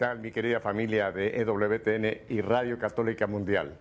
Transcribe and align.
¿Qué 0.00 0.06
tal, 0.06 0.18
mi 0.20 0.32
querida 0.32 0.60
familia 0.60 1.12
de 1.12 1.42
EWTN 1.42 2.32
y 2.32 2.40
Radio 2.40 2.78
Católica 2.78 3.26
Mundial? 3.26 3.76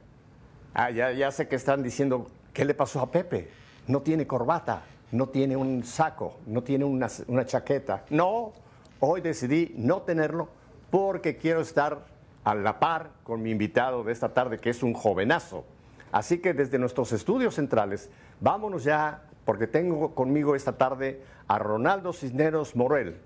Ah, 0.73 0.89
ya, 0.89 1.13
ya 1.13 1.31
sé 1.31 1.47
que 1.47 1.55
están 1.55 1.81
diciendo, 1.81 2.27
¿qué 2.51 2.65
le 2.65 2.73
pasó 2.73 2.99
a 2.99 3.09
Pepe? 3.09 3.47
No 3.87 4.01
tiene 4.01 4.27
corbata, 4.27 4.81
no 5.13 5.29
tiene 5.29 5.55
un 5.55 5.81
saco, 5.85 6.41
no 6.45 6.61
tiene 6.61 6.83
una, 6.83 7.07
una 7.27 7.45
chaqueta. 7.45 8.03
No, 8.09 8.51
hoy 8.99 9.21
decidí 9.21 9.73
no 9.77 10.01
tenerlo 10.01 10.49
porque 10.91 11.37
quiero 11.37 11.61
estar 11.61 12.05
a 12.43 12.53
la 12.53 12.81
par 12.81 13.11
con 13.23 13.41
mi 13.41 13.51
invitado 13.51 14.03
de 14.03 14.11
esta 14.11 14.33
tarde, 14.33 14.57
que 14.57 14.71
es 14.71 14.83
un 14.83 14.93
jovenazo. 14.93 15.63
Así 16.11 16.39
que 16.39 16.53
desde 16.53 16.79
nuestros 16.79 17.13
estudios 17.13 17.55
centrales, 17.55 18.09
vámonos 18.41 18.83
ya, 18.83 19.21
porque 19.45 19.67
tengo 19.67 20.13
conmigo 20.15 20.53
esta 20.53 20.73
tarde 20.77 21.21
a 21.47 21.59
Ronaldo 21.59 22.11
Cisneros 22.11 22.75
Morel. 22.75 23.21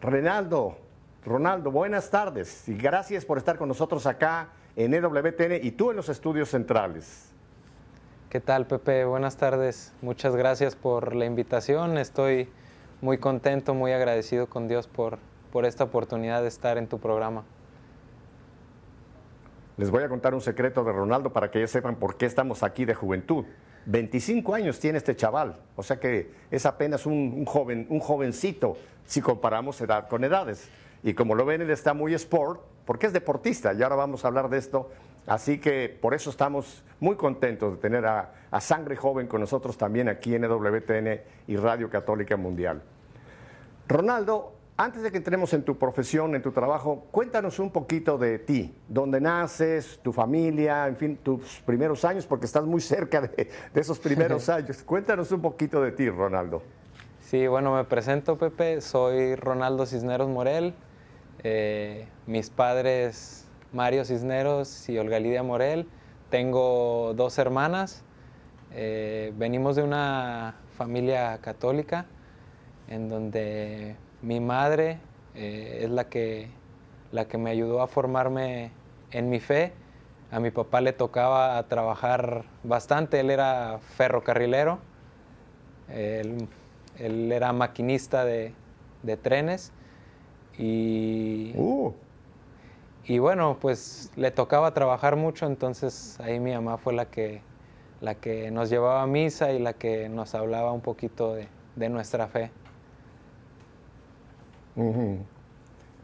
Ronaldo, 0.00 0.78
Ronaldo, 1.24 1.70
buenas 1.70 2.10
tardes 2.10 2.66
y 2.66 2.74
gracias 2.74 3.26
por 3.26 3.36
estar 3.36 3.58
con 3.58 3.68
nosotros 3.68 4.06
acá 4.06 4.48
en 4.74 4.94
EWTN 4.94 5.60
y 5.62 5.72
tú 5.72 5.90
en 5.90 5.96
los 5.96 6.08
estudios 6.08 6.48
centrales. 6.48 7.30
¿Qué 8.30 8.40
tal, 8.40 8.66
Pepe? 8.66 9.04
Buenas 9.04 9.36
tardes. 9.36 9.92
Muchas 10.00 10.34
gracias 10.34 10.76
por 10.76 11.14
la 11.14 11.26
invitación. 11.26 11.98
Estoy 11.98 12.48
muy 13.02 13.18
contento, 13.18 13.74
muy 13.74 13.92
agradecido 13.92 14.46
con 14.46 14.66
Dios 14.66 14.86
por, 14.86 15.18
por 15.52 15.66
esta 15.66 15.84
oportunidad 15.84 16.40
de 16.40 16.48
estar 16.48 16.78
en 16.78 16.86
tu 16.86 16.98
programa. 16.98 17.44
Les 19.76 19.90
voy 19.90 20.02
a 20.02 20.08
contar 20.08 20.32
un 20.32 20.40
secreto 20.40 20.84
de 20.84 20.92
Ronaldo 20.92 21.32
para 21.32 21.50
que 21.50 21.58
ellos 21.58 21.70
sepan 21.70 21.96
por 21.96 22.16
qué 22.16 22.24
estamos 22.24 22.62
aquí 22.62 22.86
de 22.86 22.94
juventud. 22.94 23.44
25 23.84 24.54
años 24.54 24.78
tiene 24.78 24.98
este 24.98 25.16
chaval, 25.16 25.56
o 25.74 25.82
sea 25.82 25.98
que 25.98 26.30
es 26.50 26.64
apenas 26.66 27.06
un, 27.06 27.34
un 27.36 27.44
joven, 27.44 27.86
un 27.90 27.98
jovencito 27.98 28.76
si 29.04 29.20
comparamos 29.20 29.80
edad 29.80 30.08
con 30.08 30.22
edades. 30.22 30.70
Y 31.02 31.14
como 31.14 31.34
lo 31.34 31.44
ven, 31.44 31.62
él 31.62 31.70
está 31.70 31.94
muy 31.94 32.14
sport, 32.14 32.60
porque 32.84 33.06
es 33.06 33.12
deportista, 33.12 33.72
y 33.72 33.82
ahora 33.82 33.96
vamos 33.96 34.24
a 34.24 34.28
hablar 34.28 34.48
de 34.48 34.58
esto. 34.58 34.90
Así 35.26 35.58
que 35.58 35.96
por 36.00 36.14
eso 36.14 36.30
estamos 36.30 36.82
muy 36.98 37.16
contentos 37.16 37.72
de 37.72 37.78
tener 37.78 38.06
a, 38.06 38.32
a 38.50 38.60
Sangre 38.60 38.96
Joven 38.96 39.26
con 39.26 39.40
nosotros 39.40 39.76
también 39.78 40.08
aquí 40.08 40.34
en 40.34 40.44
EWTN 40.44 41.20
y 41.46 41.56
Radio 41.56 41.88
Católica 41.88 42.36
Mundial. 42.36 42.82
Ronaldo, 43.86 44.52
antes 44.76 45.02
de 45.02 45.10
que 45.10 45.18
entremos 45.18 45.52
en 45.52 45.62
tu 45.62 45.78
profesión, 45.78 46.34
en 46.34 46.42
tu 46.42 46.52
trabajo, 46.52 47.06
cuéntanos 47.10 47.58
un 47.58 47.70
poquito 47.70 48.16
de 48.16 48.38
ti, 48.38 48.74
dónde 48.88 49.20
naces, 49.20 50.00
tu 50.02 50.12
familia, 50.12 50.86
en 50.88 50.96
fin, 50.96 51.16
tus 51.18 51.60
primeros 51.66 52.04
años, 52.04 52.26
porque 52.26 52.46
estás 52.46 52.64
muy 52.64 52.80
cerca 52.80 53.20
de, 53.20 53.50
de 53.74 53.80
esos 53.80 53.98
primeros 53.98 54.48
años. 54.50 54.82
Cuéntanos 54.82 55.30
un 55.32 55.42
poquito 55.42 55.82
de 55.82 55.92
ti, 55.92 56.08
Ronaldo. 56.08 56.62
Sí, 57.20 57.46
bueno, 57.46 57.76
me 57.76 57.84
presento, 57.84 58.38
Pepe. 58.38 58.80
Soy 58.80 59.36
Ronaldo 59.36 59.86
Cisneros 59.86 60.28
Morel. 60.28 60.74
Eh, 61.42 62.06
mis 62.26 62.50
padres, 62.50 63.48
Mario 63.72 64.04
Cisneros 64.04 64.88
y 64.90 64.98
Olga 64.98 65.18
Lidia 65.18 65.42
Morel. 65.42 65.86
Tengo 66.28 67.14
dos 67.14 67.38
hermanas. 67.38 68.02
Eh, 68.72 69.32
venimos 69.36 69.76
de 69.76 69.82
una 69.82 70.56
familia 70.76 71.38
católica 71.40 72.04
en 72.88 73.08
donde 73.08 73.96
mi 74.20 74.38
madre 74.38 74.98
eh, 75.34 75.80
es 75.84 75.90
la 75.90 76.08
que, 76.08 76.50
la 77.10 77.26
que 77.26 77.38
me 77.38 77.50
ayudó 77.50 77.80
a 77.80 77.86
formarme 77.86 78.70
en 79.10 79.30
mi 79.30 79.40
fe. 79.40 79.72
A 80.30 80.40
mi 80.40 80.50
papá 80.50 80.82
le 80.82 80.92
tocaba 80.92 81.60
trabajar 81.68 82.44
bastante, 82.62 83.18
él 83.18 83.30
era 83.30 83.80
ferrocarrilero, 83.96 84.78
él, 85.88 86.46
era 87.32 87.52
maquinista 87.52 88.24
de 88.24 88.52
trenes 89.22 89.72
y, 90.60 91.52
Uh, 91.56 91.92
y 93.06 93.18
bueno, 93.18 93.56
pues 93.60 94.10
le 94.16 94.30
tocaba 94.30 94.72
trabajar 94.74 95.16
mucho, 95.16 95.46
entonces 95.46 96.18
ahí 96.20 96.38
mi 96.38 96.52
mamá 96.52 96.76
fue 96.78 96.92
la 96.92 97.06
que, 97.06 97.40
la 98.00 98.14
que 98.14 98.50
nos 98.50 98.68
llevaba 98.70 99.02
a 99.02 99.06
misa 99.06 99.52
y 99.52 99.58
la 99.58 99.72
que 99.72 100.08
nos 100.08 100.34
hablaba 100.34 100.72
un 100.72 100.80
poquito 100.82 101.34
de, 101.34 101.48
de 101.76 101.88
nuestra 101.88 102.28
fe. 102.28 102.50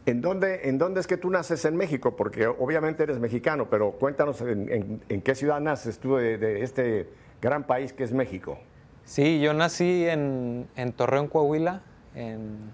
¿En 0.05 0.21
dónde, 0.21 0.69
¿En 0.69 0.77
dónde 0.77 0.99
es 0.99 1.07
que 1.07 1.17
tú 1.17 1.29
naces 1.29 1.65
en 1.65 1.75
México? 1.75 2.15
Porque 2.15 2.47
obviamente 2.47 3.03
eres 3.03 3.19
mexicano, 3.19 3.67
pero 3.69 3.91
cuéntanos 3.91 4.41
en, 4.41 4.71
en- 4.71 5.01
en 5.09 5.21
qué 5.21 5.35
ciudad 5.35 5.59
naces 5.59 5.99
tú 5.99 6.15
de, 6.15 6.37
de 6.37 6.61
este 6.63 7.09
gran 7.41 7.63
país 7.65 7.91
que 7.93 8.03
es 8.03 8.13
México. 8.13 8.57
Sí, 9.03 9.39
yo 9.39 9.53
nací 9.53 10.05
en, 10.07 10.67
en 10.75 10.91
Torreón, 10.93 11.27
Coahuila, 11.27 11.81
en, 12.15 12.71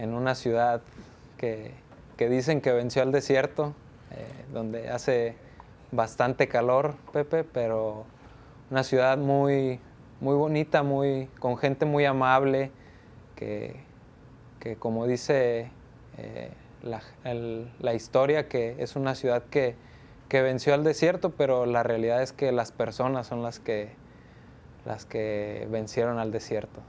en 0.00 0.14
una 0.14 0.34
ciudad 0.34 0.80
que, 1.36 1.72
que 2.16 2.28
dicen 2.30 2.62
que 2.62 2.72
venció 2.72 3.02
al 3.02 3.12
desierto, 3.12 3.74
eh, 4.12 4.26
donde 4.52 4.88
hace 4.88 5.36
bastante 5.92 6.48
calor, 6.48 6.94
Pepe, 7.12 7.44
pero 7.44 8.06
una 8.70 8.82
ciudad 8.82 9.18
muy, 9.18 9.78
muy 10.20 10.34
bonita, 10.34 10.82
muy, 10.82 11.26
con 11.38 11.58
gente 11.58 11.84
muy 11.84 12.06
amable, 12.06 12.70
que, 13.36 13.76
que 14.58 14.76
como 14.76 15.06
dice 15.06 15.70
eh, 16.16 16.50
la, 16.82 17.02
la 17.78 17.94
historia, 17.94 18.48
que 18.48 18.76
es 18.78 18.96
una 18.96 19.14
ciudad 19.14 19.42
que, 19.50 19.74
que 20.30 20.40
venció 20.40 20.72
al 20.72 20.82
desierto, 20.82 21.30
pero 21.30 21.66
la 21.66 21.82
realidad 21.82 22.22
es 22.22 22.32
que 22.32 22.52
las 22.52 22.72
personas 22.72 23.26
son 23.26 23.42
las 23.42 23.60
que, 23.60 23.90
las 24.86 25.04
que 25.04 25.68
vencieron 25.70 26.18
al 26.18 26.32
desierto. 26.32 26.80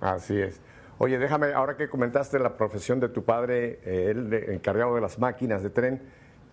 Así 0.00 0.40
es. 0.40 0.60
Oye, 1.04 1.18
déjame, 1.18 1.52
ahora 1.52 1.76
que 1.76 1.88
comentaste 1.88 2.38
la 2.38 2.56
profesión 2.56 3.00
de 3.00 3.08
tu 3.08 3.24
padre, 3.24 3.80
eh, 3.84 4.14
de- 4.14 4.54
encargado 4.54 4.94
de 4.94 5.00
las 5.00 5.18
máquinas 5.18 5.60
de 5.64 5.70
tren, 5.70 6.00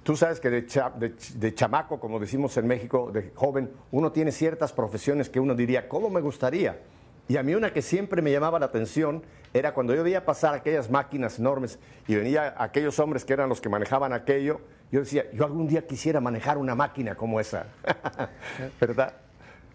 tú 0.02 0.16
sabes 0.18 0.40
que 0.40 0.50
de, 0.50 0.66
cha- 0.66 0.90
de 0.90 1.16
ch- 1.16 1.34
de 1.36 1.54
chamaco, 1.54 2.00
como 2.00 2.20
decimos 2.20 2.58
en 2.58 2.66
México, 2.66 3.12
de 3.14 3.30
joven, 3.36 3.70
uno 3.92 4.12
tiene 4.12 4.32
ciertas 4.32 4.74
profesiones 4.74 5.30
que 5.30 5.40
uno 5.40 5.54
diría, 5.54 5.88
¿cómo 5.88 6.10
me 6.10 6.20
gustaría? 6.20 6.80
Y 7.28 7.38
a 7.38 7.44
mí 7.44 7.54
una 7.54 7.72
que 7.72 7.84
siempre 7.84 8.24
me 8.24 8.32
llamaba 8.32 8.58
la 8.58 8.66
atención 8.66 9.22
era 9.54 9.76
cuando 9.76 9.94
yo 9.94 10.04
veía 10.04 10.26
pasar 10.26 10.56
aquellas 10.56 10.90
máquinas 10.90 11.38
enormes 11.38 11.78
y 12.08 12.16
venía 12.16 12.56
aquellos 12.58 12.98
hombres 12.98 13.26
que 13.26 13.34
eran 13.34 13.50
los 13.50 13.62
que 13.62 13.70
manejaban 13.70 14.14
aquello, 14.14 14.62
yo 14.92 15.02
decía, 15.02 15.26
yo 15.32 15.46
algún 15.46 15.68
día 15.68 15.86
quisiera 15.86 16.22
manejar 16.22 16.58
una 16.58 16.74
máquina 16.74 17.14
como 17.14 17.40
esa, 17.40 17.68
¿verdad? 18.82 19.14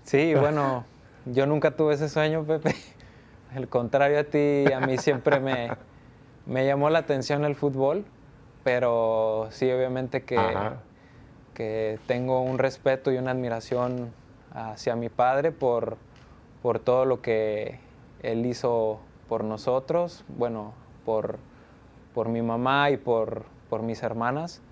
Sí, 0.02 0.34
bueno, 0.34 0.84
yo 1.26 1.46
nunca 1.46 1.70
tuve 1.70 1.94
ese 1.94 2.08
sueño, 2.08 2.42
Pepe. 2.42 2.74
Al 3.54 3.68
contrario 3.68 4.18
a 4.18 4.24
ti, 4.24 4.72
a 4.72 4.80
mí 4.80 4.98
siempre 4.98 5.38
me, 5.40 5.70
me 6.46 6.66
llamó 6.66 6.90
la 6.90 7.00
atención 7.00 7.44
el 7.44 7.54
fútbol, 7.54 8.04
pero 8.64 9.48
sí, 9.50 9.70
obviamente 9.70 10.22
que, 10.22 10.38
Ajá. 10.38 10.78
que 11.54 11.98
tengo 12.06 12.42
un 12.42 12.58
respeto 12.58 13.12
y 13.12 13.16
una 13.16 13.30
admiración 13.30 14.12
hacia 14.52 14.96
mi 14.96 15.08
padre 15.08 15.52
por, 15.52 15.96
por 16.62 16.78
todo 16.78 17.04
lo 17.04 17.20
que 17.22 17.78
él 18.22 18.44
hizo 18.46 18.98
por 19.28 19.44
nosotros, 19.44 20.24
bueno, 20.28 20.72
por, 21.04 21.38
por 22.14 22.28
mi 22.28 22.42
mamá 22.42 22.90
y 22.90 22.96
por, 22.96 23.44
por 23.70 23.82
mis 23.82 24.02
hermanas. 24.02 24.62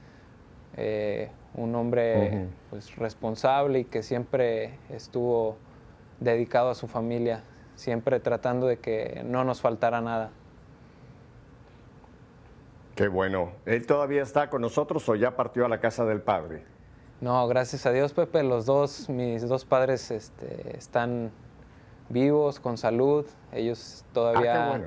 Eh, 0.77 1.31
un 1.55 1.75
hombre 1.75 2.49
pues, 2.71 2.97
responsable 2.97 3.81
y 3.81 3.85
que 3.85 4.03
siempre 4.03 4.79
estuvo 4.91 5.57
dedicado 6.19 6.71
a 6.71 6.75
su 6.75 6.89
familia, 6.89 7.43
siempre 7.83 8.21
tratando 8.21 8.67
de 8.69 8.79
que 8.79 9.23
no 9.27 9.43
nos 9.45 9.61
faltara 9.61 10.01
nada. 10.01 10.31
Qué 12.95 13.09
bueno. 13.09 13.53
¿Él 13.67 13.87
todavía 13.87 14.23
está 14.23 14.51
con 14.51 14.61
nosotros 14.63 15.09
o 15.09 15.15
ya 15.17 15.35
partió 15.37 15.65
a 15.67 15.69
la 15.69 15.81
casa 15.81 16.05
del 16.05 16.21
padre? 16.21 16.63
No, 17.21 17.47
gracias 17.49 17.87
a 17.87 17.93
Dios, 17.93 18.13
Pepe, 18.13 18.43
los 18.43 18.67
dos, 18.67 19.09
mis 19.09 19.49
dos 19.49 19.65
padres 19.65 20.11
este, 20.11 20.77
están 20.77 21.31
vivos, 22.09 22.61
con 22.61 22.77
salud. 22.79 23.27
Ellos 23.53 24.05
todavía 24.13 24.67
Ah, 24.67 24.69
bueno. 24.71 24.87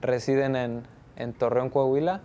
residen 0.00 0.56
en, 0.56 0.82
en 1.16 1.32
Torreón, 1.32 1.70
Coahuila, 1.70 2.20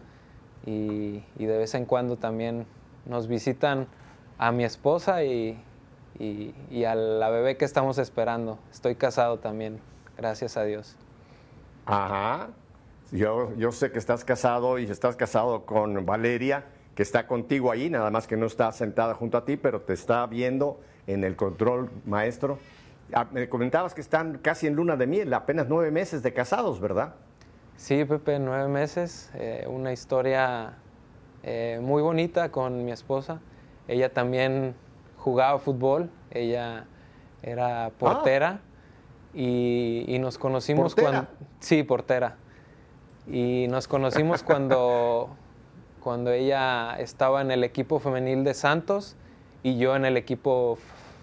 y, 0.66 1.24
y 1.38 1.46
de 1.46 1.58
vez 1.58 1.76
en 1.76 1.86
cuando 1.86 2.18
también 2.18 2.66
nos 3.06 3.28
visitan 3.28 3.88
a 4.38 4.52
mi 4.52 4.64
esposa 4.64 5.24
y, 5.24 5.62
y- 6.18 6.54
y 6.72 6.84
a 6.86 6.96
la 6.96 7.30
bebé 7.30 7.56
que 7.58 7.66
estamos 7.66 7.98
esperando. 7.98 8.58
Estoy 8.72 8.96
casado 8.96 9.40
también, 9.40 9.80
gracias 10.20 10.58
a 10.58 10.64
Dios. 10.66 10.98
Ajá. 11.86 12.50
Yo, 13.12 13.56
yo 13.56 13.72
sé 13.72 13.92
que 13.92 13.98
estás 13.98 14.24
casado 14.24 14.78
y 14.78 14.84
estás 14.84 15.16
casado 15.16 15.66
con 15.66 16.06
Valeria, 16.06 16.66
que 16.94 17.04
está 17.04 17.26
contigo 17.26 17.72
ahí, 17.72 17.90
nada 17.90 18.12
más 18.12 18.28
que 18.28 18.36
no 18.38 18.46
está 18.46 18.72
sentada 18.72 19.16
junto 19.16 19.38
a 19.38 19.46
ti, 19.46 19.56
pero 19.56 19.82
te 19.82 19.94
está 19.94 20.26
viendo 20.28 20.80
en 21.08 21.24
el 21.24 21.36
control 21.36 21.90
maestro. 22.06 22.60
Ah, 23.14 23.26
Me 23.32 23.48
comentabas 23.50 23.96
que 23.96 24.02
están 24.02 24.38
casi 24.40 24.68
en 24.68 24.76
luna 24.76 24.98
de 24.98 25.08
miel, 25.08 25.34
apenas 25.34 25.68
nueve 25.70 25.90
meses 25.90 26.22
de 26.22 26.34
casados, 26.34 26.80
¿verdad? 26.80 27.16
Sí, 27.78 28.04
Pepe, 28.04 28.38
nueve 28.40 28.68
meses, 28.68 29.32
eh, 29.34 29.66
una 29.68 29.94
historia 29.94 30.74
eh, 31.44 31.80
muy 31.82 32.02
bonita 32.04 32.52
con 32.52 32.84
mi 32.84 32.92
esposa. 32.92 33.40
Ella 33.88 34.14
también 34.14 34.76
jugaba 35.18 35.58
fútbol, 35.60 36.10
ella 36.30 36.86
era 37.42 37.92
portera 37.98 38.60
y, 39.34 40.06
y 40.08 40.20
nos 40.20 40.38
conocimos 40.38 40.96
¿Portera? 40.96 41.10
cuando... 41.28 41.32
Sí, 41.60 41.84
portera. 41.84 42.36
Y 43.28 43.68
nos 43.70 43.88
conocimos 43.88 44.44
cuando, 44.44 45.30
cuando 46.04 46.32
ella 46.32 46.96
estaba 47.00 47.42
en 47.42 47.52
el 47.52 47.64
equipo 47.64 48.00
femenil 48.00 48.44
de 48.44 48.54
Santos 48.54 49.16
y 49.64 49.78
yo 49.78 49.96
en 49.96 50.06
el 50.06 50.18
equipo 50.18 50.78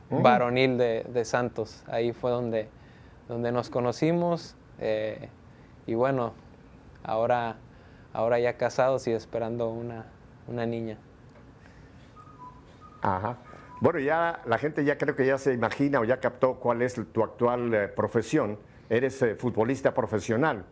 Mm. 0.09 0.23
varonil 0.23 0.79
de, 0.79 1.05
de 1.09 1.25
Santos. 1.25 1.83
Ahí 1.89 2.13
fue 2.13 2.31
donde, 2.31 2.69
donde 3.29 3.51
nos 3.51 3.71
conocimos. 3.71 4.55
eh, 4.79 5.29
y 5.85 5.95
bueno, 5.95 6.33
ahora, 7.03 7.57
ahora 8.13 8.39
ya 8.39 8.57
casados 8.57 9.09
y 9.09 9.11
esperando 9.13 9.69
una, 9.69 10.05
una 10.47 10.65
niña. 10.65 10.97
Ajá. 13.03 13.37
Bueno, 13.81 13.99
ya 13.99 14.41
la 14.47 14.57
gente 14.57 14.85
ya 14.85 14.97
creo 14.97 15.15
que 15.15 15.27
ya 15.27 15.37
se 15.37 15.53
imagina 15.53 16.01
o 16.01 16.05
ya 16.05 16.19
captó 16.19 16.55
cuál 16.55 16.81
es 16.81 16.95
tu 17.13 17.23
actual 17.23 17.75
eh, 17.75 17.89
profesión. 17.89 18.59
Eres 18.89 19.21
eh, 19.21 19.35
futbolista 19.35 19.93
profesional. 19.93 20.65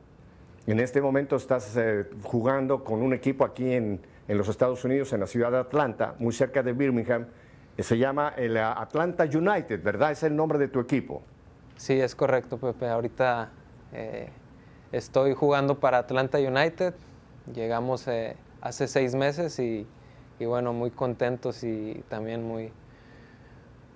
En 0.66 0.80
este 0.80 1.02
momento 1.02 1.36
estás 1.36 1.76
eh, 1.76 2.06
jugando 2.22 2.82
con 2.82 3.02
un 3.02 3.12
equipo 3.12 3.44
aquí 3.44 3.74
en, 3.74 4.00
en 4.26 4.38
los 4.38 4.48
Estados 4.48 4.82
Unidos, 4.84 5.12
en 5.12 5.20
la 5.20 5.26
ciudad 5.26 5.50
de 5.50 5.58
Atlanta, 5.58 6.14
muy 6.18 6.32
cerca 6.32 6.62
de 6.62 6.72
Birmingham. 6.72 7.26
Eh, 7.76 7.82
Se 7.82 7.98
llama 7.98 8.32
el 8.38 8.56
Atlanta 8.56 9.24
United, 9.24 9.82
¿verdad? 9.82 10.12
Es 10.12 10.22
el 10.22 10.34
nombre 10.34 10.58
de 10.58 10.68
tu 10.68 10.80
equipo. 10.80 11.22
Sí, 11.76 12.00
es 12.00 12.14
correcto, 12.14 12.56
Pepe. 12.56 12.88
Ahorita 12.88 13.50
estoy 14.92 15.34
jugando 15.34 15.78
para 15.78 15.98
Atlanta 15.98 16.38
United. 16.38 16.94
Llegamos 17.52 18.08
hace 18.60 18.88
seis 18.88 19.14
meses 19.14 19.58
y, 19.58 19.86
y 20.38 20.44
bueno, 20.46 20.72
muy 20.72 20.90
contentos 20.90 21.64
y 21.64 22.02
también 22.08 22.42
muy, 22.44 22.72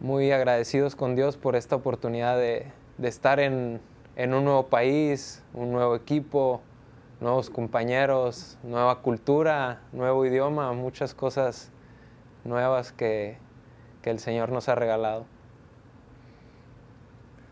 muy 0.00 0.31
agradecidos 0.31 0.95
con 0.95 1.17
Dios 1.17 1.37
por 1.37 1.56
esta 1.56 1.77
oportunidad 1.77 2.37
de, 2.37 2.71
estar 3.03 3.41
en, 3.41 3.81
un 4.17 4.45
nuevo 4.45 4.67
país, 4.67 5.43
un 5.55 5.73
nuevo 5.73 5.97
equipo, 5.97 6.61
nuevos 7.21 7.50
compañeros, 7.50 8.59
nueva 8.62 9.00
cultura, 9.03 9.81
nuevo 9.93 10.25
idioma, 10.25 10.73
muchas 10.73 11.15
cosas 11.15 11.71
nuevas 12.45 12.93
que 12.93 13.39
el 14.05 14.19
Señor 14.19 14.50
nos 14.50 14.69
ha 14.69 14.75
regalado. 14.75 15.27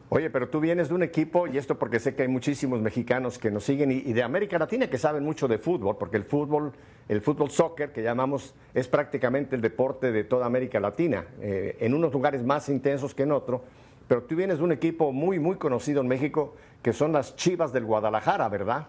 Oye, 0.08 0.30
pero 0.30 0.48
tú 0.48 0.60
vienes 0.60 0.88
de 0.88 0.94
un 0.94 1.02
equipo, 1.02 1.48
y 1.48 1.58
esto 1.58 1.78
porque 1.78 1.98
sé 1.98 2.14
que 2.14 2.22
hay 2.22 2.28
muchísimos 2.28 2.80
mexicanos 2.80 3.38
que 3.38 3.50
nos 3.50 3.64
siguen 3.64 3.90
y, 3.90 4.12
de 4.12 4.22
América 4.22 4.56
Latina 4.56 4.88
que 4.88 4.98
saben 4.98 5.24
mucho 5.24 5.48
de 5.48 5.58
fútbol, 5.58 5.96
porque 5.98 6.16
el 6.16 6.22
fútbol, 6.22 6.72
el 7.08 7.20
fútbol 7.20 7.50
soccer 7.50 7.92
que 7.92 8.02
llamamos, 8.02 8.54
es 8.72 8.86
prácticamente 8.86 9.56
el 9.56 9.62
deporte 9.62 10.12
de 10.12 10.22
toda 10.22 10.46
América 10.46 10.78
Latina, 10.78 11.24
eh, 11.40 11.76
en 11.80 11.92
unos 11.92 12.12
lugares 12.12 12.44
más 12.44 12.68
intensos 12.68 13.16
que 13.16 13.24
en 13.24 13.32
otros. 13.32 13.62
Pero 14.06 14.22
tú 14.22 14.36
vienes 14.36 14.58
de 14.58 14.64
un 14.64 14.70
equipo 14.70 15.10
muy, 15.10 15.40
muy 15.40 15.56
conocido 15.56 16.02
en 16.02 16.06
México, 16.06 16.54
que 16.82 16.92
son 16.92 17.12
las 17.12 17.34
Chivas 17.34 17.72
del 17.72 17.84
Guadalajara, 17.84 18.48
¿verdad? 18.48 18.86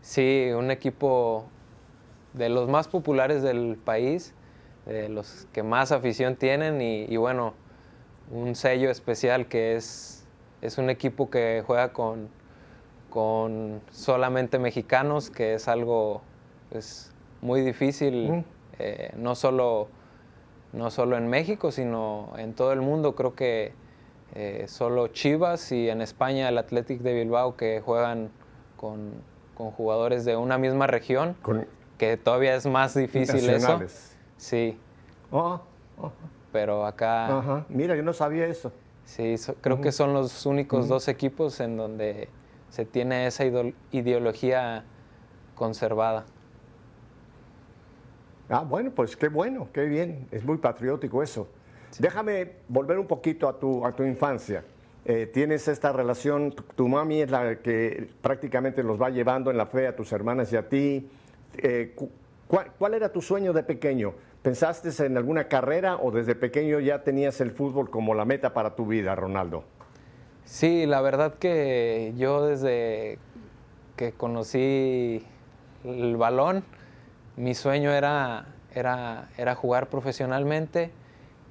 Sí, 0.00 0.50
un 0.56 0.70
equipo 0.70 1.44
de 2.34 2.48
los 2.48 2.68
más 2.68 2.86
populares 2.86 3.42
del 3.42 3.76
país, 3.84 4.32
de 4.86 5.08
los 5.08 5.48
que 5.52 5.64
más 5.64 5.90
afición 5.90 6.36
tienen 6.36 6.80
y 6.80 7.16
bueno, 7.16 7.54
un 8.30 8.54
sello 8.54 8.90
especial 8.90 9.46
que 9.46 9.76
es, 9.76 10.21
es 10.62 10.78
un 10.78 10.88
equipo 10.90 11.28
que 11.28 11.62
juega 11.66 11.92
con, 11.92 12.28
con 13.10 13.80
solamente 13.90 14.58
mexicanos, 14.58 15.28
que 15.30 15.54
es 15.54 15.68
algo 15.68 16.22
pues, 16.70 17.12
muy 17.42 17.60
difícil, 17.60 18.30
Mm. 18.30 18.44
eh, 18.78 19.12
no, 19.16 19.34
solo, 19.34 19.88
no 20.72 20.90
solo 20.90 21.16
en 21.18 21.28
México, 21.28 21.70
sino 21.72 22.32
en 22.38 22.54
todo 22.54 22.72
el 22.72 22.80
mundo. 22.80 23.14
Creo 23.14 23.34
que 23.34 23.72
eh, 24.34 24.64
solo 24.68 25.08
Chivas 25.08 25.72
y 25.72 25.90
en 25.90 26.00
España 26.00 26.48
el 26.48 26.56
Athletic 26.56 27.00
de 27.02 27.12
Bilbao 27.12 27.56
que 27.56 27.82
juegan 27.84 28.30
con, 28.76 29.10
con 29.54 29.72
jugadores 29.72 30.24
de 30.24 30.36
una 30.36 30.56
misma 30.56 30.86
región, 30.86 31.36
Con 31.42 31.66
que 31.98 32.16
todavía 32.16 32.54
es 32.54 32.66
más 32.66 32.94
difícil 32.94 33.48
eso. 33.50 33.80
Sí, 34.36 34.78
Oh, 35.30 35.60
oh, 35.98 36.10
pero 36.52 36.84
acá 36.84 37.38
ajá. 37.38 37.66
Mira, 37.68 37.94
yo 37.96 38.02
no 38.02 38.12
sabía 38.12 38.46
eso. 38.46 38.72
Sí, 39.04 39.36
so- 39.38 39.54
creo 39.60 39.80
que 39.80 39.92
son 39.92 40.12
los 40.12 40.46
únicos 40.46 40.88
dos 40.88 41.08
equipos 41.08 41.60
en 41.60 41.76
donde 41.76 42.28
se 42.70 42.84
tiene 42.84 43.26
esa 43.26 43.44
ideología 43.90 44.84
conservada. 45.54 46.24
Ah, 48.48 48.60
bueno, 48.60 48.90
pues 48.90 49.16
qué 49.16 49.28
bueno, 49.28 49.68
qué 49.72 49.84
bien. 49.86 50.26
Es 50.30 50.44
muy 50.44 50.58
patriótico 50.58 51.22
eso. 51.22 51.48
Déjame 51.98 52.52
volver 52.68 52.98
un 52.98 53.06
poquito 53.06 53.48
a 53.48 53.58
tu, 53.58 53.84
a 53.86 53.92
tu 53.92 54.02
infancia. 54.02 54.64
Eh, 55.04 55.26
tienes 55.32 55.66
esta 55.68 55.92
relación, 55.92 56.52
tu, 56.52 56.62
tu 56.62 56.88
mami 56.88 57.22
es 57.22 57.30
la 57.30 57.56
que 57.56 58.08
prácticamente 58.20 58.82
los 58.82 59.00
va 59.00 59.10
llevando 59.10 59.50
en 59.50 59.56
la 59.56 59.66
fe 59.66 59.86
a 59.86 59.96
tus 59.96 60.12
hermanas 60.12 60.52
y 60.52 60.56
a 60.56 60.68
ti. 60.68 61.08
Eh, 61.58 61.92
cu- 61.94 62.10
¿cuál, 62.46 62.72
cuál 62.78 62.94
era 62.94 63.10
tu 63.10 63.20
sueño 63.20 63.52
de 63.52 63.62
pequeño? 63.62 64.14
¿Pensaste 64.42 64.90
en 65.04 65.16
alguna 65.16 65.44
carrera 65.44 65.96
o 65.96 66.10
desde 66.10 66.34
pequeño 66.34 66.80
ya 66.80 67.04
tenías 67.04 67.40
el 67.40 67.52
fútbol 67.52 67.90
como 67.90 68.14
la 68.14 68.24
meta 68.24 68.52
para 68.52 68.74
tu 68.74 68.86
vida, 68.86 69.14
Ronaldo? 69.14 69.64
Sí, 70.44 70.84
la 70.86 71.00
verdad 71.00 71.34
que 71.34 72.12
yo 72.16 72.44
desde 72.44 73.18
que 73.96 74.12
conocí 74.12 75.24
el 75.84 76.16
balón, 76.16 76.64
mi 77.36 77.54
sueño 77.54 77.92
era, 77.92 78.46
era, 78.74 79.54
jugar 79.54 79.88
profesionalmente 79.88 80.90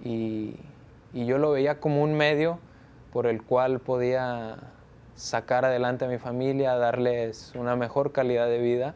y 0.04 0.58
yo 1.14 1.38
lo 1.38 1.52
veía 1.52 1.80
como 1.80 2.04
un 2.04 2.14
medio 2.14 2.60
por 3.14 3.28
el 3.28 3.42
cual 3.42 3.80
podía 3.80 4.58
sacar 5.16 5.66
adelante 5.66 6.06
a 6.06 6.08
mi 6.08 6.18
familia, 6.18 6.76
darles 6.76 7.54
una 7.56 7.76
mejor 7.76 8.12
calidad 8.12 8.48
de 8.48 8.60
vida. 8.60 8.96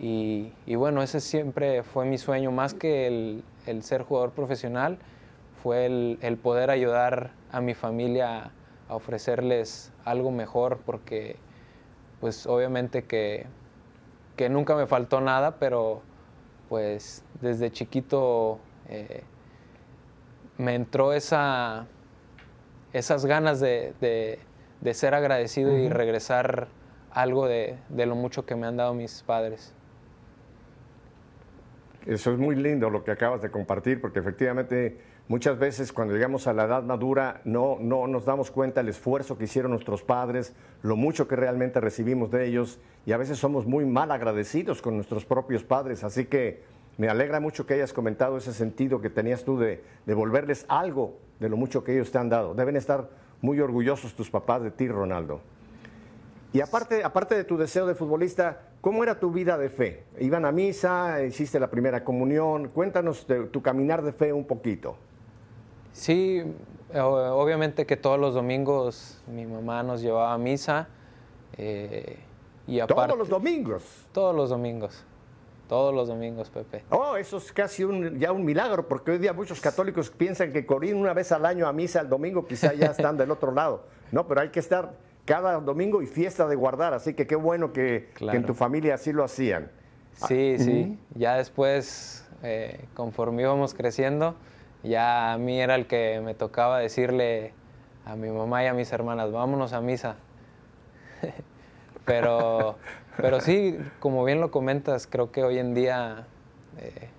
Y, 0.00 0.52
y 0.66 0.76
bueno, 0.76 1.02
ese 1.02 1.20
siempre 1.20 1.82
fue 1.82 2.04
mi 2.06 2.18
sueño, 2.18 2.52
más 2.52 2.74
que 2.74 3.06
el, 3.06 3.42
el 3.66 3.82
ser 3.82 4.02
jugador 4.02 4.30
profesional, 4.30 4.98
fue 5.62 5.86
el, 5.86 6.18
el 6.22 6.36
poder 6.36 6.70
ayudar 6.70 7.30
a 7.50 7.60
mi 7.60 7.74
familia 7.74 8.50
a 8.88 8.94
ofrecerles 8.94 9.90
algo 10.04 10.30
mejor, 10.30 10.78
porque 10.86 11.36
pues 12.20 12.46
obviamente 12.46 13.04
que, 13.04 13.46
que 14.36 14.48
nunca 14.48 14.76
me 14.76 14.86
faltó 14.86 15.20
nada, 15.20 15.56
pero 15.58 16.02
pues 16.68 17.22
desde 17.40 17.70
chiquito 17.72 18.58
eh, 18.88 19.22
me 20.58 20.74
entró 20.74 21.12
esa, 21.12 21.86
esas 22.92 23.26
ganas 23.26 23.60
de, 23.60 23.94
de- 24.00 24.38
de 24.80 24.94
ser 24.94 25.14
agradecido 25.14 25.76
y 25.76 25.88
regresar 25.88 26.68
algo 27.10 27.46
de, 27.48 27.76
de 27.88 28.06
lo 28.06 28.14
mucho 28.14 28.46
que 28.46 28.54
me 28.54 28.66
han 28.66 28.76
dado 28.76 28.94
mis 28.94 29.22
padres. 29.22 29.72
Eso 32.08 32.32
es 32.32 32.38
muy 32.38 32.56
lindo 32.56 32.88
lo 32.88 33.04
que 33.04 33.10
acabas 33.10 33.42
de 33.42 33.50
compartir, 33.50 34.00
porque 34.00 34.20
efectivamente 34.20 34.96
muchas 35.28 35.58
veces 35.58 35.92
cuando 35.92 36.14
llegamos 36.14 36.46
a 36.46 36.54
la 36.54 36.64
edad 36.64 36.82
madura 36.82 37.42
no, 37.44 37.76
no 37.78 38.06
nos 38.06 38.24
damos 38.24 38.50
cuenta 38.50 38.80
del 38.80 38.88
esfuerzo 38.88 39.36
que 39.36 39.44
hicieron 39.44 39.72
nuestros 39.72 40.02
padres, 40.02 40.54
lo 40.80 40.96
mucho 40.96 41.28
que 41.28 41.36
realmente 41.36 41.82
recibimos 41.82 42.30
de 42.30 42.46
ellos 42.46 42.80
y 43.04 43.12
a 43.12 43.18
veces 43.18 43.36
somos 43.36 43.66
muy 43.66 43.84
mal 43.84 44.10
agradecidos 44.10 44.80
con 44.80 44.94
nuestros 44.96 45.26
propios 45.26 45.64
padres. 45.64 46.02
Así 46.02 46.24
que 46.24 46.62
me 46.96 47.10
alegra 47.10 47.40
mucho 47.40 47.66
que 47.66 47.74
hayas 47.74 47.92
comentado 47.92 48.38
ese 48.38 48.54
sentido 48.54 49.02
que 49.02 49.10
tenías 49.10 49.44
tú 49.44 49.58
de 49.58 49.84
devolverles 50.06 50.64
algo 50.68 51.18
de 51.40 51.50
lo 51.50 51.58
mucho 51.58 51.84
que 51.84 51.92
ellos 51.92 52.10
te 52.10 52.16
han 52.16 52.30
dado. 52.30 52.54
Deben 52.54 52.76
estar 52.76 53.10
muy 53.42 53.60
orgullosos 53.60 54.14
tus 54.14 54.30
papás 54.30 54.62
de 54.62 54.70
ti, 54.70 54.88
Ronaldo. 54.88 55.42
Y 56.52 56.60
aparte, 56.60 57.04
aparte 57.04 57.34
de 57.34 57.44
tu 57.44 57.56
deseo 57.58 57.86
de 57.86 57.94
futbolista, 57.94 58.60
¿cómo 58.80 59.02
era 59.02 59.20
tu 59.20 59.30
vida 59.30 59.58
de 59.58 59.68
fe? 59.68 60.04
¿Iban 60.18 60.44
a 60.46 60.52
misa? 60.52 61.22
¿Hiciste 61.22 61.60
la 61.60 61.68
primera 61.68 62.04
comunión? 62.04 62.68
Cuéntanos 62.68 63.26
de 63.26 63.44
tu 63.46 63.60
caminar 63.60 64.02
de 64.02 64.12
fe 64.12 64.32
un 64.32 64.46
poquito. 64.46 64.96
Sí, 65.92 66.42
obviamente 66.94 67.84
que 67.84 67.96
todos 67.96 68.18
los 68.18 68.34
domingos 68.34 69.20
mi 69.26 69.44
mamá 69.44 69.82
nos 69.82 70.00
llevaba 70.00 70.32
a 70.32 70.38
misa. 70.38 70.88
eh, 71.56 72.18
y 72.66 72.80
aparte, 72.80 73.14
Todos 73.14 73.18
los 73.18 73.28
domingos. 73.30 73.82
Todos 74.12 74.36
los 74.36 74.50
domingos. 74.50 75.04
Todos 75.68 75.94
los 75.94 76.08
domingos, 76.08 76.48
Pepe. 76.50 76.84
Oh, 76.90 77.16
eso 77.16 77.38
es 77.38 77.52
casi 77.52 77.84
un, 77.84 78.18
ya 78.18 78.32
un 78.32 78.44
milagro, 78.44 78.88
porque 78.88 79.12
hoy 79.12 79.18
día 79.18 79.32
muchos 79.34 79.60
católicos 79.60 80.10
piensan 80.10 80.52
que 80.52 80.64
correr 80.64 80.94
una 80.94 81.12
vez 81.12 81.30
al 81.32 81.44
año 81.44 81.66
a 81.66 81.72
misa 81.72 82.00
el 82.00 82.08
domingo 82.08 82.46
quizá 82.46 82.72
ya 82.74 82.86
están 82.86 83.16
del 83.18 83.30
otro 83.30 83.52
lado. 83.52 83.84
No, 84.12 84.26
pero 84.26 84.40
hay 84.40 84.48
que 84.48 84.60
estar 84.60 84.92
cada 85.28 85.60
domingo 85.60 86.00
y 86.00 86.06
fiesta 86.06 86.48
de 86.48 86.56
guardar, 86.56 86.94
así 86.94 87.12
que 87.12 87.26
qué 87.26 87.36
bueno 87.36 87.74
que, 87.74 88.08
que 88.14 88.34
en 88.34 88.46
tu 88.46 88.54
familia 88.54 88.94
así 88.94 89.12
lo 89.12 89.24
hacían. 89.24 89.70
Sí, 90.14 90.56
sí. 90.58 90.98
Ya 91.14 91.36
después, 91.36 92.26
eh, 92.42 92.86
conforme 92.94 93.42
íbamos 93.42 93.74
creciendo, 93.74 94.36
ya 94.82 95.34
a 95.34 95.38
mí 95.38 95.60
era 95.60 95.74
el 95.74 95.86
que 95.86 96.22
me 96.24 96.32
tocaba 96.32 96.78
decirle 96.78 97.52
a 98.06 98.16
mi 98.16 98.30
mamá 98.30 98.64
y 98.64 98.68
a 98.68 98.72
mis 98.72 98.90
hermanas, 98.90 99.30
vámonos 99.30 99.74
a 99.74 99.82
misa. 99.82 100.16
pero, 102.06 102.78
pero 103.18 103.42
sí, 103.42 103.78
como 104.00 104.24
bien 104.24 104.40
lo 104.40 104.50
comentas, 104.50 105.06
creo 105.06 105.30
que 105.30 105.44
hoy 105.44 105.58
en 105.58 105.74
día 105.74 106.26
eh, 106.78 107.10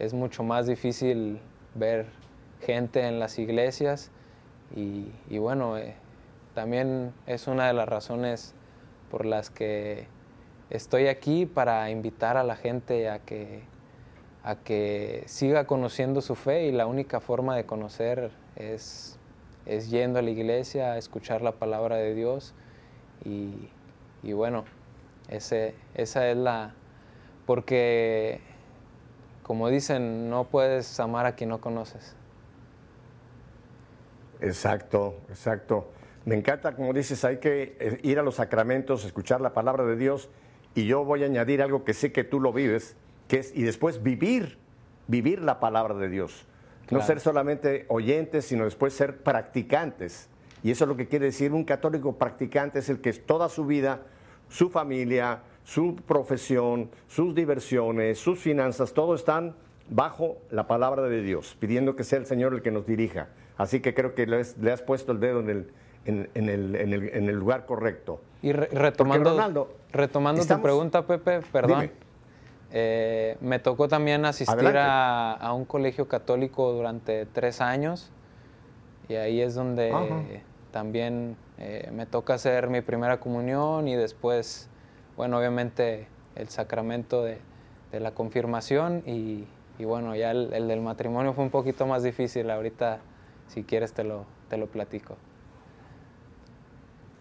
es 0.00 0.12
mucho 0.12 0.42
más 0.42 0.66
difícil 0.66 1.38
ver 1.76 2.06
gente 2.62 3.06
en 3.06 3.20
las 3.20 3.38
iglesias 3.38 4.10
y, 4.74 5.12
y 5.30 5.38
bueno, 5.38 5.78
eh, 5.78 5.94
también 6.54 7.12
es 7.26 7.46
una 7.46 7.66
de 7.66 7.72
las 7.72 7.88
razones 7.88 8.54
por 9.10 9.26
las 9.26 9.50
que 9.50 10.06
estoy 10.70 11.08
aquí 11.08 11.46
para 11.46 11.90
invitar 11.90 12.36
a 12.36 12.44
la 12.44 12.56
gente 12.56 13.10
a 13.10 13.18
que, 13.18 13.62
a 14.42 14.56
que 14.56 15.24
siga 15.26 15.66
conociendo 15.66 16.20
su 16.20 16.34
fe 16.34 16.66
y 16.66 16.72
la 16.72 16.86
única 16.86 17.20
forma 17.20 17.56
de 17.56 17.66
conocer 17.66 18.30
es, 18.56 19.18
es 19.66 19.90
yendo 19.90 20.18
a 20.18 20.22
la 20.22 20.30
iglesia, 20.30 20.92
a 20.92 20.98
escuchar 20.98 21.42
la 21.42 21.52
palabra 21.52 21.96
de 21.96 22.14
Dios 22.14 22.54
y, 23.24 23.68
y 24.22 24.32
bueno, 24.32 24.64
ese, 25.28 25.74
esa 25.94 26.28
es 26.28 26.36
la... 26.36 26.74
porque 27.46 28.40
como 29.42 29.68
dicen, 29.68 30.30
no 30.30 30.44
puedes 30.44 30.98
amar 31.00 31.26
a 31.26 31.34
quien 31.34 31.50
no 31.50 31.60
conoces. 31.60 32.16
Exacto, 34.40 35.16
exacto. 35.28 35.86
Me 36.24 36.34
encanta, 36.34 36.74
como 36.74 36.92
dices, 36.92 37.24
hay 37.24 37.38
que 37.38 37.76
eh, 37.78 38.00
ir 38.02 38.18
a 38.18 38.22
los 38.22 38.36
sacramentos, 38.36 39.04
escuchar 39.04 39.40
la 39.40 39.52
palabra 39.52 39.84
de 39.84 39.96
Dios 39.96 40.30
y 40.74 40.86
yo 40.86 41.04
voy 41.04 41.22
a 41.22 41.26
añadir 41.26 41.62
algo 41.62 41.84
que 41.84 41.94
sé 41.94 42.12
que 42.12 42.24
tú 42.24 42.40
lo 42.40 42.52
vives, 42.52 42.96
que 43.28 43.38
es, 43.40 43.52
y 43.54 43.62
después 43.62 44.02
vivir, 44.02 44.58
vivir 45.06 45.42
la 45.42 45.60
palabra 45.60 45.94
de 45.94 46.08
Dios. 46.08 46.46
No 46.90 47.00
ser 47.00 47.20
solamente 47.20 47.86
oyentes, 47.88 48.44
sino 48.46 48.64
después 48.64 48.92
ser 48.92 49.18
practicantes. 49.18 50.28
Y 50.62 50.70
eso 50.70 50.84
es 50.84 50.88
lo 50.88 50.96
que 50.96 51.08
quiere 51.08 51.26
decir 51.26 51.52
un 51.52 51.64
católico 51.64 52.16
practicante, 52.16 52.78
es 52.78 52.88
el 52.88 53.00
que 53.00 53.12
toda 53.12 53.48
su 53.48 53.64
vida, 53.64 54.02
su 54.48 54.70
familia, 54.70 55.40
su 55.62 55.96
profesión, 55.96 56.90
sus 57.06 57.34
diversiones, 57.34 58.18
sus 58.18 58.38
finanzas, 58.38 58.92
todo 58.92 59.14
están 59.14 59.54
bajo 59.88 60.38
la 60.50 60.66
palabra 60.66 61.02
de 61.02 61.22
Dios, 61.22 61.56
pidiendo 61.58 61.96
que 61.96 62.04
sea 62.04 62.18
el 62.18 62.26
Señor 62.26 62.54
el 62.54 62.62
que 62.62 62.70
nos 62.70 62.86
dirija. 62.86 63.28
Así 63.56 63.80
que 63.80 63.94
creo 63.94 64.14
que 64.14 64.26
le 64.26 64.72
has, 64.72 64.82
puesto 64.82 65.12
el 65.12 65.20
dedo 65.20 65.40
en 65.40 65.50
el, 65.50 65.72
en, 66.06 66.28
el, 66.34 66.76
en 66.76 67.28
el, 67.28 67.36
lugar 67.36 67.66
correcto. 67.66 68.20
Y 68.42 68.52
retomando, 68.52 69.68
retomando 69.92 70.44
tu 70.44 70.62
pregunta, 70.62 71.06
Pepe, 71.06 71.40
perdón. 71.52 71.90
Eh, 72.76 73.36
me 73.40 73.60
tocó 73.60 73.86
también 73.86 74.24
asistir 74.24 74.74
a, 74.76 75.52
un 75.54 75.64
colegio 75.64 76.08
católico 76.08 76.72
durante 76.72 77.24
tres 77.26 77.60
años 77.60 78.10
y 79.08 79.14
ahí 79.14 79.40
es 79.40 79.54
donde 79.54 80.42
también 80.72 81.36
eh, 81.58 81.88
me 81.92 82.04
toca 82.04 82.34
hacer 82.34 82.68
mi 82.68 82.80
primera 82.80 83.20
comunión 83.20 83.86
y 83.86 83.94
después 83.94 84.68
bueno, 85.16 85.38
obviamente 85.38 86.06
el 86.34 86.48
sacramento 86.48 87.22
de, 87.22 87.38
la 87.92 88.10
confirmación 88.10 89.04
y, 89.06 89.44
bueno, 89.84 90.16
ya 90.16 90.32
el, 90.32 90.50
del 90.50 90.80
matrimonio 90.80 91.32
fue 91.32 91.44
un 91.44 91.50
poquito 91.50 91.86
más 91.86 92.02
difícil. 92.02 92.50
Ahorita, 92.50 92.98
si 93.46 93.62
quieres, 93.62 93.92
te 93.92 94.02
lo, 94.02 94.24
te 94.48 94.56
lo 94.56 94.66
platico. 94.66 95.16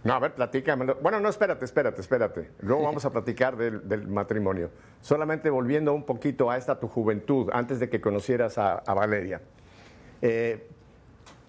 No, 0.03 0.13
a 0.13 0.19
ver, 0.19 0.33
platícame. 0.33 0.93
Bueno, 1.01 1.19
no, 1.19 1.29
espérate, 1.29 1.63
espérate, 1.63 2.01
espérate. 2.01 2.49
Luego 2.59 2.83
vamos 2.83 3.05
a 3.05 3.11
platicar 3.11 3.55
del, 3.55 4.07
matrimonio. 4.07 4.69
Solamente 5.01 5.49
volviendo 5.49 5.93
un 5.93 6.03
poquito 6.03 6.51
a 6.51 6.57
esta 6.57 6.79
tu 6.79 6.87
juventud, 6.87 7.49
antes 7.53 7.79
de 7.79 7.89
que 7.89 8.01
conocieras 8.01 8.57
a, 8.57 8.81
Valeria. 8.93 9.41
Eh, 10.21 10.67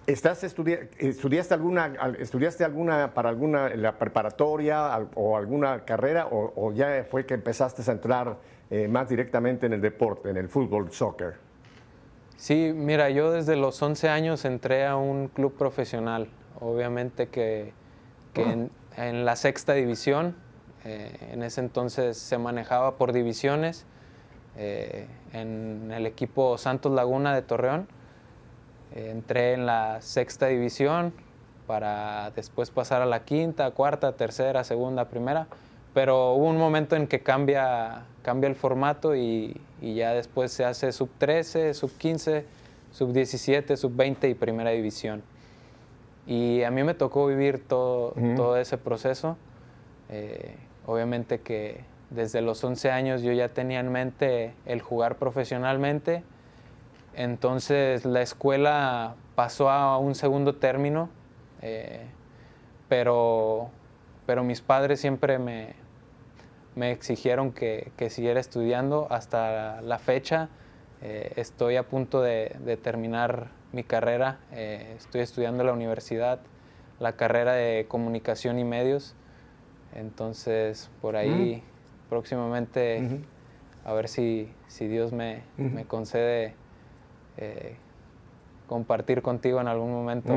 ¿Estás 0.07 0.45
estudiaste 0.45 1.55
alguna, 1.55 1.95
estudiaste 2.19 2.63
alguna 2.63 3.15
para 3.15 3.31
alguna 3.31 3.71
la 3.71 3.99
preparatoria 3.99 4.99
o 5.15 5.37
alguna 5.37 5.87
carrera 5.87 6.29
o, 6.31 6.73
ya 6.73 7.07
fue 7.11 7.25
que 7.25 7.33
empezaste 7.33 7.83
a 7.91 7.95
entrar 7.95 8.37
eh, 8.71 8.87
más 8.87 9.09
directamente 9.09 9.65
en 9.65 9.73
el 9.73 9.81
deporte, 9.81 10.29
en 10.29 10.37
el 10.37 10.49
fútbol, 10.49 10.93
soccer? 10.93 11.37
Sí, 12.37 12.73
mira, 12.75 13.09
yo 13.09 13.33
desde 13.33 13.57
los 13.57 13.81
11 13.81 14.11
años 14.11 14.45
entré 14.45 14.85
a 14.85 14.97
un 14.97 15.29
club 15.29 15.57
profesional. 15.57 16.29
Obviamente 16.61 17.29
que, 17.29 17.73
en, 18.37 19.25
la 19.25 19.37
sexta 19.37 19.75
división, 19.75 20.37
eh, 20.85 21.17
en 21.33 21.43
ese 21.43 21.61
entonces 21.61 22.17
se 22.17 22.39
manejaba 22.39 22.97
por 22.97 23.13
divisiones, 23.13 23.87
eh, 24.57 25.09
en 25.33 25.91
el 25.93 26.07
equipo 26.07 26.59
Santos 26.59 26.93
Laguna 26.93 27.35
de 27.35 27.43
Torreón 27.43 27.89
entré 28.95 29.55
en 29.55 29.67
la 29.67 30.01
sexta 30.01 30.47
división 30.47 31.13
para 31.67 32.31
después 32.37 32.71
pasar 32.71 33.03
a 33.03 33.07
la 33.07 33.25
quinta, 33.25 33.71
cuarta, 33.73 34.13
tercera, 34.13 34.65
segunda, 34.65 35.09
primera. 35.09 35.47
Pero 35.93 36.33
hubo 36.33 36.47
un 36.47 36.59
momento 36.59 36.97
en 36.97 37.07
que 37.07 37.21
cambia, 37.21 38.05
cambia 38.23 38.49
el 38.49 38.57
formato 38.57 39.15
y, 39.15 39.61
ya 39.81 40.15
después 40.15 40.53
se 40.53 40.65
hace 40.65 40.93
sub 40.93 41.11
13, 41.19 41.75
sub 41.75 41.93
15, 41.97 42.45
sub 42.91 43.13
17, 43.13 43.77
sub 43.77 43.95
20 43.95 44.29
y 44.29 44.35
primera 44.35 44.71
división. 44.71 45.23
Y 46.27 46.63
a 46.63 46.71
mí 46.71 46.83
me 46.85 46.95
tocó 46.95 47.27
vivir 47.27 47.67
todo, 47.67 48.15
todo 48.37 48.57
ese 48.57 48.79
proceso. 48.79 49.37
Eh, 50.09 50.57
obviamente 50.87 51.41
que 51.41 51.85
desde 52.11 52.41
los 52.41 52.63
11 52.63 52.91
años 52.91 53.23
yo 53.23 53.33
ya 53.33 53.49
tenía 53.49 53.81
en 53.81 53.91
mente 53.91 54.55
el 54.67 54.81
jugar 54.83 55.17
profesionalmente 55.17 56.23
entonces 57.17 58.05
la 58.05 58.23
escuela 58.23 59.15
pasó 59.35 59.71
a 59.71 59.99
un 59.99 60.15
segundo 60.15 60.57
término, 60.57 61.09
eh, 61.63 62.07
pero, 62.89 63.71
pero 64.27 64.43
mis 64.43 64.61
padres 64.61 65.01
siempre 65.01 65.39
me, 65.39 65.75
me 66.75 66.91
exigieron 66.91 67.53
que, 67.53 67.93
que, 67.97 68.11
siguiera 68.11 68.41
estudiando. 68.41 69.07
Hasta 69.11 69.81
la 69.81 69.99
fecha 69.99 70.49
eh, 71.03 71.33
estoy 71.37 71.77
a 71.77 71.85
punto 71.85 72.21
de, 72.21 72.79
terminar 72.83 73.49
mi 73.75 73.83
carrera. 73.85 74.39
Eh, 74.53 74.95
estoy 74.97 75.21
estudiando 75.21 75.63
en 75.63 75.67
la 75.67 75.73
universidad 75.73 76.41
la 77.01 77.17
carrera 77.17 77.53
de 77.53 77.87
comunicación 77.89 78.59
y 78.59 78.65
medios. 78.65 79.17
Entonces, 79.95 80.91
por 81.03 81.17
ahí 81.17 81.63
mm. 81.63 82.09
próximamente, 82.09 83.21
a 83.85 83.93
ver 83.93 84.09
si, 84.09 84.51
si 84.69 84.87
Dios 84.87 85.13
me, 85.13 85.43
me 85.57 85.85
concede 85.85 86.55
eh, 87.37 87.77
compartir 88.67 89.23
contigo 89.23 89.61
en 89.61 89.69
algún 89.69 89.93
momento 89.93 90.35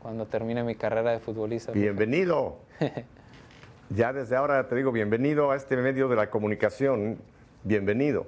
cuando 0.00 0.26
termine 0.26 0.62
mi 0.64 0.74
carrera 0.74 1.12
de 1.12 1.20
futbolista. 1.20 1.72
Bienvenido. 1.72 2.58
ya 3.90 4.12
desde 4.12 4.36
ahora 4.36 4.66
te 4.68 4.74
digo, 4.74 4.92
bienvenido 4.92 5.50
a 5.50 5.56
este 5.56 5.76
medio 5.76 6.08
de 6.08 6.16
la 6.16 6.30
comunicación. 6.30 7.18
Bienvenido. 7.64 8.26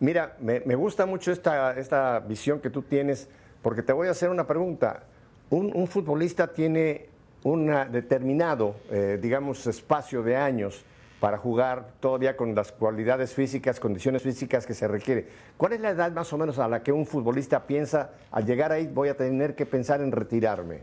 Mira, 0.00 0.36
me, 0.40 0.58
gusta 0.74 1.06
mucho 1.06 1.30
esta, 1.30 1.78
esta 1.78 2.18
visión 2.20 2.58
que 2.58 2.70
tú 2.70 2.82
tienes, 2.82 3.28
porque 3.62 3.82
te 3.82 3.92
voy 3.92 4.08
a 4.08 4.10
hacer 4.10 4.28
una 4.28 4.46
pregunta. 4.46 5.04
Un, 5.50 5.86
futbolista 5.86 6.52
tiene 6.52 7.06
un 7.44 7.66
determinado, 7.90 8.76
eh, 8.90 9.18
digamos, 9.20 9.66
espacio 9.66 10.22
de 10.22 10.36
años 10.36 10.84
para 11.20 11.38
jugar 11.38 11.86
todavía 12.00 12.36
con 12.36 12.54
las 12.54 12.72
cualidades 12.72 13.32
físicas, 13.34 13.78
condiciones 13.78 14.22
físicas 14.22 14.66
que 14.66 14.74
se 14.74 14.88
requiere. 14.88 15.28
¿Cuál 15.56 15.74
es 15.74 15.80
la 15.80 15.90
edad 15.90 16.10
más 16.10 16.32
o 16.32 16.38
menos 16.38 16.58
a 16.58 16.66
la 16.66 16.82
que 16.82 16.90
un 16.90 17.06
futbolista 17.06 17.64
piensa, 17.64 18.10
al 18.32 18.44
llegar 18.44 18.72
ahí 18.72 18.88
voy 18.88 19.08
a 19.08 19.16
tener 19.16 19.54
que 19.54 19.66
pensar 19.66 20.00
en 20.00 20.10
retirarme? 20.10 20.80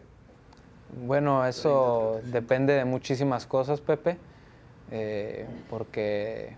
Bueno, 1.06 1.46
eso 1.46 2.22
depende 2.26 2.74
de 2.74 2.86
muchísimas 2.86 3.46
cosas, 3.46 3.82
Pepe, 3.82 4.18
eh, 4.92 5.46
porque 5.70 6.56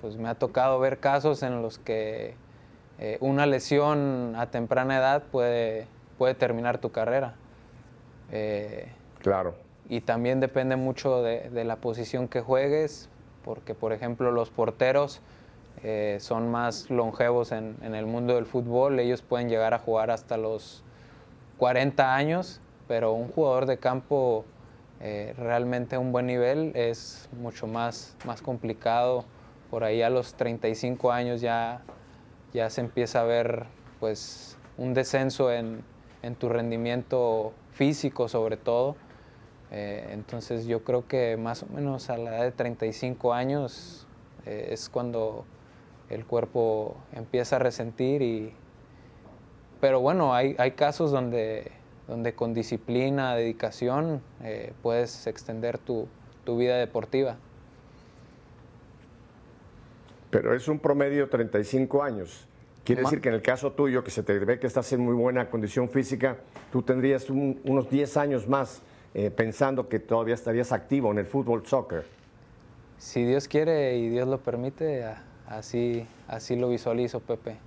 pues 0.00 0.16
me 0.16 0.28
ha 0.28 0.34
tocado 0.34 0.78
ver 0.78 0.98
casos 0.98 1.42
en 1.42 1.62
los 1.62 1.78
que 1.78 2.34
eh, 3.04 3.18
una 3.20 3.46
lesión 3.46 4.34
a 4.36 4.52
temprana 4.52 4.96
edad 4.96 5.24
puede, 5.24 5.88
puede 6.18 6.34
terminar 6.34 6.78
tu 6.78 6.92
carrera. 6.92 7.34
Eh, 8.30 8.86
claro. 9.20 9.54
Y 9.88 10.02
también 10.02 10.38
depende 10.38 10.76
mucho 10.76 11.20
de, 11.20 11.50
de, 11.50 11.64
la 11.64 11.76
posición 11.76 12.28
que 12.28 12.40
juegues, 12.40 13.08
porque 13.44 13.74
por 13.74 13.92
ejemplo 13.92 14.30
los 14.30 14.50
porteros 14.50 15.20
eh, 15.84 16.18
son 16.20 16.48
más 16.48 16.90
longevos 16.90 17.50
en, 17.50 17.76
el 17.82 18.06
mundo 18.06 18.36
del 18.36 18.46
fútbol, 18.46 19.00
ellos 19.00 19.20
pueden 19.20 19.48
llegar 19.48 19.74
a 19.74 19.80
jugar 19.80 20.12
hasta 20.12 20.36
los 20.36 20.84
40 21.58 22.14
años, 22.14 22.60
pero 22.86 23.12
un 23.12 23.26
jugador 23.26 23.66
de 23.66 23.78
campo 23.78 24.44
eh, 25.00 25.34
realmente 25.36 25.96
a 25.96 25.98
un 25.98 26.12
buen 26.12 26.26
nivel 26.26 26.70
es 26.76 27.28
mucho 27.32 27.66
más, 27.66 28.16
más 28.24 28.42
complicado. 28.42 29.24
Por 29.70 29.82
ahí 29.82 30.02
a 30.02 30.10
los 30.10 30.34
35 30.34 31.10
años 31.10 31.40
ya, 31.40 31.82
ya 32.52 32.70
se 32.70 32.80
empieza 32.80 33.20
a 33.20 33.24
ver 33.24 33.66
pues, 34.00 34.58
un 34.76 34.94
descenso 34.94 35.52
en, 35.52 35.82
en 36.22 36.34
tu 36.34 36.48
rendimiento 36.48 37.52
físico 37.72 38.28
sobre 38.28 38.56
todo. 38.56 38.96
Eh, 39.70 40.10
entonces 40.12 40.66
yo 40.66 40.84
creo 40.84 41.08
que 41.08 41.36
más 41.36 41.62
o 41.62 41.66
menos 41.66 42.10
a 42.10 42.18
la 42.18 42.36
edad 42.36 42.44
de 42.44 42.52
35 42.52 43.32
años 43.32 44.06
eh, 44.44 44.68
es 44.70 44.88
cuando 44.88 45.46
el 46.10 46.26
cuerpo 46.26 46.96
empieza 47.12 47.56
a 47.56 47.58
resentir 47.58 48.22
y... 48.22 48.54
Pero 49.80 50.00
bueno, 50.00 50.34
hay, 50.34 50.54
hay 50.58 50.72
casos 50.72 51.10
donde, 51.10 51.72
donde 52.06 52.34
con 52.34 52.54
disciplina, 52.54 53.34
dedicación, 53.34 54.22
eh, 54.42 54.72
puedes 54.80 55.26
extender 55.26 55.78
tu, 55.78 56.06
tu 56.44 56.56
vida 56.56 56.76
deportiva. 56.76 57.36
Pero 60.32 60.54
es 60.54 60.66
un 60.66 60.78
promedio 60.78 61.28
35 61.28 62.02
años. 62.02 62.48
Quiere 62.84 63.02
decir 63.02 63.20
que 63.20 63.28
en 63.28 63.34
el 63.34 63.42
caso 63.42 63.72
tuyo, 63.72 64.02
que 64.02 64.10
se 64.10 64.22
te 64.22 64.38
ve 64.38 64.58
que 64.58 64.66
estás 64.66 64.90
en 64.94 65.00
muy 65.02 65.14
buena 65.14 65.50
condición 65.50 65.90
física, 65.90 66.38
tú 66.72 66.80
tendrías 66.80 67.28
unos 67.28 67.90
10 67.90 68.16
años 68.16 68.48
más 68.48 68.80
eh, 69.12 69.30
pensando 69.30 69.90
que 69.90 69.98
todavía 69.98 70.34
estarías 70.34 70.72
activo 70.72 71.12
en 71.12 71.18
el 71.18 71.26
fútbol 71.26 71.66
soccer. 71.66 72.06
si 72.96 73.24
Dios 73.26 73.46
quiere 73.46 73.98
y 73.98 74.08
Dios 74.08 74.26
lo 74.26 74.38
permite, 74.38 75.04
así, 75.46 76.06
así 76.26 76.56
lo 76.56 76.70
visualizo, 76.70 77.20
Pepe. 77.20 77.58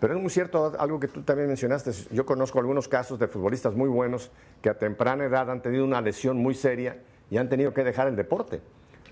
Pero 0.00 0.16
es 0.16 0.20
muy 0.20 0.30
cierto 0.30 0.74
algo 0.80 0.98
que 0.98 1.06
tú 1.06 1.22
también 1.22 1.46
mencionaste. 1.46 1.92
Yo 2.10 2.26
conozco 2.26 2.58
algunos 2.58 2.88
casos 2.88 3.20
de 3.20 3.28
futbolistas 3.28 3.76
muy 3.76 3.88
buenos 3.88 4.32
que 4.60 4.68
a 4.68 4.76
temprana 4.76 5.24
edad 5.24 5.48
han 5.48 5.62
tenido 5.62 5.84
una 5.84 6.00
lesión 6.00 6.38
muy 6.38 6.54
seria 6.54 6.98
y 7.30 7.36
han 7.36 7.48
tenido 7.48 7.72
que 7.72 7.84
dejar 7.84 8.08
el 8.08 8.16
deporte. 8.16 8.60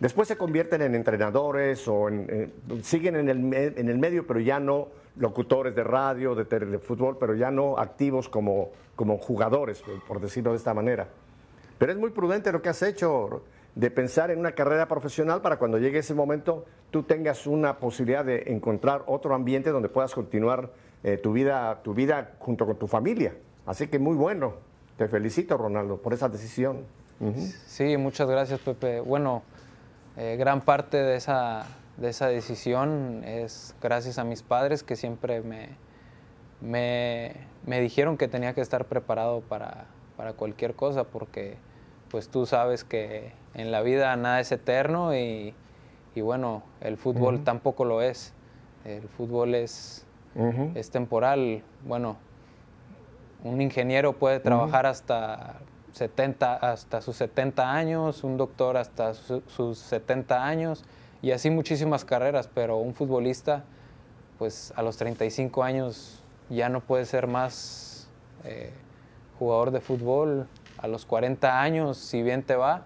Después 0.01 0.29
se 0.29 0.37
convierten 0.37 0.83
en 0.83 0.95
entrenadores 0.95 1.87
o 1.87 2.09
siguen 2.83 3.17
en 3.17 3.29
el, 3.29 3.55
en 3.55 3.89
el, 3.89 3.99
medio, 3.99 4.27
pero 4.27 4.41
ya 4.41 4.59
no 4.59 4.89
locutores 5.17 5.75
de 5.75 5.85
radio, 5.85 6.35
de, 6.35 6.45
de, 6.45 6.79
fútbol, 6.79 7.17
pero 7.19 7.35
ya 7.35 7.51
no 7.51 7.79
activos 7.79 8.29
como, 8.29 8.71
como 8.97 9.19
jugadores, 9.19 9.83
por 10.09 10.21
decirlo 10.21 10.51
de 10.51 10.57
esta 10.57 10.75
manera. 10.75 11.09
Pero 11.79 11.93
es 11.93 11.99
muy 11.99 12.11
prudente 12.11 12.51
lo 12.51 12.61
que 12.61 12.71
has 12.71 12.83
hecho 12.83 13.43
de 13.75 13.91
pensar 13.91 14.31
en 14.31 14.39
una 14.39 14.53
carrera 14.53 14.87
profesional 14.89 15.41
para 15.41 15.59
cuando 15.59 15.79
llegue 15.79 15.99
ese 15.99 16.15
momento 16.15 16.65
tú 16.91 17.03
tengas 17.03 17.47
una 17.47 17.79
posibilidad 17.79 18.25
de 18.25 18.45
encontrar 18.47 19.03
otro 19.07 19.35
ambiente 19.35 19.71
donde 19.71 19.89
puedas 19.89 20.15
continuar 20.15 20.71
eh, 21.03 21.17
tu, 21.17 21.33
vida, 21.33 21.81
tu 21.83 21.93
vida 21.93 22.35
junto 22.39 22.67
con 22.67 22.77
tu 22.77 22.87
familia. 22.87 23.35
Así 23.67 23.89
que 23.89 23.99
muy 23.99 24.15
bueno. 24.15 24.55
Te 24.97 25.09
felicito, 25.09 25.57
Ronaldo, 25.57 25.97
por 25.97 26.13
esa 26.13 26.29
decisión. 26.29 26.85
Sí, 27.67 27.97
muchas 27.97 28.29
gracias, 28.29 28.61
Pepe. 28.61 29.01
Bueno, 29.01 29.43
eh, 30.17 30.37
gran 30.39 30.61
parte 30.61 30.97
de 30.97 31.17
esa, 31.17 31.67
de 31.97 32.09
esa 32.09 32.29
decisión 32.29 33.23
es 33.25 33.75
gracias 33.81 34.19
a 34.19 34.25
mis 34.25 34.43
padres 34.43 34.83
que 34.83 34.97
siempre 34.97 35.41
me, 35.41 35.71
me, 36.61 37.81
dijeron 37.81 38.17
que 38.17 38.29
tenía 38.29 38.55
que 38.55 38.61
estar 38.61 38.85
preparado 38.87 39.41
para, 39.41 39.87
para 40.17 40.35
cualquier 40.35 40.75
cosa 40.75 41.05
porque 41.05 41.57
pues 42.11 42.29
tú 42.29 42.47
sabes 42.47 42.85
que 42.85 43.33
en 43.55 43.73
la 43.73 43.83
vida 43.83 44.15
nada 44.17 44.39
es 44.39 44.53
eterno 44.53 45.17
y, 45.17 45.53
bueno, 46.15 46.63
el 46.81 46.97
fútbol 46.97 47.43
tampoco 47.43 47.85
lo 47.85 48.03
es. 48.03 48.33
El 48.85 49.09
fútbol 49.09 49.57
es, 49.57 50.07
es 50.77 50.91
temporal. 50.91 51.65
Bueno, 51.85 52.17
un 53.43 53.61
ingeniero 53.61 54.13
puede 54.13 54.39
trabajar 54.39 54.87
hasta 54.87 55.59
70, 55.95 56.57
hasta 56.57 57.01
sus 57.01 57.17
70 57.17 57.73
años, 57.73 58.25
un 58.25 58.37
doctor 58.37 58.77
hasta 58.77 59.15
sus 59.15 59.79
70 59.79 60.45
años 60.45 60.85
y 61.23 61.31
así 61.31 61.51
muchísimas 61.51 62.05
carreras, 62.05 62.51
pero 62.53 62.79
un 62.79 62.95
futbolista 62.95 63.65
pues 64.39 64.73
a 64.77 64.83
los 64.83 64.97
35 64.97 65.63
años 65.63 66.21
ya 66.51 66.69
no 66.69 66.81
puede 66.81 67.05
ser 67.05 67.29
más 67.29 68.09
eh, 68.45 68.73
jugador 69.39 69.71
de 69.71 69.81
fútbol, 69.81 70.49
a 70.79 70.89
los 70.89 71.07
40 71.07 71.61
años, 71.61 71.97
si 71.97 72.23
bien 72.23 72.43
te 72.43 72.57
va. 72.57 72.83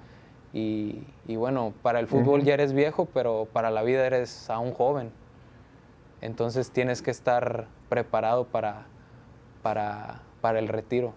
Y, 0.52 1.04
bueno, 1.26 1.72
para 1.82 2.00
el 2.00 2.06
fútbol 2.06 2.42
ya 2.42 2.54
eres 2.54 2.72
viejo, 2.72 3.06
pero 3.06 3.46
para 3.52 3.70
la 3.70 3.82
vida 3.82 4.06
eres 4.06 4.48
aún 4.50 4.72
joven. 4.72 5.12
Entonces 6.20 6.70
tienes 6.70 7.02
que 7.02 7.10
estar 7.10 7.66
preparado 7.88 8.44
para, 8.44 8.86
para, 9.62 10.21
para 10.40 10.58
el 10.58 10.68
retiro. 10.68 11.12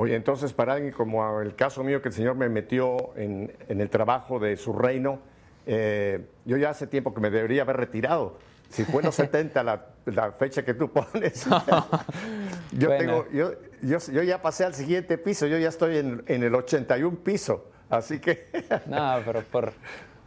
Oye, 0.00 0.14
entonces 0.14 0.52
para 0.52 0.74
alguien 0.74 0.92
como 0.92 1.40
el 1.40 1.56
caso 1.56 1.82
mío, 1.82 2.00
que 2.00 2.10
el 2.10 2.14
Señor 2.14 2.36
me 2.36 2.48
metió 2.48 3.16
en, 3.16 3.52
en 3.68 3.80
el 3.80 3.90
trabajo 3.90 4.38
de 4.38 4.56
su 4.56 4.72
reino, 4.72 5.18
eh, 5.66 6.24
yo 6.44 6.56
ya 6.56 6.70
hace 6.70 6.86
tiempo 6.86 7.12
que 7.12 7.20
me 7.20 7.30
debería 7.30 7.62
haber 7.62 7.78
retirado. 7.78 8.38
Si 8.68 8.84
fue 8.84 9.00
en 9.00 9.06
los 9.06 9.14
70 9.16 9.60
la, 9.64 9.86
la, 10.04 10.30
fecha 10.30 10.64
que 10.64 10.74
tú 10.74 10.88
pones, 10.92 11.44
yo, 12.70 12.96
tengo, 12.96 13.26
yo, 13.32 13.54
yo, 13.82 13.98
yo, 13.98 14.22
ya 14.22 14.40
pasé 14.40 14.64
al 14.64 14.74
siguiente 14.74 15.18
piso, 15.18 15.48
yo 15.48 15.58
ya 15.58 15.68
estoy 15.68 15.98
en, 15.98 16.22
en 16.28 16.44
el 16.44 16.54
81 16.54 17.18
piso, 17.24 17.68
así 17.90 18.20
que... 18.20 18.46
no, 18.86 19.16
pero 19.26 19.42
por, 19.42 19.72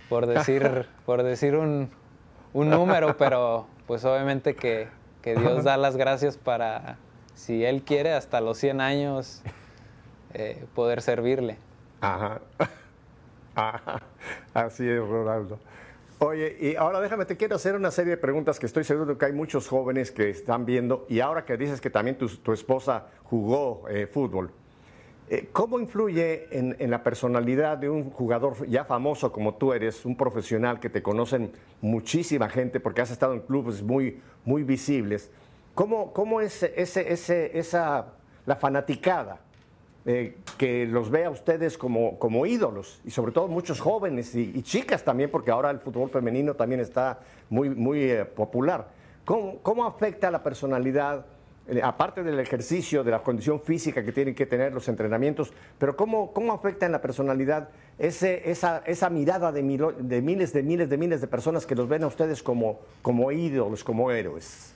por 0.09 0.27
decir, 0.27 0.85
por 1.05 1.23
decir 1.23 1.55
un, 1.55 1.89
un 2.51 2.69
número, 2.69 3.15
pero 3.15 3.67
pues 3.87 4.03
obviamente 4.03 4.53
que, 4.53 4.89
que, 5.21 5.33
Dios 5.33 5.63
da 5.63 5.77
las 5.77 5.95
gracias 5.95 6.35
para, 6.35 6.97
si 7.35 7.63
Él 7.63 7.83
quiere, 7.83 8.11
hasta 8.11 8.41
los 8.41 8.57
100 8.57 8.81
años 8.81 9.41
eh, 10.33 10.65
poder 10.75 11.01
servirle. 11.01 11.57
Ajá. 12.01 12.41
Ajá. 13.55 14.01
Así 14.53 14.87
es, 14.87 14.99
Ronaldo. 14.99 15.59
Oye, 16.19 16.55
y 16.59 16.75
ahora 16.75 17.01
déjame, 17.01 17.25
te 17.25 17.35
quiero 17.35 17.55
hacer 17.55 17.75
una 17.75 17.89
serie 17.89 18.11
de 18.11 18.17
preguntas 18.17 18.59
que 18.59 18.67
estoy 18.67 18.83
seguro 18.83 19.17
que 19.17 19.25
hay 19.25 19.33
muchos 19.33 19.67
jóvenes 19.67 20.11
que 20.11 20.29
están 20.29 20.65
viendo 20.67 21.07
y 21.09 21.19
ahora 21.19 21.45
que 21.45 21.57
dices 21.57 21.81
que 21.81 21.89
también 21.89 22.15
tu, 22.15 22.53
esposa 22.53 23.07
jugó 23.23 23.89
eh, 23.89 24.05
fútbol, 24.05 24.51
eh, 25.31 25.49
¿cómo 25.51 25.79
influye 25.79 26.47
en, 26.51 26.91
la 26.91 27.01
personalidad 27.01 27.77
de 27.77 27.89
un 27.89 28.11
jugador 28.11 28.67
ya 28.67 28.85
famoso 28.85 29.31
como 29.31 29.55
tú 29.55 29.73
eres, 29.73 30.05
un 30.05 30.15
profesional 30.15 30.79
que 30.79 30.89
te 30.89 31.01
conocen 31.01 31.53
muchísima 31.81 32.49
gente 32.49 32.79
porque 32.79 33.01
has 33.01 33.11
estado 33.11 33.33
en 33.33 33.39
clubes 33.39 33.81
muy, 33.81 34.21
muy 34.45 34.61
visibles? 34.61 35.31
¿Cómo, 35.73 36.13
cómo 36.13 36.41
es 36.41 36.61
esa, 36.63 38.05
la 38.45 38.55
fanaticada? 38.57 39.39
Eh, 40.03 40.37
que 40.57 40.87
los 40.87 41.11
vea 41.11 41.27
a 41.27 41.29
ustedes 41.29 41.77
como, 41.77 42.17
como 42.17 42.47
ídolos 42.47 42.99
y 43.05 43.11
sobre 43.11 43.31
todo 43.31 43.47
muchos 43.47 43.79
jóvenes 43.79 44.33
y, 44.33 44.63
chicas 44.63 45.03
también, 45.03 45.29
porque 45.29 45.51
ahora 45.51 45.69
el 45.69 45.77
fútbol 45.77 46.09
femenino 46.09 46.55
también 46.55 46.81
está 46.81 47.19
muy, 47.51 47.69
muy 47.69 48.09
eh, 48.09 48.25
popular. 48.25 48.87
¿Cómo, 49.25 49.59
¿Cómo, 49.61 49.85
afecta 49.85 50.31
la 50.31 50.41
personalidad, 50.41 51.27
eh, 51.67 51.81
aparte 51.83 52.23
del 52.23 52.39
ejercicio, 52.39 53.03
de 53.03 53.11
la 53.11 53.21
condición 53.21 53.61
física 53.61 54.03
que 54.03 54.11
tienen 54.11 54.33
que 54.33 54.47
tener 54.47 54.73
los 54.73 54.87
entrenamientos, 54.87 55.53
pero 55.77 55.95
cómo, 55.95 56.33
cómo 56.33 56.51
afecta 56.51 56.87
en 56.87 56.93
la 56.93 57.01
personalidad 57.01 57.69
ese, 57.99 58.49
esa, 58.49 58.81
esa 58.87 59.11
mirada 59.11 59.51
de, 59.51 59.61
de 59.61 60.21
miles, 60.23 60.51
de 60.51 60.63
miles, 60.63 60.89
de 60.89 60.97
miles 60.97 61.21
de 61.21 61.27
personas 61.27 61.67
que 61.67 61.75
los 61.75 61.87
ven 61.87 62.03
a 62.03 62.07
ustedes 62.07 62.41
como, 62.41 62.79
como 63.03 63.31
ídolos, 63.31 63.83
como 63.83 64.09
héroes? 64.09 64.73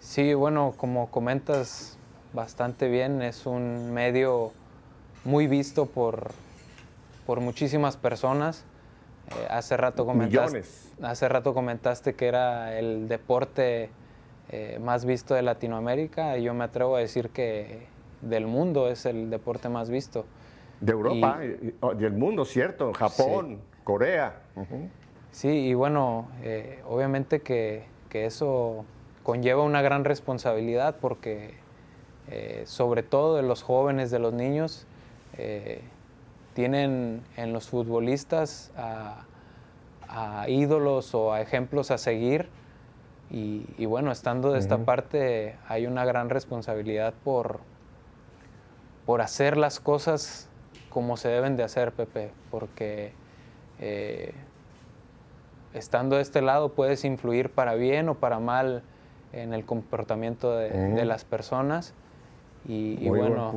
Sí, 0.00 0.34
bueno, 0.34 0.74
como 0.76 1.12
comentas, 1.12 1.96
bastante 2.36 2.88
bien. 2.88 3.22
Es 3.22 3.46
un 3.46 3.92
medio 3.92 4.52
muy 5.24 5.48
visto 5.48 5.86
por, 5.86 6.28
por 7.26 7.40
muchísimas 7.40 7.96
personas. 7.96 8.64
Eh, 9.30 9.46
hace, 9.50 9.76
rato 9.76 10.06
comentaste, 10.06 10.62
hace 11.02 11.28
rato 11.28 11.52
comentaste 11.52 12.14
que 12.14 12.28
era 12.28 12.78
el 12.78 13.08
deporte 13.08 13.90
eh, 14.50 14.78
más 14.80 15.04
visto 15.04 15.34
de 15.34 15.42
Latinoamérica 15.42 16.38
y 16.38 16.44
yo 16.44 16.54
me 16.54 16.62
atrevo 16.62 16.94
a 16.94 17.00
decir 17.00 17.30
que 17.30 17.88
del 18.22 18.46
mundo 18.46 18.88
es 18.88 19.04
el 19.04 19.30
deporte 19.30 19.68
más 19.68 19.90
visto. 19.90 20.26
De 20.80 20.92
Europa 20.92 21.40
y, 21.42 21.74
oh, 21.80 21.94
del 21.94 22.12
mundo, 22.12 22.44
¿cierto? 22.44 22.92
Japón, 22.92 23.58
Corea. 23.82 24.42
Sí, 25.32 25.48
y 25.48 25.74
bueno, 25.74 26.28
eh, 26.42 26.82
obviamente 26.86 27.40
que, 27.40 27.84
que 28.10 28.26
eso 28.26 28.84
conlleva 29.22 29.62
una 29.62 29.82
gran 29.82 30.04
responsabilidad 30.04 30.96
porque 31.00 31.54
eh, 32.28 32.62
sobre 32.66 33.02
todo 33.02 33.36
de 33.36 33.42
los 33.42 33.62
jóvenes, 33.62 34.10
de 34.10 34.18
los 34.18 34.32
niños, 34.32 34.86
eh, 35.38 35.80
tienen 36.54 37.22
en 37.36 37.52
los 37.52 37.68
futbolistas 37.68 38.72
a, 38.76 39.22
ídolos 40.48 41.14
o 41.14 41.32
a 41.32 41.40
ejemplos 41.40 41.90
a 41.90 41.98
seguir. 41.98 42.48
Y, 43.28 43.84
bueno, 43.86 44.12
estando 44.12 44.52
de 44.52 44.60
esta 44.60 44.78
parte 44.78 45.56
hay 45.68 45.86
una 45.86 46.04
gran 46.04 46.30
responsabilidad 46.30 47.12
por, 47.24 47.58
por 49.04 49.20
hacer 49.20 49.56
las 49.56 49.80
cosas 49.80 50.48
como 50.88 51.16
se 51.16 51.28
deben 51.28 51.56
de 51.56 51.64
hacer, 51.64 51.92
Pepe, 51.92 52.30
porque 52.50 53.12
eh, 53.80 54.32
estando 55.74 56.16
de 56.16 56.22
este 56.22 56.40
lado 56.40 56.70
puedes 56.70 57.04
influir 57.04 57.50
para 57.50 57.74
bien 57.74 58.08
o 58.08 58.14
para 58.14 58.38
mal 58.38 58.82
en 59.32 59.52
el 59.52 59.66
comportamiento 59.66 60.56
de 60.56 61.04
las 61.04 61.24
personas. 61.24 61.92
Y, 62.68 63.08
bueno, 63.08 63.52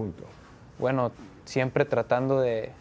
bueno, 0.77 1.11
siempre 1.45 1.85
tratando 1.85 2.39
de, 2.39 2.71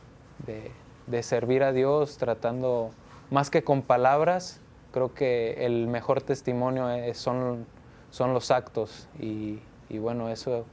servir 1.22 1.62
a 1.62 1.72
Dios, 1.72 2.18
tratando, 2.18 2.90
más 3.30 3.50
que 3.50 3.64
con 3.64 3.82
palabras, 3.82 4.60
creo 4.92 5.14
que 5.14 5.64
el 5.64 5.86
mejor 5.86 6.22
testimonio 6.22 6.86
son, 7.14 7.66
son 8.10 8.34
los 8.34 8.50
actos. 8.50 9.08
Y, 9.18 9.60
bueno, 9.98 10.28
eso, 10.28 10.66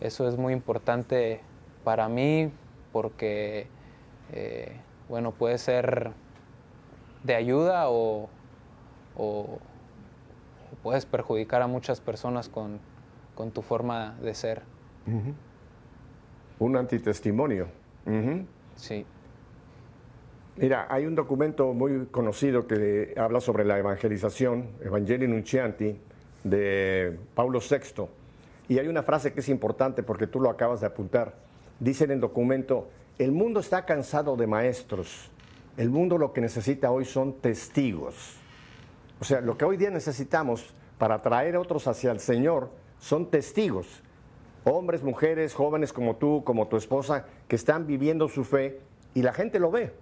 eso 0.00 0.28
es 0.28 0.36
muy 0.36 0.52
importante 0.52 1.40
para 1.84 2.08
mí 2.08 2.50
porque, 2.92 3.66
eh, 4.32 4.72
bueno, 5.08 5.32
puede 5.32 5.58
ser 5.58 6.12
de 7.24 7.34
ayuda 7.34 7.90
o, 7.90 8.28
o, 9.16 9.58
puedes 10.82 11.06
perjudicar 11.06 11.62
a 11.62 11.66
muchas 11.66 12.00
personas 12.00 12.48
con, 12.48 12.78
con 13.34 13.50
tu 13.50 13.62
forma 13.62 14.16
de 14.22 14.34
ser. 14.34 14.75
Un 16.58 16.76
antitestimonio. 16.76 17.68
Sí. 18.76 19.04
Mira, 20.56 20.86
hay 20.88 21.04
un 21.04 21.14
documento 21.14 21.72
muy 21.74 22.06
conocido 22.06 22.66
que 22.66 23.14
habla 23.18 23.40
sobre 23.40 23.64
la 23.64 23.78
evangelización, 23.78 24.70
Evangelii 24.82 25.28
Nuncianti, 25.28 25.98
de 26.44 27.18
Paulo 27.34 27.60
VI. 27.60 28.04
Y 28.68 28.78
hay 28.78 28.88
una 28.88 29.02
frase 29.02 29.32
que 29.32 29.40
es 29.40 29.48
importante 29.48 30.02
porque 30.02 30.26
tú 30.26 30.40
lo 30.40 30.48
acabas 30.48 30.80
de 30.80 30.86
apuntar. 30.86 31.34
Dice 31.78 32.04
en 32.04 32.12
el 32.12 32.20
documento 32.20 32.88
el 33.18 33.32
mundo 33.32 33.60
está 33.60 33.84
cansado 33.84 34.36
de 34.36 34.46
maestros. 34.46 35.30
El 35.76 35.90
mundo 35.90 36.18
lo 36.18 36.32
que 36.32 36.40
necesita 36.40 36.90
hoy 36.90 37.04
son 37.04 37.34
testigos. 37.34 38.36
O 39.20 39.24
sea, 39.24 39.40
lo 39.40 39.56
que 39.56 39.64
hoy 39.64 39.76
día 39.76 39.90
necesitamos 39.90 40.74
para 40.98 41.20
traer 41.22 41.56
a 41.56 41.60
otros 41.60 41.86
hacia 41.86 42.12
el 42.12 42.20
Señor 42.20 42.70
son 42.98 43.30
testigos. 43.30 44.02
Hombres, 44.68 45.04
mujeres, 45.04 45.54
jóvenes 45.54 45.92
como 45.92 46.16
tú, 46.16 46.42
como 46.42 46.66
tu 46.66 46.76
esposa, 46.76 47.24
que 47.46 47.54
están 47.54 47.86
viviendo 47.86 48.28
su 48.28 48.42
fe 48.42 48.80
y 49.14 49.22
la 49.22 49.32
gente 49.32 49.60
lo 49.60 49.70
ve. 49.70 49.92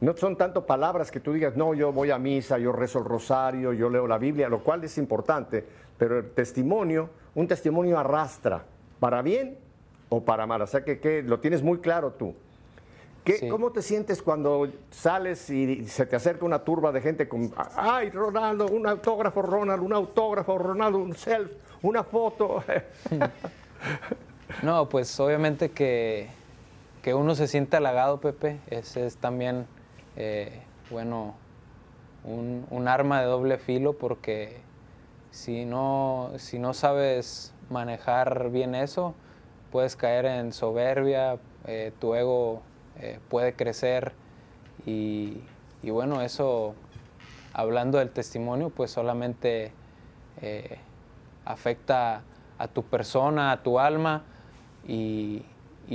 No 0.00 0.16
son 0.16 0.36
tanto 0.36 0.66
palabras 0.66 1.10
que 1.10 1.18
tú 1.18 1.32
digas, 1.32 1.56
no, 1.56 1.74
yo 1.74 1.92
voy 1.92 2.12
a 2.12 2.18
misa, 2.18 2.58
yo 2.58 2.70
rezo 2.70 3.00
el 3.00 3.06
rosario, 3.06 3.72
yo 3.72 3.90
leo 3.90 4.06
la 4.06 4.18
Biblia, 4.18 4.48
lo 4.48 4.62
cual 4.62 4.84
es 4.84 4.98
importante, 4.98 5.64
pero 5.98 6.20
el 6.20 6.30
testimonio, 6.30 7.10
un 7.34 7.48
testimonio 7.48 7.98
arrastra, 7.98 8.64
para 9.00 9.20
bien 9.20 9.58
o 10.10 10.22
para 10.22 10.46
mal. 10.46 10.62
O 10.62 10.68
sea 10.68 10.84
que, 10.84 11.00
que 11.00 11.24
lo 11.24 11.40
tienes 11.40 11.64
muy 11.64 11.78
claro 11.78 12.12
tú. 12.12 12.36
¿Cómo 13.50 13.72
te 13.72 13.82
sientes 13.82 14.22
cuando 14.22 14.68
sales 14.90 15.50
y 15.50 15.86
se 15.86 16.06
te 16.06 16.14
acerca 16.14 16.46
una 16.46 16.60
turba 16.60 16.92
de 16.92 17.00
gente 17.00 17.28
con, 17.28 17.52
ay, 17.74 18.10
Ronaldo, 18.10 18.66
un 18.68 18.86
autógrafo, 18.86 19.42
Ronald, 19.42 19.82
un 19.82 19.92
autógrafo, 19.92 20.56
Ronaldo, 20.56 20.98
un 20.98 21.14
selfie, 21.14 21.56
una 21.82 22.04
foto? 22.04 22.62
no, 24.62 24.88
pues 24.88 25.18
obviamente 25.20 25.70
que, 25.70 26.28
que, 27.02 27.14
uno 27.14 27.34
se 27.34 27.46
siente 27.48 27.76
halagado, 27.76 28.20
Pepe. 28.20 28.58
Ese 28.68 29.06
es 29.06 29.16
también, 29.16 29.66
eh, 30.16 30.62
bueno, 30.90 31.34
un, 32.24 32.88
arma 32.88 33.20
de 33.20 33.26
doble 33.26 33.58
filo 33.58 33.94
porque 33.94 34.60
si 35.30 35.64
no, 35.64 36.32
si 36.36 36.58
no 36.58 36.74
sabes 36.74 37.52
manejar 37.70 38.50
bien 38.50 38.74
eso, 38.74 39.14
puedes 39.70 39.96
caer 39.96 40.26
en 40.26 40.52
soberbia, 40.52 41.38
eh, 41.66 41.92
tu 42.00 42.14
ego 42.14 42.62
eh, 42.98 43.18
puede 43.28 43.54
crecer 43.54 44.12
y, 44.86 45.40
bueno, 45.82 46.22
eso, 46.22 46.74
hablando 47.52 47.98
del 47.98 48.10
testimonio, 48.10 48.70
pues 48.70 48.90
solamente 48.90 49.72
afecta 51.44 52.22
a 52.58 52.68
tu 52.68 52.82
persona, 52.82 53.52
a 53.52 53.62
tu 53.62 53.78
alma 53.78 54.24
y, 54.86 55.44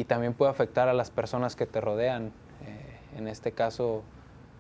también 0.08 0.34
puede 0.34 0.50
afectar 0.52 0.90
a 0.90 0.94
las 0.94 1.12
personas 1.12 1.56
que 1.56 1.66
te 1.66 1.80
rodean. 1.80 2.32
Eh, 2.66 3.18
en 3.18 3.28
este 3.28 3.52
caso, 3.52 4.04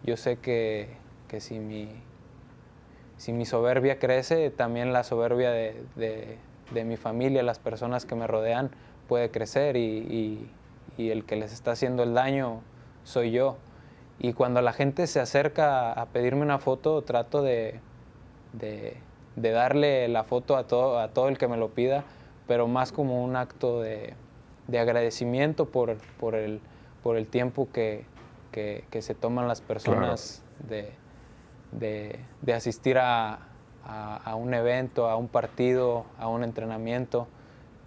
yo 0.03 0.15
sé 0.15 0.37
que, 0.37 0.95
si, 1.39 1.59
mi, 1.59 1.89
si 3.17 3.33
mi 3.33 3.45
soberbia 3.45 3.97
crece, 3.97 4.51
también 4.51 4.93
la 4.93 5.03
soberbia 5.03 5.49
de, 5.51 6.37
mi 6.85 6.97
familia, 6.97 7.41
las 7.41 7.59
personas 7.59 8.05
que 8.05 8.15
me 8.15 8.27
rodean, 8.27 8.69
puede 9.07 9.31
crecer 9.31 9.75
y, 9.75 10.47
y 10.97 11.09
el 11.09 11.25
que 11.25 11.35
les 11.35 11.53
está 11.53 11.71
haciendo 11.71 12.03
el 12.03 12.13
daño 12.13 12.61
soy 13.03 13.31
yo. 13.31 13.57
Y 14.19 14.33
cuando 14.33 14.61
la 14.61 14.73
gente 14.73 15.07
se 15.07 15.19
acerca 15.19 15.91
a 15.91 16.05
pedirme 16.07 16.43
una 16.43 16.59
foto, 16.59 17.01
trato 17.01 17.41
de, 17.41 17.79
de, 18.53 18.97
darle 19.35 20.07
la 20.07 20.23
foto 20.23 20.57
a 20.57 20.67
todo, 20.67 20.99
a 20.99 21.09
todo 21.09 21.29
el 21.29 21.37
que 21.37 21.47
me 21.47 21.57
lo 21.57 21.69
pida, 21.69 22.03
pero 22.47 22.67
más 22.67 22.91
como 22.91 23.23
un 23.23 23.35
acto 23.35 23.81
de, 23.81 24.13
de 24.67 24.79
agradecimiento 24.79 25.65
por, 25.65 25.97
por, 26.19 26.35
el, 26.35 26.61
por 27.01 27.17
el 27.17 27.27
tiempo 27.27 27.67
que, 27.71 28.05
que, 28.51 29.01
se 29.01 29.15
toman 29.15 29.47
las 29.47 29.61
personas 29.61 30.43
de, 30.67 30.91
de, 31.71 32.53
asistir 32.53 32.97
a, 32.97 33.39
a, 33.85 34.35
un 34.35 34.53
evento, 34.53 35.09
a 35.09 35.15
un 35.15 35.27
partido, 35.27 36.05
a 36.17 36.27
un 36.27 36.43
entrenamiento. 36.43 37.27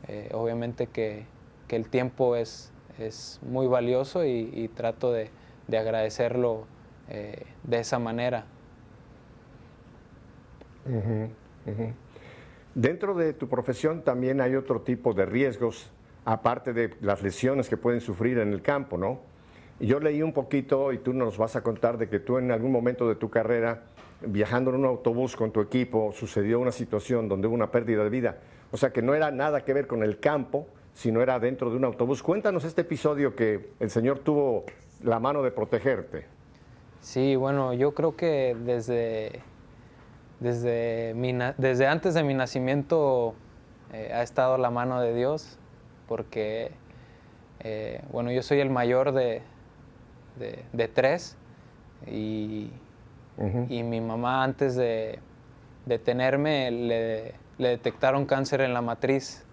Eh, 0.09 0.31
obviamente 0.33 0.87
que, 0.87 1.27
que 1.69 1.77
el 1.77 1.89
tiempo 1.89 2.37
es, 2.37 2.73
es 2.99 3.41
muy 3.43 3.67
valioso 3.67 4.25
y, 4.25 4.71
trato 4.75 5.13
de, 5.13 5.31
agradecerlo 5.69 6.65
eh, 7.09 7.45
de 7.65 7.81
esa 7.81 7.99
manera. 7.99 8.45
Dentro 12.75 13.15
de 13.15 13.33
tu 13.33 13.49
profesión 13.49 14.03
también 14.03 14.41
hay 14.41 14.55
otro 14.55 14.83
tipo 14.83 15.15
de 15.15 15.27
riesgos, 15.27 15.91
aparte 16.25 16.73
de 16.73 16.95
las 17.01 17.23
lesiones 17.23 17.69
que 17.69 17.77
pueden 17.77 18.01
sufrir 18.01 18.39
en 18.39 18.53
el 18.53 18.63
campo, 18.63 18.99
¿no? 18.99 19.21
Yo 19.81 20.01
leí 20.01 20.23
un 20.23 20.33
poquito 20.33 20.93
y 20.93 20.99
tú 20.99 21.13
nos 21.13 21.37
vas 21.37 21.55
a 21.57 21.63
contar 21.63 21.99
de 21.99 22.09
que 22.09 22.19
tú 22.19 22.39
en 22.39 22.51
algún 22.51 22.73
momento 22.73 23.09
de 23.09 23.15
tu 23.15 23.29
carrera, 23.29 23.83
viajando 24.23 24.71
en 24.71 24.77
un 24.77 24.87
autobús 24.87 25.37
con 25.37 25.53
tu 25.53 25.61
equipo, 25.61 26.13
sucedió 26.13 26.61
una 26.61 26.73
situación 26.73 27.29
donde 27.29 27.47
hubo 27.47 27.55
una 27.55 27.71
pérdida 27.71 28.03
de 28.03 28.11
vida. 28.11 28.39
O 28.73 28.77
sea 28.77 28.91
que 28.91 29.03
no 29.03 29.15
era 29.15 29.31
nada 29.31 29.65
que 29.65 29.75
ver 29.75 29.87
con 29.87 30.03
el 30.03 30.19
campo, 30.19 30.67
si 30.95 31.13
no 31.13 31.21
era 31.23 31.39
dentro 31.39 31.71
de 31.71 31.77
un 31.77 31.85
autobús. 31.85 32.23
Cuéntanos 32.23 32.65
este 32.65 32.81
episodio 32.81 33.37
que 33.37 33.71
el 33.81 33.91
Señor 33.91 34.21
tuvo 34.21 34.65
la 35.05 35.21
mano 35.21 35.43
de 35.43 35.51
protegerte. 35.51 36.25
Sí, 37.03 37.37
bueno, 37.37 37.75
yo 37.75 37.93
creo 37.93 38.17
que 38.17 38.57
desde, 38.59 39.43
desde, 40.41 41.15
desde 41.59 41.87
antes 41.87 42.15
de 42.15 42.23
mi 42.23 42.35
nacimiento 42.35 43.35
eh, 43.93 44.11
ha 44.13 44.23
estado 44.23 44.59
la 44.59 44.71
mano 44.71 45.01
de 45.01 45.15
Dios, 45.15 45.59
porque, 46.09 46.73
eh, 47.61 48.03
bueno, 48.13 48.31
yo 48.31 48.43
soy 48.43 48.61
el 48.61 48.71
mayor 48.71 49.13
de, 49.13 49.43
de, 50.73 50.89
tres 50.89 51.37
y, 52.07 52.71
y, 53.69 53.83
mi 53.83 54.01
mamá 54.01 54.45
antes 54.45 54.77
de, 54.77 55.19
de 55.87 55.99
tenerme 55.99 56.71
le, 56.71 57.35
le 57.59 57.69
detectaron 57.69 58.27
cáncer 58.27 58.61
en 58.61 58.75
la 58.75 58.83
matriz 58.83 59.47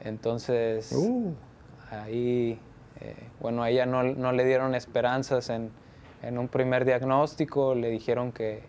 entonces, 0.00 0.92
uh. 0.92 1.34
ahí, 1.90 2.58
eh, 3.00 3.14
bueno, 3.40 3.62
a 3.62 3.70
ella 3.70 3.86
no, 3.86 4.02
le 4.02 4.44
dieron 4.44 4.74
esperanzas 4.74 5.50
en, 5.50 5.70
un 6.38 6.48
primer 6.48 6.84
diagnóstico, 6.84 7.74
le 7.74 7.90
dijeron 7.90 8.32
que, 8.32 8.62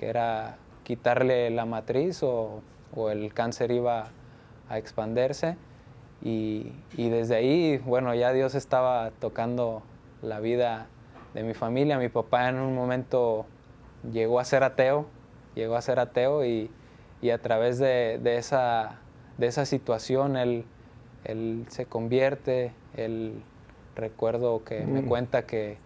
era 0.00 0.56
quitarle 0.84 1.50
la 1.50 1.64
matriz 1.64 2.22
o, 2.22 2.62
el 3.10 3.34
cáncer 3.34 3.70
iba 3.70 4.08
a 4.68 4.78
expandirse. 4.78 5.56
Y, 6.22 6.72
desde 6.96 7.36
ahí, 7.36 7.78
bueno, 7.78 8.14
ya 8.14 8.32
Dios 8.32 8.54
estaba 8.54 9.10
tocando 9.18 9.82
la 10.22 10.40
vida 10.40 10.86
de 11.34 11.42
mi 11.42 11.54
familia. 11.54 11.98
Mi 11.98 12.08
papá 12.08 12.48
en 12.48 12.56
un 12.56 12.74
momento 12.74 13.46
llegó 14.10 14.40
a 14.40 14.44
ser 14.44 14.64
ateo, 14.64 15.06
llegó 15.54 15.76
a 15.76 15.82
ser 15.82 15.98
ateo 15.98 16.44
y, 16.44 16.70
a 17.32 17.38
través 17.38 17.78
de 17.78 18.20
esa 18.36 19.00
de 19.38 19.46
esa 19.46 19.66
situación 19.66 20.36
él, 20.36 20.64
él 21.24 21.66
se 21.68 21.86
convierte, 21.86 22.72
él 22.96 23.42
recuerdo 23.94 24.64
que 24.64 24.84
me 24.84 25.02
mm. 25.02 25.08
cuenta 25.08 25.46
que, 25.46 25.78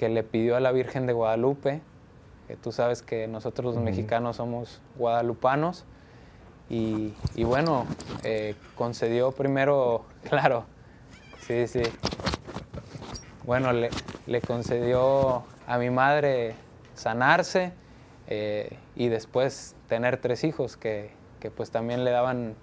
le 0.00 0.22
pidió 0.22 0.54
a 0.54 0.60
la 0.60 0.70
Virgen 0.70 1.06
de 1.06 1.14
Guadalupe, 1.14 1.80
que 1.80 1.80
tú 2.62 2.72
sabes 2.72 3.02
que 3.02 3.26
nosotros 3.26 3.74
los 3.74 3.82
mexicanos 3.82 4.36
somos 4.36 4.80
guadalupanos, 4.96 5.84
y, 6.70 7.12
bueno, 7.44 7.86
eh, 8.22 8.54
concedió 8.74 9.32
primero, 9.32 10.06
claro, 10.28 10.64
sí, 11.40 11.66
sí, 11.66 11.82
bueno, 13.44 13.72
le, 13.72 13.90
concedió 14.40 15.44
a 15.66 15.78
mi 15.78 15.90
madre 15.90 16.54
sanarse 16.94 17.72
eh, 18.26 18.78
y 18.96 19.08
después 19.08 19.76
tener 19.88 20.16
tres 20.16 20.42
hijos 20.42 20.78
que, 20.78 21.10
que 21.38 21.50
pues 21.50 21.70
también 21.70 22.04
le 22.04 22.10
daban 22.10 22.56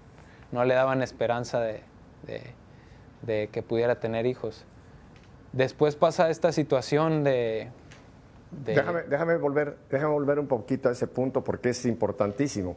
no 0.51 0.65
le 0.65 0.73
daban 0.73 1.01
esperanza 1.01 1.61
de, 1.61 1.81
que 3.25 3.63
pudiera 3.63 3.99
tener 3.99 4.25
hijos. 4.25 4.65
Después 5.53 5.95
pasa 5.95 6.29
esta 6.29 6.51
situación 6.51 7.23
de... 7.23 7.69
Déjame, 8.51 9.37
volver, 9.37 9.77
déjame 9.89 10.11
volver 10.11 10.39
un 10.39 10.47
poquito 10.47 10.89
a 10.89 10.91
ese 10.91 11.07
punto 11.07 11.43
porque 11.43 11.69
es 11.69 11.85
importantísimo. 11.85 12.75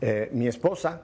Eh, 0.00 0.28
mi 0.32 0.46
esposa, 0.46 1.02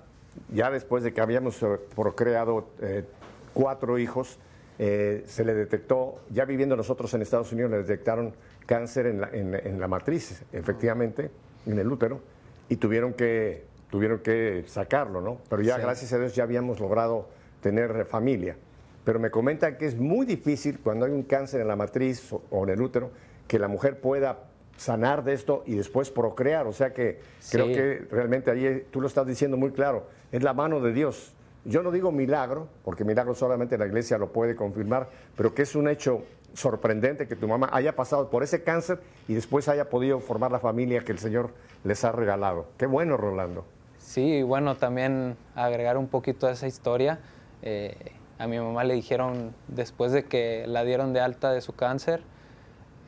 ya 0.52 0.70
después 0.70 1.04
de 1.04 1.12
que 1.12 1.20
habíamos 1.20 1.62
eh, 1.62 1.66
procreado 1.94 2.68
eh, 2.80 3.04
cuatro 3.52 3.98
hijos, 3.98 4.38
se 4.76 5.44
le 5.44 5.54
detectó, 5.54 6.16
ya 6.30 6.44
viviendo 6.44 6.74
nosotros 6.74 7.14
en 7.14 7.22
Estados 7.22 7.52
Unidos, 7.52 7.70
le 7.70 7.76
detectaron 7.76 8.34
cáncer 8.66 9.06
en 9.06 9.20
la, 9.20 9.28
en 9.32 9.78
la 9.78 9.86
matriz, 9.86 10.42
efectivamente, 10.52 11.30
en 11.64 11.78
el 11.78 11.86
útero, 11.86 12.20
y 12.68 12.74
tuvieron 12.74 13.12
que 13.12 13.66
tuvieron 13.94 14.18
que 14.18 14.64
sacarlo, 14.66 15.20
¿no? 15.20 15.38
Pero 15.48 15.62
ya, 15.62 15.78
gracias 15.78 16.12
a 16.12 16.18
Dios, 16.18 16.34
ya 16.34 16.42
habíamos 16.42 16.80
logrado 16.80 17.28
tener 17.60 18.04
familia. 18.06 18.56
Pero 19.04 19.20
me 19.20 19.30
comentan 19.30 19.78
que 19.78 19.86
es 19.86 19.96
muy 19.96 20.26
difícil 20.26 20.80
cuando 20.80 21.06
hay 21.06 21.12
un 21.12 21.22
cáncer 21.22 21.60
en 21.60 21.68
la 21.68 21.76
matriz 21.76 22.32
o, 22.32 22.64
en 22.64 22.70
el 22.70 22.82
útero 22.82 23.12
que 23.46 23.58
la 23.58 23.68
mujer 23.68 24.00
pueda 24.00 24.38
sanar 24.76 25.24
de 25.24 25.34
esto 25.34 25.62
y 25.66 25.74
después 25.74 26.10
procrear. 26.10 26.66
O 26.66 26.72
sea 26.72 26.92
que 26.92 27.20
creo 27.50 27.66
que 27.66 28.06
realmente 28.10 28.50
ahí 28.50 28.86
tú 28.90 29.00
lo 29.00 29.06
estás 29.06 29.26
diciendo 29.26 29.56
muy 29.56 29.70
claro, 29.70 30.06
es 30.32 30.42
la 30.42 30.52
mano 30.52 30.80
de 30.80 30.92
Dios. 30.92 31.32
Yo 31.64 31.82
no 31.82 31.90
digo 31.90 32.12
milagro, 32.12 32.68
porque 32.84 33.04
milagro 33.04 33.34
solamente 33.34 33.78
la 33.78 33.86
iglesia 33.86 34.18
lo 34.18 34.32
puede 34.32 34.54
confirmar, 34.54 35.08
pero 35.34 35.54
que 35.54 35.62
es 35.62 35.74
un 35.74 35.88
hecho 35.88 36.22
sorprendente 36.52 37.26
que 37.26 37.36
tu 37.36 37.48
mamá 37.48 37.70
haya 37.72 37.96
pasado 37.96 38.30
por 38.30 38.42
ese 38.42 38.62
cáncer 38.62 39.00
y 39.28 39.34
después 39.34 39.68
haya 39.68 39.88
podido 39.88 40.20
formar 40.20 40.52
la 40.52 40.60
familia 40.60 41.00
que 41.00 41.12
el 41.12 41.18
Señor 41.18 41.50
les 41.82 42.04
ha 42.04 42.12
regalado. 42.12 42.66
Qué 42.76 42.86
bueno, 42.86 43.16
Rolando. 43.16 43.64
Sí, 43.98 44.42
bueno, 44.42 44.76
también 44.76 45.36
agregar 45.54 45.96
un 45.96 46.08
poquito 46.08 46.46
a 46.46 46.52
esa 46.52 46.66
historia. 46.66 47.20
Eh, 47.62 47.96
a 48.38 48.46
mi 48.46 48.58
mamá 48.58 48.84
le 48.84 48.94
dijeron, 48.94 49.54
después 49.68 50.12
de 50.12 50.24
que 50.24 50.66
la 50.66 50.84
dieron 50.84 51.12
de 51.12 51.20
alta 51.20 51.52
de 51.52 51.62
su 51.62 51.74
cáncer, 51.74 52.22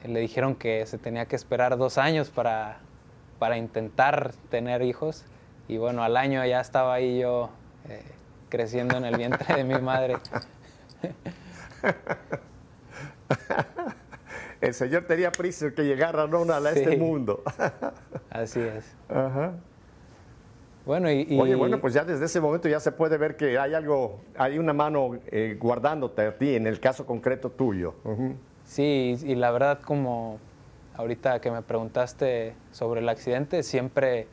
le 0.05 0.21
dijeron 0.21 0.55
que 0.55 0.85
se 0.87 0.99
tenía 0.99 1.27
que 1.27 1.37
esperar 1.37 1.77
dos 1.77 1.99
años 1.99 2.31
para, 2.31 2.79
para 3.39 3.57
intentar 3.57 4.33
tener 4.51 4.83
hijos. 4.83 5.25
Y 5.69 5.79
bueno, 5.79 6.03
al 6.03 6.17
año 6.17 6.45
ya 6.45 6.61
estaba 6.61 6.95
ahí 6.95 7.21
yo 7.21 7.51
eh, 7.89 8.03
creciendo 8.49 8.97
en 8.97 9.05
el 9.05 9.17
vientre 9.17 9.57
de 9.57 9.65
mi 9.65 9.81
madre. 9.81 10.17
el 14.61 14.75
Señor 14.75 15.05
tenía 15.05 15.33
prisa 15.33 15.73
que 15.73 15.83
llegara 15.85 16.27
Ronald 16.27 16.67
a 16.67 16.73
este 16.73 16.97
mundo. 16.97 17.43
Así 18.31 18.61
es. 18.61 18.95
Bueno, 20.85 21.11
y, 21.11 21.37
Oye, 21.41 21.57
bueno, 21.57 21.81
pues 21.81 21.95
ya 21.95 22.05
desde 22.05 22.27
ese 22.27 22.41
momento 22.41 22.69
ya 22.69 22.79
se 22.79 22.93
puede 22.93 23.19
ver 23.19 23.37
que 23.37 23.59
hay 23.59 23.75
algo, 23.75 24.21
hay 24.39 24.57
una 24.59 24.73
mano 24.73 25.19
eh, 25.27 25.57
guardándote 25.59 26.23
a 26.23 26.39
ti, 26.39 26.55
en 26.55 26.69
el 26.69 26.79
caso 26.79 27.05
concreto 27.05 27.51
tuyo. 27.51 27.95
Sí, 28.67 29.17
y 29.23 29.37
la 29.37 29.53
verdad 29.53 29.81
como 29.81 30.39
ahorita 30.97 31.41
que 31.41 31.51
me 31.51 31.63
preguntaste 31.63 32.55
sobre 32.73 33.01
el 33.01 33.09
accidente, 33.09 33.63
siempre 33.63 34.27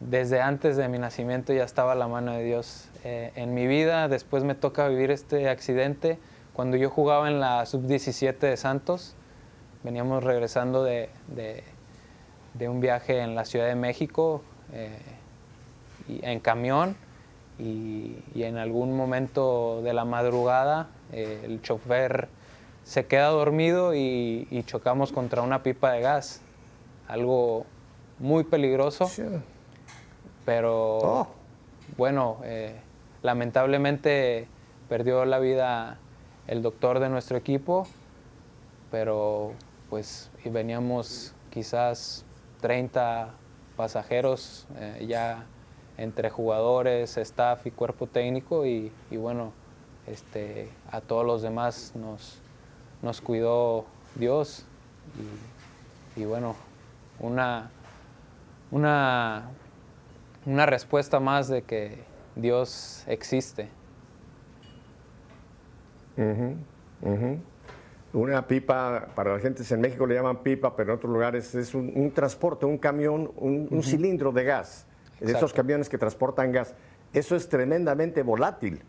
desde 0.00 0.40
antes 0.40 0.76
de 0.76 0.88
mi 0.88 0.98
nacimiento 0.98 1.52
ya 1.52 1.64
estaba 1.64 1.94
la 1.94 2.06
mano 2.06 2.32
de 2.32 2.44
Dios 2.44 2.88
eh, 3.02 3.32
en 3.34 3.54
mi 3.54 3.66
vida. 3.66 4.08
Después 4.08 4.44
me 4.44 4.54
toca 4.54 4.88
vivir 4.88 5.10
este 5.10 5.48
accidente 5.48 6.18
cuando 6.52 6.76
yo 6.76 6.90
jugaba 6.90 7.28
en 7.28 7.40
la 7.40 7.66
sub-17 7.66 8.38
de 8.38 8.56
Santos. 8.56 9.16
Veníamos 9.82 10.22
regresando 10.22 10.84
de, 10.84 11.10
un 12.60 12.80
viaje 12.80 13.20
en 13.20 13.34
la 13.34 13.44
Ciudad 13.44 13.66
de 13.66 13.74
México 13.74 14.42
eh, 14.72 14.98
en 16.08 16.38
camión 16.38 16.96
y, 17.58 18.16
en 18.34 18.58
algún 18.58 18.96
momento 18.96 19.82
de 19.82 19.92
la 19.92 20.04
madrugada 20.04 20.88
eh, 21.12 21.42
el 21.44 21.62
chofer 21.62 22.28
se 22.86 23.04
queda 23.06 23.26
dormido 23.28 23.94
y, 23.96 24.62
chocamos 24.64 25.10
contra 25.10 25.42
una 25.42 25.64
pipa 25.64 25.90
de 25.90 26.00
gas. 26.00 26.40
Algo 27.08 27.66
muy 28.20 28.44
peligroso. 28.44 29.10
Pero 30.44 30.98
oh. 30.98 31.28
bueno, 31.96 32.38
eh, 32.44 32.76
lamentablemente 33.22 34.46
perdió 34.88 35.24
la 35.24 35.40
vida 35.40 35.98
el 36.46 36.62
doctor 36.62 37.00
de 37.00 37.08
nuestro 37.08 37.36
equipo, 37.36 37.88
pero 38.92 39.52
pues 39.90 40.30
veníamos 40.44 41.34
quizás 41.50 42.24
30 42.60 43.30
pasajeros 43.76 44.68
eh, 44.76 45.06
ya 45.08 45.44
entre 45.98 46.30
jugadores, 46.30 47.16
staff 47.16 47.66
y 47.66 47.72
cuerpo 47.72 48.06
técnico 48.06 48.64
y, 48.64 48.92
bueno, 49.10 49.52
este, 50.06 50.68
a 50.92 51.00
todos 51.00 51.26
los 51.26 51.42
demás 51.42 51.92
nos, 51.96 52.45
nos 53.02 53.20
cuidó 53.20 53.86
Dios 54.14 54.64
y, 56.16 56.24
bueno, 56.24 56.56
una, 57.20 57.70
una, 58.70 59.50
una 60.44 60.66
respuesta 60.66 61.20
más 61.20 61.48
de 61.48 61.62
que 61.62 61.98
Dios 62.34 63.04
existe. 63.06 63.68
Una 68.12 68.46
pipa, 68.46 69.08
para 69.14 69.34
la 69.34 69.40
gente 69.40 69.62
en 69.68 69.80
México 69.80 70.06
le 70.06 70.14
llaman 70.14 70.42
pipa, 70.42 70.74
pero 70.74 70.92
en 70.92 70.98
otros 70.98 71.12
lugares 71.12 71.54
es 71.54 71.74
un, 71.74 72.10
transporte, 72.12 72.64
un 72.64 72.78
camión, 72.78 73.30
un, 73.36 73.82
cilindro 73.82 74.32
de 74.32 74.44
gas, 74.44 74.86
de 75.20 75.32
esos 75.32 75.52
camiones 75.52 75.88
que 75.88 75.98
transportan 75.98 76.52
gas. 76.52 76.74
Eso 77.12 77.36
es 77.36 77.48
tremendamente 77.48 78.22
volátil. 78.22 78.82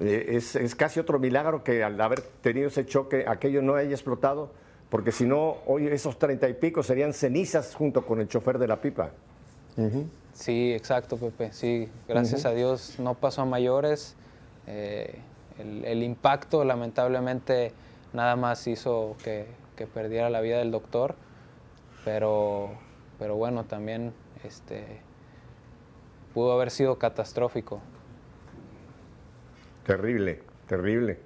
Eh, 0.00 0.36
es, 0.36 0.56
es, 0.56 0.74
casi 0.74 0.98
otro 0.98 1.18
milagro 1.18 1.62
que 1.62 1.84
al 1.84 2.00
haber 2.00 2.20
tenido 2.20 2.68
ese 2.68 2.84
choque 2.84 3.24
aquello 3.28 3.62
no 3.62 3.74
haya 3.74 3.90
explotado, 3.90 4.50
porque 4.90 5.12
si 5.12 5.24
no, 5.24 5.58
hoy 5.66 5.86
esos 5.86 6.18
treinta 6.18 6.48
y 6.48 6.54
pico 6.54 6.82
serían 6.82 7.12
cenizas 7.12 7.74
junto 7.74 8.04
con 8.04 8.20
el 8.20 8.28
chofer 8.28 8.58
de 8.58 8.68
la 8.68 8.80
pipa. 8.80 9.10
Sí, 10.32 10.72
exacto, 10.72 11.16
Pepe. 11.16 11.52
Sí, 11.52 11.88
gracias 12.08 12.44
a 12.44 12.52
Dios 12.52 12.96
no 12.98 13.14
pasó 13.14 13.42
a 13.42 13.44
mayores. 13.44 14.16
Eh, 14.66 15.18
el, 15.58 16.02
impacto 16.02 16.64
lamentablemente 16.64 17.72
nada 18.12 18.34
más 18.36 18.66
hizo 18.66 19.16
que, 19.22 19.46
perdiera 19.92 20.30
la 20.30 20.40
vida 20.40 20.58
del 20.58 20.70
doctor, 20.70 21.14
pero, 22.04 22.70
pero 23.18 23.36
bueno, 23.36 23.64
también 23.64 24.12
este, 24.44 24.84
pudo 26.32 26.52
haber 26.52 26.70
sido 26.70 26.98
catastrófico. 26.98 27.80
Terrible, 29.84 30.40
terrible. 30.66 31.18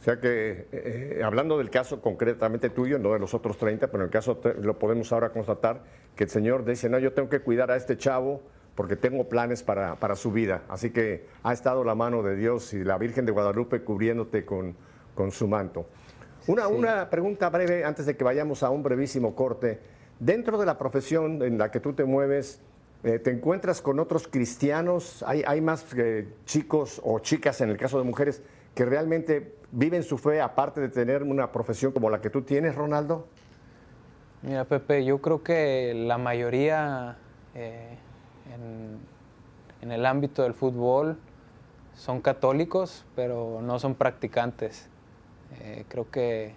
O 0.00 0.02
sea 0.04 0.20
que, 0.20 0.68
eh, 0.70 1.22
hablando 1.24 1.56
del 1.56 1.70
caso 1.70 2.02
concretamente 2.02 2.68
tuyo, 2.68 2.98
no 2.98 3.14
de 3.14 3.18
los 3.18 3.32
otros 3.32 3.56
30, 3.56 3.86
pero 3.86 4.02
en 4.02 4.08
el 4.08 4.12
caso 4.12 4.38
lo 4.60 4.78
podemos 4.78 5.10
ahora 5.12 5.30
constatar, 5.30 5.82
que 6.14 6.24
el 6.24 6.30
Señor 6.30 6.64
dice, 6.64 6.90
no, 6.90 6.98
yo 6.98 7.14
tengo 7.14 7.30
que 7.30 7.40
cuidar 7.40 7.70
a 7.70 7.76
este 7.76 7.96
chavo 7.96 8.42
porque 8.74 8.96
tengo 8.96 9.28
planes 9.28 9.62
para, 9.62 9.96
para 9.96 10.14
su 10.16 10.30
vida. 10.30 10.62
Así 10.68 10.90
que 10.90 11.26
ha 11.42 11.52
estado 11.52 11.84
la 11.84 11.94
mano 11.94 12.22
de 12.22 12.36
Dios 12.36 12.74
y 12.74 12.84
la 12.84 12.98
Virgen 12.98 13.24
de 13.24 13.32
Guadalupe 13.32 13.82
cubriéndote 13.82 14.44
con, 14.44 14.76
con 15.14 15.30
su 15.30 15.48
manto. 15.48 15.86
Una, 16.46 16.68
una 16.68 17.08
pregunta 17.08 17.48
breve 17.48 17.84
antes 17.84 18.04
de 18.04 18.16
que 18.16 18.24
vayamos 18.24 18.62
a 18.62 18.68
un 18.68 18.82
brevísimo 18.82 19.34
corte. 19.34 19.80
Dentro 20.18 20.58
de 20.58 20.66
la 20.66 20.76
profesión 20.76 21.42
en 21.42 21.56
la 21.56 21.70
que 21.70 21.80
tú 21.80 21.94
te 21.94 22.04
mueves, 22.04 22.60
eh, 23.04 23.18
¿Te 23.18 23.30
encuentras 23.30 23.82
con 23.82 24.00
otros 24.00 24.26
cristianos? 24.26 25.22
¿Hay, 25.26 25.60
más 25.60 25.84
eh, 25.94 26.26
chicos 26.46 27.02
o 27.04 27.18
chicas, 27.18 27.60
en 27.60 27.68
el 27.68 27.76
caso 27.76 27.98
de 27.98 28.04
mujeres, 28.04 28.42
que 28.74 28.86
realmente 28.86 29.56
viven 29.72 30.02
su 30.02 30.16
fe 30.16 30.40
aparte 30.40 30.80
de 30.80 30.88
tener 30.88 31.22
una 31.22 31.52
profesión 31.52 31.92
como 31.92 32.08
la 32.08 32.22
que 32.22 32.30
tú 32.30 32.40
tienes, 32.40 32.74
Ronaldo? 32.74 33.26
Mira, 34.40 34.64
Pepe, 34.64 35.04
yo 35.04 35.20
creo 35.20 35.42
que 35.42 35.92
la 35.94 36.16
mayoría 36.16 37.18
eh, 37.54 37.98
en, 39.82 39.90
el 39.90 40.06
ámbito 40.06 40.42
del 40.42 40.54
fútbol 40.54 41.18
son 41.94 42.22
católicos, 42.22 43.04
pero 43.14 43.60
no 43.60 43.78
son 43.78 43.94
practicantes. 43.96 44.88
creo 45.88 46.10
que 46.10 46.54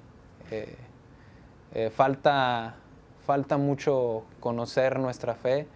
falta, 1.92 2.76
falta 3.26 3.58
mucho 3.58 4.24
conocer 4.40 4.98
nuestra 4.98 5.36
fe 5.36 5.68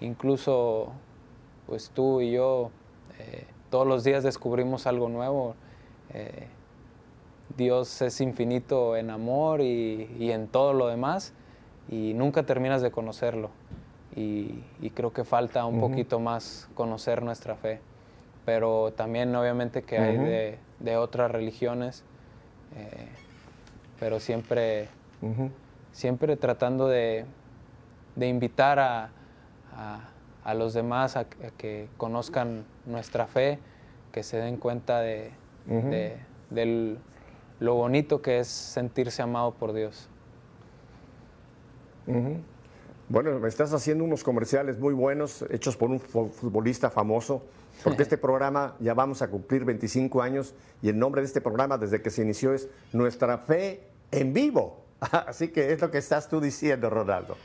incluso 0.00 0.92
pues 1.66 1.90
tú 1.90 2.20
y 2.20 2.32
yo 2.32 2.70
eh, 3.18 3.44
todos 3.70 3.86
los 3.86 4.04
días 4.04 4.22
descubrimos 4.22 4.86
algo 4.86 5.08
nuevo. 5.08 5.54
Eh, 6.14 6.46
Dios 7.56 8.02
es 8.02 8.20
infinito 8.20 8.96
en 8.96 9.10
amor 9.10 9.60
y, 9.60 10.30
en 10.30 10.48
todo 10.48 10.72
lo 10.72 10.86
demás 10.86 11.32
y 11.90 12.14
nunca 12.14 12.44
terminas 12.44 12.82
de 12.82 12.90
conocerlo. 12.90 13.50
Y, 14.16 14.62
creo 14.94 15.12
que 15.12 15.24
falta 15.24 15.64
un 15.64 15.80
poquito 15.80 16.18
más 16.18 16.68
conocer 16.74 17.22
nuestra 17.22 17.54
fe. 17.56 17.80
Pero 18.44 18.92
también 18.96 19.34
obviamente 19.36 19.82
que 19.82 19.98
hay 19.98 20.58
de, 20.80 20.96
otras 20.96 21.30
religiones, 21.30 22.02
eh, 22.76 23.08
pero 24.00 24.18
siempre, 24.18 24.88
siempre 25.92 26.36
tratando 26.36 26.88
de 26.88 27.26
invitar 28.16 28.78
a, 28.78 29.10
a, 29.74 30.54
los 30.54 30.74
demás 30.74 31.16
a, 31.16 31.26
que 31.26 31.88
conozcan 31.96 32.64
nuestra 32.86 33.26
fe, 33.26 33.58
que 34.12 34.22
se 34.22 34.38
den 34.38 34.56
cuenta 34.56 35.00
de, 35.00 35.32
lo 37.60 37.74
bonito 37.74 38.22
que 38.22 38.40
es 38.40 38.48
sentirse 38.48 39.22
amado 39.22 39.52
por 39.54 39.72
Dios. 39.72 40.08
Bueno, 43.10 43.38
me 43.38 43.48
estás 43.48 43.72
haciendo 43.72 44.04
unos 44.04 44.22
comerciales 44.22 44.78
muy 44.78 44.92
buenos, 44.92 45.42
hechos 45.50 45.76
por 45.76 45.90
un 45.90 45.98
futbolista 45.98 46.90
famoso, 46.90 47.42
porque 47.82 48.02
este 48.02 48.18
programa 48.18 48.76
ya 48.80 48.92
vamos 48.92 49.22
a 49.22 49.28
cumplir 49.28 49.64
25 49.64 50.20
años 50.20 50.54
y 50.82 50.90
el 50.90 50.98
nombre 50.98 51.22
de 51.22 51.26
este 51.26 51.40
programa 51.40 51.78
desde 51.78 52.02
que 52.02 52.10
se 52.10 52.22
inició 52.22 52.52
es 52.52 52.68
Nuestra 52.92 53.38
Fe 53.38 53.82
en 54.10 54.34
Vivo. 54.34 54.84
Así 55.00 55.48
que 55.48 55.72
es 55.72 55.80
lo 55.80 55.90
que 55.90 55.98
estás 55.98 56.28
tú 56.28 56.38
diciendo, 56.38 56.90
Ronaldo. 56.90 57.36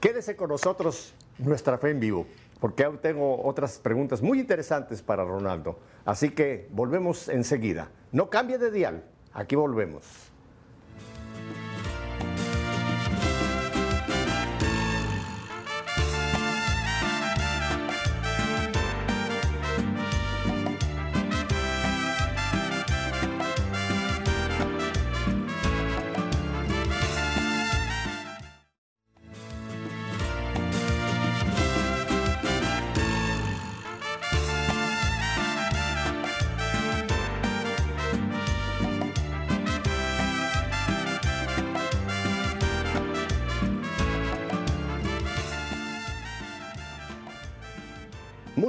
Quédese 0.00 0.34
con 0.34 0.48
nosotros 0.48 1.14
nuestra 1.38 1.78
fe 1.78 1.90
en 1.90 2.00
vivo, 2.00 2.26
porque 2.60 2.84
aún 2.84 2.98
tengo 2.98 3.44
otras 3.44 3.78
preguntas 3.78 4.22
muy 4.22 4.40
interesantes 4.40 5.02
para 5.02 5.24
Ronaldo. 5.24 5.78
Así 6.04 6.30
que 6.30 6.68
volvemos 6.70 7.28
enseguida. 7.28 7.90
No 8.12 8.30
cambie 8.30 8.58
de 8.58 8.70
dial, 8.70 9.04
aquí 9.32 9.56
volvemos. 9.56 10.32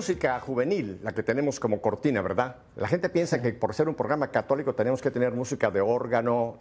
Música 0.07 0.39
juvenil, 0.39 1.01
la 1.03 1.11
que 1.11 1.21
tenemos 1.21 1.59
como 1.59 1.81
cortina, 1.81 2.21
¿verdad? 2.21 2.55
La 2.77 2.87
gente 2.87 3.09
piensa 3.09 3.41
que 3.41 3.51
por 3.51 3.73
ser 3.73 3.89
un 3.89 3.95
programa 3.95 4.31
católico 4.31 4.73
tenemos 4.73 5.01
que 5.01 5.11
tener 5.11 5.33
música 5.33 5.69
de 5.69 5.81
órgano. 5.81 6.55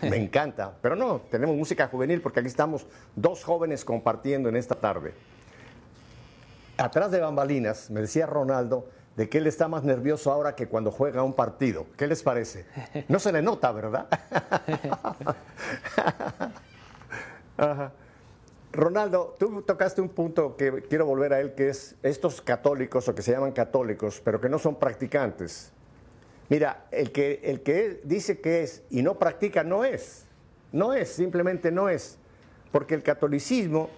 Me 0.00 0.16
encanta, 0.24 0.72
pero 0.80 0.96
no, 0.96 1.20
tenemos 1.30 1.54
música 1.56 1.88
juvenil 1.88 2.22
porque 2.22 2.40
aquí 2.40 2.48
estamos 2.48 2.86
dos 3.14 3.44
jóvenes 3.44 3.84
compartiendo 3.84 4.48
en 4.48 4.56
esta 4.56 4.76
tarde. 4.76 5.12
Atrás 6.78 7.10
de 7.10 7.20
bambalinas, 7.20 7.90
me 7.90 8.00
decía 8.00 8.24
Ronaldo, 8.24 8.88
de 9.14 9.28
que 9.28 9.36
él 9.36 9.46
está 9.46 9.68
más 9.68 9.84
nervioso 9.84 10.32
ahora 10.32 10.54
que 10.54 10.66
cuando 10.66 10.90
juega 10.90 11.22
un 11.22 11.34
partido. 11.34 11.84
¿Qué 11.98 12.06
les 12.06 12.22
parece? 12.22 12.64
No 13.08 13.18
se 13.18 13.30
le 13.30 13.42
nota, 13.42 13.72
¿verdad? 13.72 14.08
Ajá. 17.58 17.92
Ronaldo, 18.74 19.34
tú 19.38 19.62
tocaste 19.62 20.00
un 20.00 20.08
punto 20.08 20.56
que 20.56 20.82
quiero 20.88 21.06
volver 21.06 21.32
a 21.32 21.40
él, 21.40 21.54
que 21.54 21.68
es 21.68 21.96
estos 22.02 22.40
católicos 22.40 23.08
o 23.08 23.14
que 23.14 23.22
se 23.22 23.32
llaman 23.32 23.52
católicos, 23.52 24.20
pero 24.24 24.40
que 24.40 24.48
no 24.48 24.58
son 24.58 24.78
practicantes. 24.78 25.72
Mira, 26.48 26.86
el 26.90 27.12
que, 27.12 27.40
el 27.44 27.62
que 27.62 28.00
dice 28.04 28.40
que 28.40 28.62
es 28.62 28.82
y 28.90 29.02
no 29.02 29.18
practica 29.18 29.64
no 29.64 29.84
es. 29.84 30.26
No 30.72 30.92
es, 30.92 31.08
simplemente 31.10 31.70
no 31.70 31.88
es. 31.88 32.18
Porque 32.72 32.94
el 32.94 33.02
catolicismo, 33.02 33.88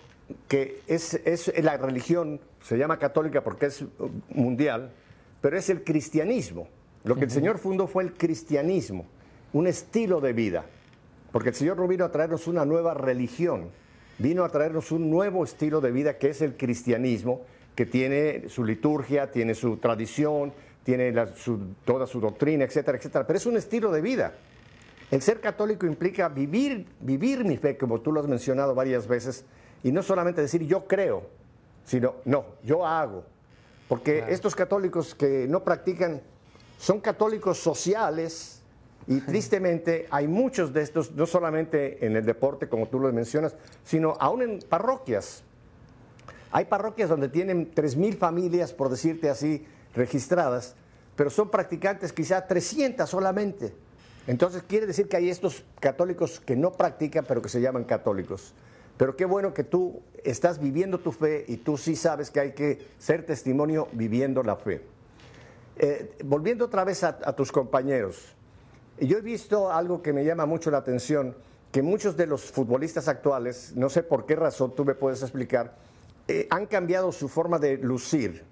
que 0.46 0.80
es, 0.86 1.14
es 1.14 1.52
la 1.62 1.76
religión, 1.76 2.40
se 2.60 2.76
llama 2.76 2.98
católica 2.98 3.42
porque 3.42 3.66
es 3.66 3.84
mundial, 4.28 4.92
pero 5.40 5.56
es 5.56 5.70
el 5.70 5.82
cristianismo. 5.82 6.68
Lo 7.04 7.16
que 7.16 7.24
el 7.24 7.30
Señor 7.30 7.58
fundó 7.58 7.86
fue 7.86 8.02
el 8.02 8.12
cristianismo, 8.12 9.06
un 9.52 9.66
estilo 9.66 10.20
de 10.20 10.32
vida. 10.32 10.66
Porque 11.32 11.50
el 11.50 11.54
Señor 11.54 11.78
no 11.78 11.88
vino 11.88 12.04
a 12.04 12.12
traernos 12.12 12.46
una 12.46 12.64
nueva 12.64 12.94
religión 12.94 13.70
vino 14.18 14.44
a 14.44 14.48
traernos 14.48 14.92
un 14.92 15.10
nuevo 15.10 15.44
estilo 15.44 15.80
de 15.80 15.90
vida 15.90 16.18
que 16.18 16.30
es 16.30 16.42
el 16.42 16.56
cristianismo, 16.56 17.42
que 17.74 17.86
tiene 17.86 18.48
su 18.48 18.64
liturgia, 18.64 19.30
tiene 19.30 19.54
su 19.54 19.76
tradición, 19.76 20.52
tiene 20.82 21.12
toda 21.84 22.06
su 22.06 22.20
doctrina, 22.20 22.64
etcétera, 22.64 22.96
etcétera. 22.96 23.26
Pero 23.26 23.36
es 23.36 23.46
un 23.46 23.56
estilo 23.56 23.90
de 23.90 24.00
vida. 24.00 24.32
El 25.10 25.22
ser 25.22 25.40
católico 25.40 25.86
implica 25.86 26.28
vivir, 26.28 26.86
vivir 27.00 27.44
mi 27.44 27.56
fe, 27.56 27.76
como 27.76 28.00
tú 28.00 28.12
lo 28.12 28.20
has 28.20 28.26
mencionado 28.26 28.74
varias 28.74 29.06
veces, 29.06 29.44
y 29.82 29.92
no 29.92 30.02
solamente 30.02 30.40
decir 30.40 30.62
yo 30.66 30.86
creo, 30.86 31.28
sino 31.84 32.16
no, 32.24 32.44
yo 32.64 32.84
hago. 32.84 33.24
Porque 33.88 34.24
estos 34.28 34.56
católicos 34.56 35.14
que 35.14 35.46
no 35.48 35.62
practican 35.62 36.20
son 36.78 37.00
católicos 37.00 37.58
sociales, 37.58 38.55
y 39.08 39.20
tristemente 39.20 40.06
hay 40.10 40.26
muchos 40.26 40.72
de 40.72 40.82
estos, 40.82 41.12
no 41.12 41.26
solamente 41.26 42.04
en 42.04 42.16
el 42.16 42.24
deporte, 42.24 42.68
como 42.68 42.88
tú 42.88 42.98
lo 42.98 43.12
mencionas, 43.12 43.54
sino 43.84 44.16
aún 44.18 44.42
en 44.42 44.58
parroquias. 44.68 45.44
Hay 46.50 46.64
parroquias 46.64 47.08
donde 47.08 47.28
tienen 47.28 47.72
3.000 47.72 48.16
familias, 48.16 48.72
por 48.72 48.88
decirte 48.88 49.30
así, 49.30 49.64
registradas, 49.94 50.74
pero 51.14 51.30
son 51.30 51.50
practicantes 51.50 52.12
quizá 52.12 52.46
300 52.46 53.08
solamente. 53.08 53.72
Entonces 54.26 54.64
quiere 54.66 54.86
decir 54.86 55.08
que 55.08 55.16
hay 55.16 55.30
estos 55.30 55.64
católicos 55.78 56.40
que 56.40 56.56
no 56.56 56.72
practican, 56.72 57.24
pero 57.28 57.40
que 57.40 57.48
se 57.48 57.60
llaman 57.60 57.84
católicos. 57.84 58.54
Pero 58.96 59.14
qué 59.14 59.24
bueno 59.24 59.54
que 59.54 59.62
tú 59.62 60.02
estás 60.24 60.58
viviendo 60.58 60.98
tu 60.98 61.12
fe 61.12 61.44
y 61.46 61.58
tú 61.58 61.76
sí 61.76 61.94
sabes 61.94 62.32
que 62.32 62.40
hay 62.40 62.52
que 62.52 62.84
ser 62.98 63.24
testimonio 63.24 63.86
viviendo 63.92 64.42
la 64.42 64.56
fe. 64.56 64.82
Eh, 65.78 66.16
volviendo 66.24 66.64
otra 66.64 66.82
vez 66.82 67.04
a 67.04 67.36
tus 67.36 67.52
compañeros, 67.52 68.35
yo 69.00 69.18
he 69.18 69.20
visto 69.20 69.70
algo 69.70 70.02
que 70.02 70.12
me 70.12 70.24
llama 70.24 70.46
mucho 70.46 70.70
la 70.70 70.78
atención, 70.78 71.34
que 71.70 71.82
muchos 71.82 72.16
de 72.16 72.26
los 72.26 72.50
futbolistas 72.50 73.08
actuales, 73.08 73.72
no 73.76 73.90
sé 73.90 74.02
por 74.02 74.24
qué 74.24 74.36
razón 74.36 74.74
tú 74.74 74.84
me 74.84 74.94
puedes 74.94 75.22
explicar, 75.22 75.74
eh, 76.28 76.46
han 76.50 76.66
cambiado 76.66 77.12
su 77.12 77.28
forma 77.28 77.58
de 77.58 77.76
lucir. 77.78 78.44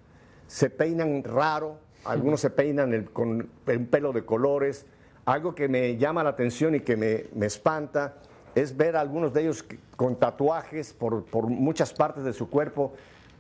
Se 0.47 0.71
peinan 0.71 1.25
raro, 1.25 1.79
algunos 2.05 2.41
se 2.41 2.51
peinan 2.51 3.05
con 3.13 3.49
un 3.67 3.87
pelo 3.87 4.13
de 4.13 4.25
colores. 4.25 4.87
Algo 5.25 5.55
que 5.55 5.69
me 5.69 5.97
llama 5.97 6.23
la 6.23 6.31
atención 6.31 6.75
y 6.75 6.81
que 6.81 6.97
me, 6.97 7.47
espanta 7.47 8.17
es 8.55 8.77
ver 8.77 8.95
a 8.97 9.01
algunos 9.01 9.33
de 9.33 9.43
ellos 9.43 9.65
con 9.97 10.17
tatuajes 10.17 10.93
por, 10.93 11.25
muchas 11.49 11.95
partes 11.95 12.25
de 12.25 12.35
su 12.35 12.51
cuerpo. 12.51 12.93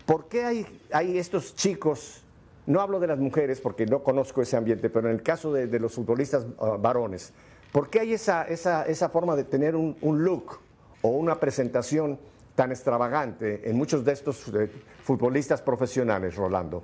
¿Por 0.06 0.28
qué 0.28 0.44
hay, 0.44 0.80
hay 0.90 1.18
estos 1.18 1.54
chicos 1.54 2.23
no 2.66 2.80
hablo 2.80 3.00
de 3.00 3.06
las 3.06 3.18
mujeres 3.18 3.60
porque 3.60 3.86
no 3.86 4.02
conozco 4.02 4.42
ese 4.42 4.56
ambiente, 4.56 4.90
pero 4.90 5.08
en 5.08 5.14
el 5.14 5.22
caso 5.22 5.52
de, 5.52 5.78
los 5.78 5.94
futbolistas 5.94 6.46
ah, 6.58 6.76
varones, 6.78 7.32
¿por 7.72 7.90
qué 7.90 8.00
hay 8.00 8.12
esa, 8.14 8.44
esa, 8.44 9.08
forma 9.10 9.36
de 9.36 9.44
tener 9.44 9.76
un, 9.76 9.96
look 10.02 10.60
o 11.02 11.08
una 11.08 11.38
presentación 11.38 12.18
tan 12.54 12.70
extravagante 12.70 13.68
en 13.68 13.76
muchos 13.76 14.04
de 14.04 14.12
estos 14.12 14.48
eh, 14.54 14.70
futbolistas 15.02 15.60
profesionales, 15.60 16.36
Rolando? 16.36 16.82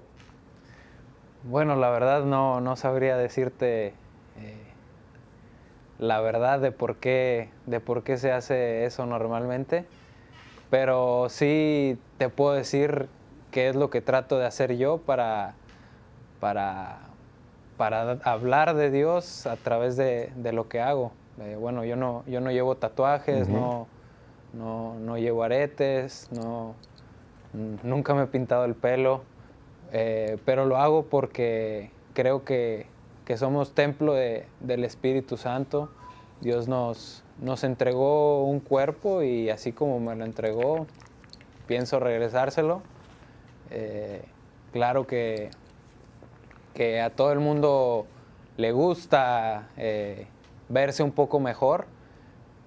Bueno, 1.44 1.76
la 1.76 1.88
verdad 1.90 2.24
no, 2.24 2.60
no 2.60 2.76
sabría 2.76 3.16
decirte 3.16 3.86
eh, 3.86 3.92
la 5.98 6.20
verdad 6.20 6.60
de 6.60 6.72
por, 6.72 6.96
qué, 6.96 7.48
de 7.66 7.80
por 7.80 8.02
qué 8.02 8.18
se 8.18 8.32
hace 8.32 8.84
eso 8.84 9.06
normalmente, 9.06 9.86
pero 10.68 11.28
sí 11.30 11.98
te 12.18 12.28
puedo 12.28 12.52
decir 12.52 13.08
qué 13.50 13.70
es 13.70 13.76
lo 13.76 13.88
que 13.88 14.02
trato 14.02 14.38
de 14.38 14.44
hacer 14.44 14.76
yo 14.76 14.98
para 14.98 15.54
para, 16.40 16.98
para 17.76 18.18
hablar 18.24 18.74
de 18.74 18.90
Dios 18.90 19.46
a 19.46 19.56
través 19.56 19.96
de, 19.96 20.32
lo 20.52 20.68
que 20.68 20.80
hago. 20.80 21.12
Eh, 21.40 21.56
bueno, 21.58 21.84
yo 21.84 21.96
no, 21.96 22.24
yo 22.26 22.40
no 22.40 22.50
llevo 22.50 22.76
tatuajes, 22.76 23.48
no, 23.48 23.86
no, 24.52 25.18
llevo 25.18 25.42
aretes, 25.44 26.28
no, 26.32 26.74
nunca 27.82 28.14
me 28.14 28.24
he 28.24 28.26
pintado 28.26 28.64
el 28.64 28.74
pelo, 28.74 29.22
eh, 29.92 30.38
pero 30.44 30.66
lo 30.66 30.76
hago 30.76 31.04
porque 31.04 31.90
creo 32.14 32.44
que, 32.44 32.86
somos 33.36 33.74
templo 33.74 34.14
del 34.14 34.84
Espíritu 34.84 35.36
Santo. 35.36 35.88
Dios 36.40 36.66
nos, 36.66 37.22
nos 37.40 37.62
entregó 37.62 38.42
un 38.44 38.58
cuerpo 38.58 39.22
y 39.22 39.50
así 39.50 39.72
como 39.72 40.00
me 40.00 40.16
lo 40.16 40.24
entregó, 40.24 40.86
pienso 41.68 42.00
regresárselo. 42.00 42.82
Eh, 43.70 44.24
claro 44.72 45.06
que 45.06 45.50
que 46.74 47.00
a 47.00 47.10
todo 47.10 47.32
el 47.32 47.40
mundo 47.40 48.06
le 48.56 48.72
gusta 48.72 49.68
eh, 49.76 50.26
verse 50.68 51.02
un 51.02 51.12
poco 51.12 51.40
mejor, 51.40 51.86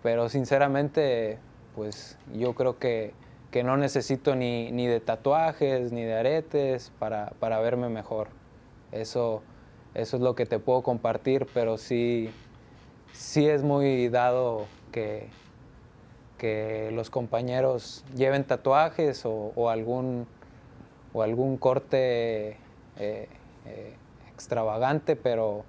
pero 0.02 0.28
sinceramente, 0.30 1.40
pues 1.76 2.18
yo 2.34 2.54
creo 2.56 2.78
que, 2.78 3.14
no 3.64 3.78
necesito 3.78 4.36
ni, 4.36 4.72
ni, 4.72 4.88
de 4.88 5.00
tatuajes, 5.00 5.92
ni 5.92 6.04
de 6.04 6.16
aretes 6.16 6.92
para, 6.98 7.60
verme 7.60 7.88
mejor. 7.88 8.30
Eso, 8.92 9.44
eso 9.94 10.18
es 10.18 10.24
lo 10.24 10.36
que 10.36 10.46
te 10.48 10.58
puedo 10.58 10.82
compartir, 10.82 11.48
pero 11.54 11.78
sí, 11.78 12.32
sí 13.14 13.48
es 13.48 13.62
muy 13.62 14.10
dado 14.10 14.66
que, 14.92 15.30
que 16.40 16.90
los 16.92 17.12
compañeros 17.12 18.04
lleven 18.16 18.44
tatuajes 18.44 19.24
o, 19.26 19.70
algún, 19.70 20.28
o 21.14 21.22
algún 21.22 21.58
corte 21.58 22.58
eh, 22.98 23.30
eh, 23.66 23.96
extravagante, 24.34 25.16
pero, 25.16 25.64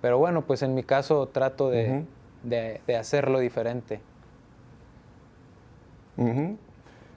pero 0.00 0.18
bueno, 0.18 0.46
pues 0.46 0.62
en 0.62 0.74
mi 0.74 0.82
caso 0.82 1.28
trato 1.28 1.70
de, 1.70 2.04
hacerlo 2.98 3.38
diferente. 3.38 4.00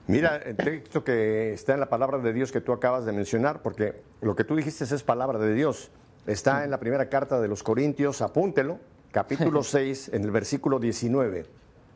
Mira, 0.06 0.36
el 0.36 0.56
texto 0.56 1.02
que 1.02 1.52
está 1.52 1.74
en 1.74 1.80
la 1.80 1.88
palabra 1.88 2.18
de 2.18 2.32
Dios 2.32 2.52
que 2.52 2.60
tú 2.60 2.72
acabas 2.72 3.06
de 3.06 3.12
mencionar, 3.12 3.62
porque 3.62 4.02
lo 4.20 4.36
que 4.36 4.44
tú 4.44 4.54
dijiste 4.54 4.84
es 4.84 5.02
palabra 5.02 5.38
de 5.38 5.54
Dios, 5.54 5.90
está 6.26 6.64
en 6.64 6.70
la 6.70 6.78
primera 6.78 7.08
carta 7.08 7.40
de 7.40 7.48
los 7.48 7.62
Corintios, 7.62 8.20
apúntelo, 8.22 8.78
capítulo 9.12 9.62
6, 9.64 10.10
en 10.12 10.24
el 10.24 10.30
versículo 10.30 10.78
19, 10.78 11.46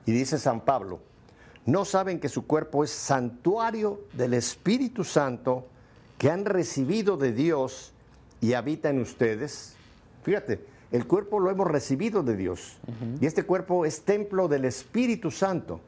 y 0.06 0.12
dice 0.12 0.38
San 0.38 0.62
Pablo, 0.62 1.00
¿no 1.66 1.84
saben 1.84 2.18
que 2.18 2.30
su 2.30 2.46
cuerpo 2.46 2.82
es 2.82 2.90
santuario 2.90 4.00
del 4.14 4.34
Espíritu 4.34 5.04
Santo? 5.04 5.66
Que 6.18 6.30
han 6.30 6.44
recibido 6.44 7.16
de 7.16 7.32
Dios 7.32 7.92
y 8.40 8.52
habita 8.52 8.90
en 8.90 9.00
ustedes. 9.00 9.76
Fíjate, 10.24 10.60
el 10.90 11.06
cuerpo 11.06 11.38
lo 11.38 11.50
hemos 11.50 11.66
recibido 11.66 12.22
de 12.22 12.36
Dios 12.36 12.78
y 13.20 13.26
este 13.26 13.44
cuerpo 13.44 13.84
es 13.84 14.02
templo 14.02 14.48
del 14.48 14.64
Espíritu 14.64 15.30
Santo. 15.30 15.80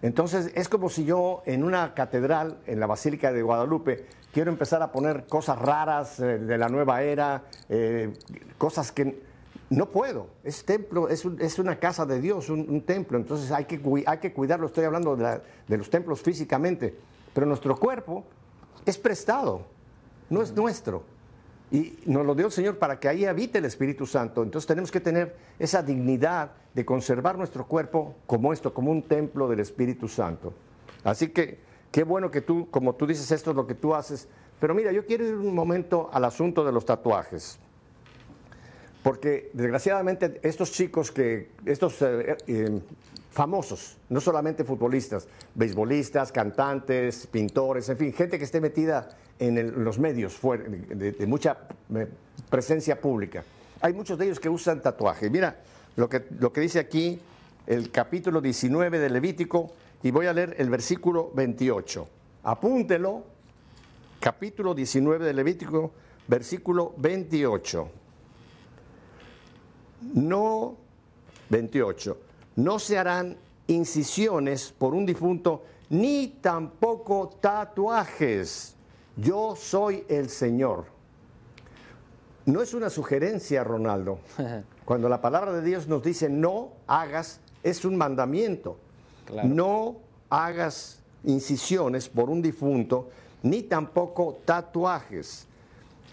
Entonces 0.00 0.50
es 0.54 0.68
como 0.68 0.88
si 0.88 1.04
yo 1.04 1.42
en 1.46 1.62
una 1.62 1.94
catedral, 1.94 2.58
en 2.66 2.80
la 2.80 2.86
Basílica 2.86 3.32
de 3.32 3.42
Guadalupe, 3.42 4.06
quiero 4.32 4.50
empezar 4.50 4.82
a 4.82 4.90
poner 4.90 5.26
cosas 5.26 5.58
raras 5.58 6.18
eh, 6.18 6.38
de 6.38 6.58
la 6.58 6.68
nueva 6.68 7.02
era, 7.02 7.44
eh, 7.68 8.12
cosas 8.58 8.90
que 8.90 9.22
no 9.70 9.90
puedo. 9.90 10.28
Es 10.42 10.64
templo, 10.64 11.08
es, 11.08 11.24
una 11.58 11.78
casa 11.78 12.04
de 12.04 12.20
Dios, 12.20 12.48
un, 12.48 12.82
templo. 12.82 13.16
Entonces 13.16 13.52
hay 13.52 13.66
que, 13.66 13.80
hay 14.06 14.18
que 14.18 14.32
cuidarlo. 14.32 14.66
Estoy 14.66 14.84
hablando 14.84 15.14
de, 15.14 15.40
de 15.68 15.78
los 15.78 15.88
templos 15.88 16.20
físicamente, 16.20 16.96
pero 17.32 17.46
nuestro 17.46 17.76
cuerpo 17.76 18.24
es 18.86 18.98
prestado, 18.98 19.66
no 20.30 20.42
es 20.42 20.52
nuestro. 20.52 21.04
Y 21.70 21.98
nos 22.04 22.26
lo 22.26 22.34
dio 22.34 22.46
el 22.46 22.52
Señor 22.52 22.78
para 22.78 23.00
que 23.00 23.08
ahí 23.08 23.24
habite 23.24 23.58
el 23.58 23.64
Espíritu 23.64 24.06
Santo. 24.06 24.42
Entonces 24.42 24.66
tenemos 24.66 24.90
que 24.90 25.00
tener 25.00 25.34
esa 25.58 25.82
dignidad 25.82 26.52
de 26.74 26.84
conservar 26.84 27.38
nuestro 27.38 27.66
cuerpo 27.66 28.14
como 28.26 28.52
esto, 28.52 28.74
como 28.74 28.90
un 28.90 29.02
templo 29.02 29.48
del 29.48 29.60
Espíritu 29.60 30.06
Santo. 30.06 30.52
Así 31.02 31.28
que 31.28 31.60
qué 31.90 32.04
bueno 32.04 32.30
que 32.30 32.42
tú, 32.42 32.68
como 32.70 32.94
tú 32.94 33.06
dices, 33.06 33.30
esto 33.30 33.50
es 33.50 33.56
lo 33.56 33.66
que 33.66 33.74
tú 33.74 33.94
haces 33.94 34.28
Pero 34.60 34.74
mira, 34.74 34.92
yo 34.92 35.04
quiero 35.06 35.26
ir 35.26 35.34
un 35.34 35.54
momento 35.54 36.10
al 36.12 36.24
asunto 36.24 36.64
de 36.64 36.72
los 36.72 36.84
tatuajes. 36.84 37.58
Porque 39.02 39.50
desgraciadamente 39.54 40.40
estos 40.42 40.70
chicos 40.70 41.10
que, 41.10 41.50
estos 41.64 42.00
eh, 42.02 42.36
eh, 42.46 42.80
famosos, 43.32 43.96
no 44.08 44.20
solamente 44.20 44.62
futbolistas, 44.62 45.26
beisbolistas, 45.54 46.30
cantantes, 46.30 47.26
pintores, 47.26 47.88
en 47.88 47.96
fin, 47.96 48.12
gente 48.12 48.38
que 48.38 48.44
esté 48.44 48.60
metida 48.60 49.08
en 49.38 49.82
los 49.82 49.98
medios 49.98 50.38
de, 50.40 51.12
de, 51.12 51.26
mucha 51.26 51.56
eh, 51.94 52.06
presencia 52.48 53.00
pública. 53.00 53.42
Hay 53.80 53.94
muchos 53.94 54.16
de 54.18 54.26
ellos 54.26 54.38
que 54.38 54.48
usan 54.48 54.80
tatuajes. 54.80 55.30
Mira 55.30 55.56
lo 55.96 56.08
que, 56.08 56.24
lo 56.38 56.52
que 56.52 56.60
dice 56.60 56.78
aquí 56.78 57.18
el 57.66 57.90
capítulo 57.90 58.40
19 58.40 58.98
de 58.98 59.10
Levítico 59.10 59.72
y 60.02 60.10
voy 60.10 60.26
a 60.26 60.32
leer 60.32 60.54
el 60.58 60.70
versículo 60.70 61.32
28. 61.34 62.08
Apúntelo, 62.44 63.24
capítulo 64.20 64.74
19 64.74 65.24
de 65.24 65.32
Levítico, 65.32 65.92
versículo 66.28 66.94
28 66.98 68.02
no, 70.14 70.76
28, 71.48 72.18
no 72.56 72.78
se 72.78 72.98
harán 72.98 73.36
incisiones 73.66 74.72
por 74.76 74.94
un 74.94 75.06
difunto, 75.06 75.62
ni 75.90 76.38
tampoco 76.40 77.30
tatuajes. 77.40 78.76
Yo 79.16 79.54
soy 79.56 80.04
el 80.08 80.28
Señor. 80.28 80.86
No 82.46 82.60
es 82.62 82.74
una 82.74 82.90
sugerencia, 82.90 83.62
Ronaldo. 83.62 84.18
Cuando 84.84 85.08
la 85.08 85.20
palabra 85.20 85.52
de 85.52 85.62
Dios 85.62 85.86
nos 85.86 86.02
dice 86.02 86.28
no 86.28 86.72
hagas, 86.86 87.40
es 87.62 87.84
un 87.84 87.96
mandamiento. 87.96 88.78
No 89.44 89.96
hagas 90.28 91.00
incisiones 91.24 92.08
por 92.08 92.28
un 92.28 92.42
difunto, 92.42 93.10
ni 93.42 93.62
tampoco 93.62 94.40
tatuajes. 94.44 95.46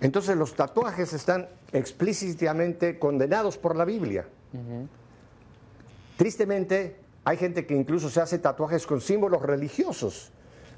Entonces 0.02 0.38
los 0.38 0.54
tatuajes 0.54 1.14
están 1.14 1.48
explícitamente 1.72 3.00
condenados 3.00 3.58
por 3.58 3.76
la 3.76 3.86
Biblia. 3.86 4.28
Tristemente, 6.20 6.98
hay 7.24 7.38
gente 7.38 7.66
que 7.66 7.74
incluso 7.74 8.10
se 8.10 8.20
hace 8.20 8.40
tatuajes 8.40 8.86
con 8.86 9.00
símbolos 9.00 9.42
religiosos. 9.42 10.34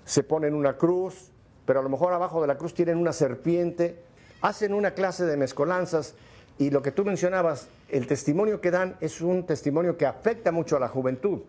Se 0.05 0.21
ponen 0.21 0.53
una 0.53 0.77
cruz, 0.77 1.31
pero 1.65 1.79
a 1.79 1.81
lo 1.81 1.89
mejor 1.89 2.13
abajo 2.13 2.41
de 2.41 2.47
la 2.47 2.59
cruz 2.59 2.75
tienen 2.75 2.99
una 2.99 3.11
serpiente, 3.11 4.03
hacen 4.41 4.71
una 4.71 4.91
clase 4.91 5.25
de 5.25 5.37
mezcolanzas 5.37 6.13
y 6.59 6.69
lo 6.69 6.83
que 6.83 6.91
tú 6.91 7.03
mencionabas, 7.03 7.69
el 7.89 8.05
testimonio 8.05 8.61
que 8.61 8.69
dan 8.69 8.97
es 9.01 9.19
un 9.19 9.43
testimonio 9.47 9.97
que 9.97 10.05
afecta 10.05 10.51
mucho 10.51 10.77
a 10.77 10.79
la 10.79 10.89
juventud. 10.89 11.39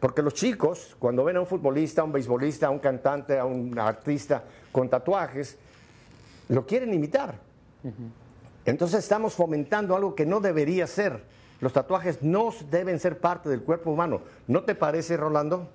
Porque 0.00 0.20
los 0.20 0.34
chicos, 0.34 0.96
cuando 0.98 1.22
ven 1.22 1.36
a 1.36 1.42
un 1.42 1.46
futbolista, 1.46 2.02
a 2.02 2.04
un 2.04 2.10
beisbolista, 2.10 2.66
a 2.66 2.70
un 2.70 2.80
cantante, 2.80 3.38
a 3.38 3.44
un 3.44 3.78
artista 3.78 4.42
con 4.72 4.88
tatuajes, 4.88 5.58
lo 6.48 6.66
quieren 6.66 6.92
imitar. 6.92 7.36
Entonces 8.64 8.98
estamos 8.98 9.34
fomentando 9.34 9.94
algo 9.94 10.12
que 10.16 10.26
no 10.26 10.40
debería 10.40 10.88
ser. 10.88 11.22
Los 11.62 11.72
tatuajes 11.72 12.24
no 12.24 12.50
deben 12.72 12.98
ser 12.98 13.20
parte 13.20 13.48
del 13.48 13.62
cuerpo 13.62 13.92
humano. 13.92 14.20
¿No 14.48 14.64
te 14.64 14.74
parece, 14.74 15.16
Rolando? 15.16 15.68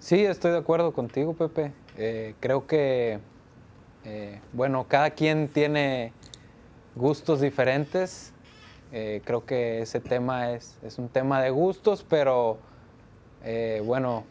Sí, 0.00 0.24
estoy 0.24 0.50
de 0.50 0.58
acuerdo 0.58 0.92
contigo, 0.92 1.32
Pepe. 1.32 1.72
Eh, 1.96 2.34
creo 2.40 2.66
que, 2.66 3.20
eh, 4.04 4.40
bueno, 4.52 4.86
cada 4.88 5.10
quien 5.10 5.46
tiene 5.46 6.12
gustos 6.96 7.40
diferentes. 7.40 8.32
Eh, 8.90 9.22
creo 9.24 9.46
que 9.46 9.82
ese 9.82 10.00
tema 10.00 10.50
es, 10.50 10.76
es, 10.82 10.98
un 10.98 11.08
tema 11.08 11.40
de 11.40 11.50
gustos, 11.50 12.04
pero 12.08 12.58
bueno, 13.84 14.24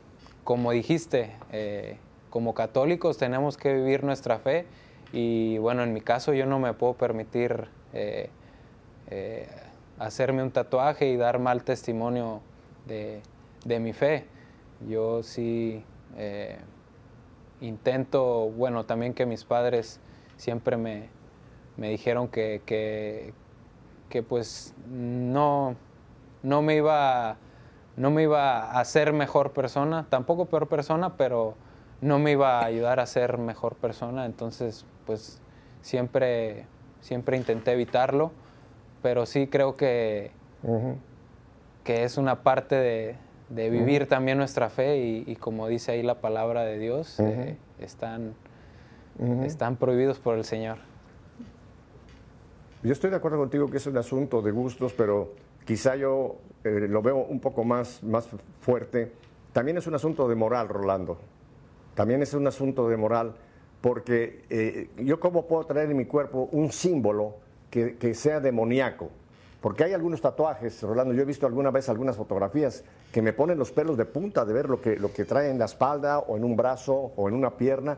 como 0.44 0.72
dijiste, 0.72 1.38
como 2.30 2.54
católicos 2.54 3.18
tenemos 3.18 3.56
que 3.56 3.74
vivir 3.74 4.04
nuestra 4.04 4.40
fe 4.40 4.66
y 5.14 5.58
bueno, 5.58 5.84
en 5.84 5.94
mi 5.94 6.02
caso 6.02 6.34
yo 6.34 6.46
no 6.46 6.60
me 6.60 6.74
puedo 6.74 6.96
permitir 6.96 7.70
hacerme 10.00 10.44
un 10.44 10.52
tatuaje 10.52 11.08
y 11.08 11.18
dar 11.18 11.40
mal 11.40 11.64
testimonio 11.64 12.42
de, 12.86 13.22
mi 13.80 13.94
fe. 13.94 14.26
Yo 14.88 15.24
sí 15.24 15.84
eh, 16.18 16.58
intento, 17.62 18.50
bueno, 18.50 18.86
también 18.86 19.14
que 19.14 19.26
mis 19.26 19.44
padres 19.44 20.00
siempre 20.38 20.78
me, 20.78 21.10
dijeron 21.78 22.28
que, 22.28 22.62
que, 22.66 24.24
pues 24.24 24.74
no, 24.90 25.76
no, 26.42 26.62
me 26.62 26.76
iba, 26.76 27.38
no 27.98 28.12
me 28.12 28.24
iba 28.24 28.80
a 28.80 28.86
ser 28.86 29.12
mejor 29.12 29.52
persona, 29.52 30.06
tampoco 30.10 30.46
peor 30.46 30.68
persona, 30.68 31.18
pero 31.18 31.56
no 32.02 32.20
me 32.20 32.32
iba 32.32 32.60
a 32.60 32.66
ayudar 32.66 33.00
a 33.00 33.06
ser 33.06 33.38
mejor 33.38 33.76
persona, 33.76 34.26
entonces 34.26 34.86
pues 35.06 35.42
siempre, 35.82 36.66
siempre 37.02 37.36
intenté 37.36 37.74
evitarlo, 37.74 38.32
pero 39.06 39.28
sí 39.28 39.46
creo 39.46 39.76
que, 39.76 40.32
que 41.84 42.06
es 42.06 42.18
una 42.18 42.42
parte 42.42 42.74
de, 42.76 43.70
vivir 43.70 44.08
también 44.08 44.40
nuestra 44.40 44.72
fe 44.72 44.98
y, 44.98 45.36
como 45.36 45.68
dice 45.68 45.92
ahí 45.92 46.02
la 46.02 46.22
palabra 46.22 46.64
de 46.64 46.80
Dios, 46.80 47.20
eh, 47.20 47.56
están, 47.78 48.34
están 49.44 49.76
prohibidos 49.76 50.18
por 50.18 50.36
el 50.36 50.44
Señor. 50.44 50.80
Yo 52.82 52.94
estoy 52.94 53.12
de 53.12 53.18
acuerdo 53.18 53.38
contigo 53.38 53.70
que 53.70 53.78
es 53.78 53.86
un 53.86 53.96
asunto 53.96 54.42
de 54.42 54.50
gustos, 54.50 54.92
pero 54.94 55.34
quizá 55.66 55.96
yo 55.96 56.38
eh, 56.64 56.88
lo 56.90 57.04
veo 57.04 57.18
un 57.18 57.40
poco 57.40 57.64
más, 57.64 58.02
más 58.02 58.28
fuerte. 58.60 59.12
También 59.54 59.78
es 59.78 59.86
un 59.86 59.94
asunto 59.94 60.28
de 60.28 60.34
moral, 60.34 60.68
Rolando. 60.68 61.20
También 61.94 62.24
es 62.24 62.34
un 62.34 62.48
asunto 62.48 62.90
de 62.90 62.98
moral 62.98 63.36
porque 63.82 64.46
eh, 64.50 64.90
yo 64.98 65.20
cómo 65.20 65.46
puedo 65.46 65.64
traer 65.66 65.92
en 65.92 65.98
mi 65.98 66.06
cuerpo 66.06 66.50
un 66.52 66.72
símbolo 66.72 67.45
que, 68.00 68.14
sea 68.14 68.40
demoníaco. 68.40 69.10
Porque 69.62 69.84
hay 69.84 69.94
algunos 69.94 70.22
tatuajes, 70.22 70.82
Rolando, 70.84 71.14
yo 71.14 71.24
he 71.24 71.26
visto 71.26 71.48
alguna 71.48 71.72
vez 71.72 71.90
algunas 71.90 72.16
fotografías 72.16 72.84
que 73.12 73.22
me 73.22 73.34
ponen 73.34 73.58
los 73.58 73.72
pelos 73.72 73.98
de 73.98 74.06
punta 74.06 74.46
de 74.46 74.54
ver 74.54 74.70
lo 74.70 74.80
que, 74.80 74.96
lo 74.98 75.12
que 75.12 75.26
trae 75.26 75.50
en 75.50 75.58
la 75.58 75.66
espalda 75.66 76.20
o 76.20 76.38
en 76.38 76.44
un 76.44 76.56
brazo 76.56 76.94
o 77.16 77.28
en 77.28 77.34
una 77.34 77.52
pierna. 77.52 77.98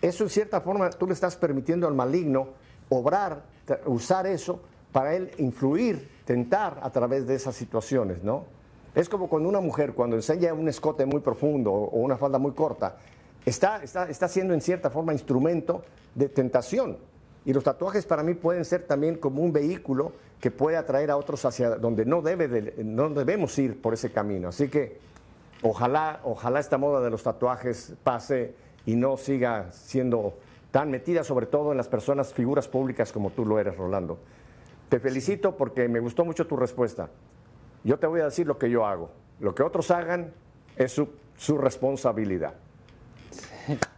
Eso 0.00 0.24
en 0.24 0.30
cierta 0.30 0.60
forma 0.60 0.88
tú 0.90 1.06
le 1.06 1.12
estás 1.12 1.36
permitiendo 1.36 1.86
al 1.86 1.94
maligno 1.94 2.48
obrar, 2.88 3.42
usar 3.84 4.26
eso 4.26 4.60
para 4.92 5.14
él 5.14 5.30
influir, 5.38 6.08
tentar 6.24 6.80
a 6.82 6.90
través 6.90 7.26
de 7.26 7.34
esas 7.34 7.54
situaciones, 7.54 8.22
¿no? 8.22 8.44
Es 8.94 9.08
como 9.08 9.28
cuando 9.28 9.48
una 9.48 9.60
mujer, 9.60 9.92
cuando 9.92 10.16
enseña 10.16 10.52
un 10.54 10.68
escote 10.68 11.04
muy 11.04 11.20
profundo 11.20 11.72
o 11.72 12.00
una 12.00 12.16
falda 12.16 12.38
muy 12.38 12.52
corta, 12.52 12.96
está, 13.44 13.82
está, 13.82 14.28
siendo 14.28 14.54
en 14.54 14.60
cierta 14.60 14.90
forma 14.90 15.12
instrumento 15.12 15.82
de 16.14 16.28
tentación. 16.28 16.96
Y 17.48 17.54
los 17.54 17.64
tatuajes 17.64 18.04
para 18.04 18.22
mí 18.22 18.34
pueden 18.34 18.62
ser 18.66 18.82
también 18.82 19.14
como 19.14 19.40
un 19.40 19.54
vehículo 19.54 20.12
que 20.38 20.50
puede 20.50 20.76
atraer 20.76 21.10
a 21.10 21.16
otros 21.16 21.46
hacia 21.46 21.76
donde 21.76 22.04
no, 22.04 22.20
debe 22.20 22.74
no 22.84 23.08
debemos 23.08 23.58
ir 23.58 23.80
por 23.80 23.94
ese 23.94 24.12
camino. 24.12 24.48
Así 24.48 24.68
que 24.68 24.98
ojalá, 25.62 26.20
ojalá 26.24 26.60
esta 26.60 26.76
moda 26.76 27.00
de 27.00 27.08
los 27.08 27.22
tatuajes 27.22 27.94
pase 28.04 28.52
y 28.84 28.96
no 28.96 29.16
siga 29.16 29.72
siendo 29.72 30.34
tan 30.70 30.90
metida, 30.90 31.24
sobre 31.24 31.46
todo 31.46 31.70
en 31.70 31.78
las 31.78 31.88
personas, 31.88 32.34
figuras 32.34 32.68
públicas 32.68 33.12
como 33.12 33.30
tú 33.30 33.46
lo 33.46 33.58
eres, 33.58 33.78
Rolando. 33.78 34.18
Te 34.90 35.00
felicito 35.00 35.56
porque 35.56 35.88
me 35.88 36.00
gustó 36.00 36.26
mucho 36.26 36.46
tu 36.46 36.54
respuesta. 36.54 37.08
Yo 37.82 37.98
te 37.98 38.06
voy 38.06 38.20
a 38.20 38.24
decir 38.26 38.46
lo 38.46 38.58
que 38.58 38.68
yo 38.68 38.84
hago. 38.84 39.08
Lo 39.40 39.54
que 39.54 39.62
otros 39.62 39.90
hagan 39.90 40.34
es 40.76 40.92
su, 40.92 41.08
su 41.38 41.56
responsabilidad. 41.56 42.52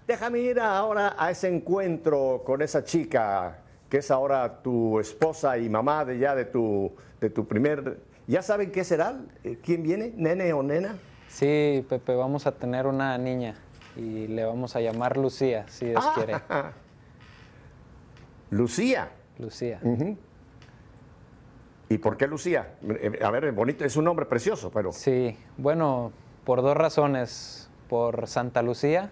Déjame 0.07 0.41
ir 0.41 0.61
ahora 0.61 1.15
a 1.19 1.31
ese 1.31 1.49
encuentro 1.49 2.43
con 2.45 2.63
esa 2.63 2.83
chica 2.85 3.59
que 3.89 3.99
es 3.99 4.11
ahora 4.11 4.63
tu 4.63 5.01
esposa 5.01 5.59
y 5.59 5.69
mamá 5.69 6.05
de 6.05 6.19
ya 6.19 6.35
de 6.35 6.45
tu, 6.45 6.93
de 7.21 7.31
tu 7.31 7.47
primer... 7.47 7.99
¿Ya 8.27 8.43
saben 8.43 8.71
qué 8.71 8.85
será? 8.85 9.21
Eh, 9.43 9.59
¿Quién 9.63 9.83
viene? 9.83 10.13
¿Nene 10.17 10.53
o 10.53 10.63
nena? 10.63 10.95
Sí, 11.29 11.85
Pepe, 11.89 12.15
vamos 12.15 12.47
a 12.47 12.53
tener 12.53 12.87
una 12.87 13.19
niña 13.19 13.57
y 13.97 14.29
le 14.29 14.45
vamos 14.45 14.77
a 14.77 14.81
llamar 14.81 15.17
Lucía, 15.17 15.67
si 15.69 15.87
Dios 15.87 16.05
ah. 16.07 16.13
quiere. 16.15 16.35
Lucía. 18.51 19.11
Lucía. 19.39 19.81
¿Y 21.89 21.99
por 21.99 22.17
qué 22.17 22.29
Lucía? 22.29 22.75
Eh, 22.89 23.19
a 23.23 23.31
ver, 23.31 23.51
bonito, 23.53 23.85
es 23.85 23.97
un 23.97 24.05
nombre 24.05 24.27
precioso, 24.27 24.71
pero... 24.71 24.93
Sí, 24.93 25.37
bueno, 25.57 26.13
por 26.45 26.63
dos 26.63 26.77
razones. 26.77 27.69
Por 27.89 28.29
Santa 28.29 28.63
Lucía, 28.63 29.11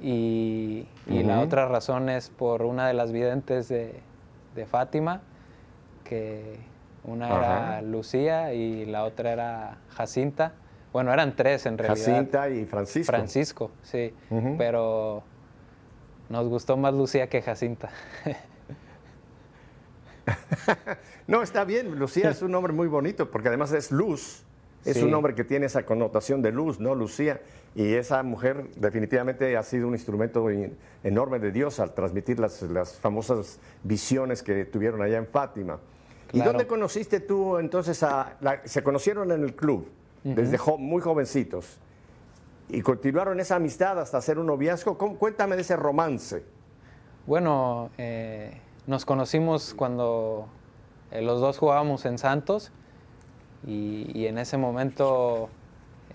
y, 0.00 0.86
la 1.06 1.40
otra 1.40 1.66
razón 1.66 2.08
es 2.08 2.30
por 2.30 2.62
una 2.62 2.86
de 2.88 2.94
las 2.94 3.12
videntes 3.12 3.68
de, 3.68 4.02
Fátima, 4.66 5.20
que 6.02 6.58
una 7.04 7.28
era 7.28 7.82
Lucía 7.82 8.52
y 8.52 8.86
la 8.86 9.04
otra 9.04 9.32
era 9.32 9.78
Jacinta. 9.90 10.54
Bueno, 10.92 11.12
eran 11.12 11.36
tres 11.36 11.66
en 11.66 11.78
realidad. 11.78 12.06
Jacinta 12.06 12.48
y 12.48 12.64
Francisco. 12.64 13.12
Francisco, 13.12 13.70
sí. 13.82 14.12
Pero 14.56 15.22
nos 16.28 16.48
gustó 16.48 16.76
más 16.76 16.94
Lucía 16.94 17.28
que 17.28 17.40
Jacinta. 17.40 17.90
no, 21.26 21.42
está 21.42 21.64
bien. 21.64 21.98
Lucía 21.98 22.30
es 22.30 22.42
un 22.42 22.50
nombre 22.50 22.72
muy 22.72 22.88
bonito 22.88 23.30
porque 23.30 23.48
además 23.48 23.72
es 23.72 23.92
luz. 23.92 24.44
Es 24.90 25.02
un 25.02 25.10
nombre 25.10 25.34
que 25.34 25.44
tiene 25.44 25.66
esa 25.66 25.84
connotación 25.84 26.42
de 26.42 26.52
luz, 26.52 26.80
¿no, 26.80 26.94
Lucía? 26.94 27.40
Y 27.74 27.94
esa 27.94 28.22
mujer 28.22 28.68
definitivamente 28.76 29.56
ha 29.56 29.62
sido 29.62 29.86
un 29.88 29.94
instrumento 29.94 30.48
enorme 31.02 31.38
de 31.38 31.52
Dios 31.52 31.80
al 31.80 31.94
transmitir 31.94 32.38
las, 32.38 32.98
famosas 33.00 33.60
visiones 33.82 34.42
que 34.42 34.64
tuvieron 34.64 35.02
allá 35.02 35.18
en 35.18 35.26
Fátima. 35.26 35.78
¿Y 36.32 36.40
dónde 36.40 36.66
conociste 36.66 37.20
tú 37.20 37.58
entonces 37.58 38.02
a... 38.02 38.36
se 38.64 38.82
conocieron 38.82 39.30
en 39.32 39.42
el 39.42 39.54
club, 39.54 39.88
desde 40.24 40.58
muy 40.78 41.00
jovencitos, 41.00 41.78
y 42.68 42.82
continuaron 42.82 43.40
esa 43.40 43.56
amistad 43.56 43.98
hasta 43.98 44.18
hacer 44.18 44.38
un 44.38 44.46
noviazgo. 44.46 44.96
cuéntame 44.96 45.56
de 45.56 45.62
ese 45.62 45.76
romance. 45.76 46.42
Bueno, 47.26 47.90
eh, 47.98 48.60
nos 48.86 49.04
conocimos 49.04 49.74
cuando 49.74 50.48
eh, 51.10 51.22
los 51.22 51.40
dos 51.40 51.58
jugábamos 51.58 52.04
en 52.04 52.18
Santos 52.18 52.72
y, 53.66 54.26
en 54.26 54.38
ese 54.38 54.56
momento 54.56 55.48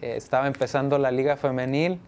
eh, 0.02 0.16
estaba 0.16 0.48
empezando 0.48 0.98
la 0.98 1.12
liga 1.12 1.36
femenil 1.38 2.00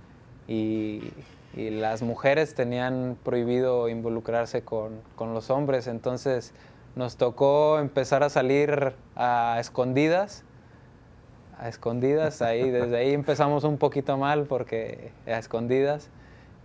y, 0.47 1.11
las 1.57 2.01
mujeres 2.01 2.53
tenían 2.53 3.17
prohibido 3.23 3.87
involucrarse 3.87 4.63
con, 4.63 4.99
los 5.17 5.49
hombres, 5.49 5.87
entonces 5.87 6.53
nos 6.97 7.15
tocó 7.15 7.79
empezar 7.79 8.23
a 8.23 8.29
salir 8.29 8.91
a 9.15 9.55
escondidas, 9.57 10.43
a 11.57 11.69
escondidas, 11.69 12.41
ahí, 12.41 12.69
desde 12.71 12.97
ahí 12.97 13.13
empezamos 13.13 13.63
un 13.63 13.77
poquito 13.77 14.17
mal 14.17 14.47
porque 14.47 15.13
a 15.25 15.37
escondidas. 15.37 16.09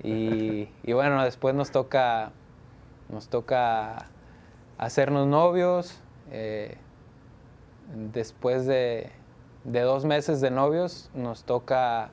Y, 0.02 0.68
bueno, 0.92 1.22
después 1.22 1.54
nos 1.54 1.70
toca, 1.70 2.32
nos 3.10 3.28
toca 3.28 4.06
hacernos 4.76 5.28
novios, 5.28 6.00
eh, 6.32 6.76
después 7.94 8.66
de, 8.66 9.10
dos 9.64 10.04
meses 10.04 10.40
de 10.40 10.50
novios 10.50 11.10
nos 11.14 11.44
toca 11.44 12.10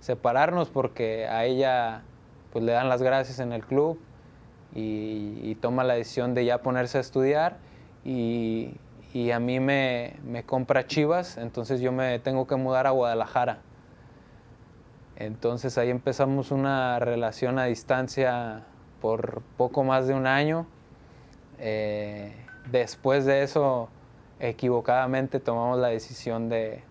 separarnos 0.00 0.68
porque 0.68 1.26
a 1.26 1.44
ella 1.44 2.02
pues 2.52 2.64
le 2.64 2.72
dan 2.72 2.88
las 2.88 3.02
gracias 3.02 3.38
en 3.38 3.52
el 3.52 3.64
club 3.64 3.98
y, 4.74 5.54
toma 5.56 5.84
la 5.84 5.94
decisión 5.94 6.34
de 6.34 6.44
ya 6.44 6.62
ponerse 6.62 6.98
a 6.98 7.00
estudiar 7.00 7.58
y, 8.04 8.76
a 9.32 9.40
mí 9.40 9.60
me, 9.60 10.44
compra 10.46 10.86
Chivas, 10.86 11.36
entonces 11.36 11.80
yo 11.80 11.92
me 11.92 12.18
tengo 12.18 12.46
que 12.46 12.56
mudar 12.56 12.86
a 12.86 12.90
Guadalajara. 12.90 13.58
Entonces 15.16 15.76
ahí 15.76 15.90
empezamos 15.90 16.50
una 16.50 16.98
relación 16.98 17.58
a 17.58 17.64
distancia 17.64 18.62
por 19.02 19.42
poco 19.58 19.84
más 19.84 20.06
de 20.06 20.14
un 20.14 20.26
año. 20.26 20.66
Eh, 21.58 22.34
después 22.70 23.26
de 23.26 23.42
eso, 23.42 23.90
equivocadamente 24.40 25.38
tomamos 25.38 25.78
la 25.78 25.88
decisión 25.88 26.48
de, 26.48 26.82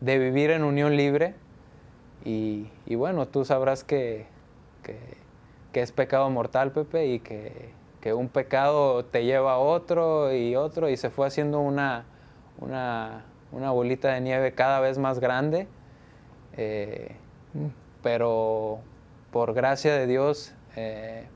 vivir 0.00 0.50
en 0.50 0.64
unión 0.64 0.96
libre. 0.96 1.34
Y, 2.24 2.68
bueno, 2.94 3.28
tú 3.28 3.44
sabrás 3.44 3.84
que, 3.84 4.26
es 5.72 5.92
pecado 5.92 6.30
mortal, 6.30 6.72
Pepe, 6.72 7.06
y 7.06 7.20
que, 7.20 7.74
un 8.14 8.28
pecado 8.28 9.04
te 9.04 9.24
lleva 9.24 9.54
a 9.54 9.58
otro 9.58 10.32
y 10.32 10.54
otro, 10.54 10.88
y 10.88 10.96
se 10.96 11.10
fue 11.10 11.26
haciendo 11.26 11.58
una, 11.58 12.04
una, 12.60 13.70
bolita 13.72 14.14
de 14.14 14.20
nieve 14.20 14.52
cada 14.52 14.78
vez 14.78 14.96
más 14.96 15.18
grande. 15.18 15.66
Eh, 16.56 17.16
pero 18.02 18.78
por 19.32 19.54
gracia 19.54 19.92
de 19.94 20.06
Dios, 20.06 20.54
eh, 20.76 21.26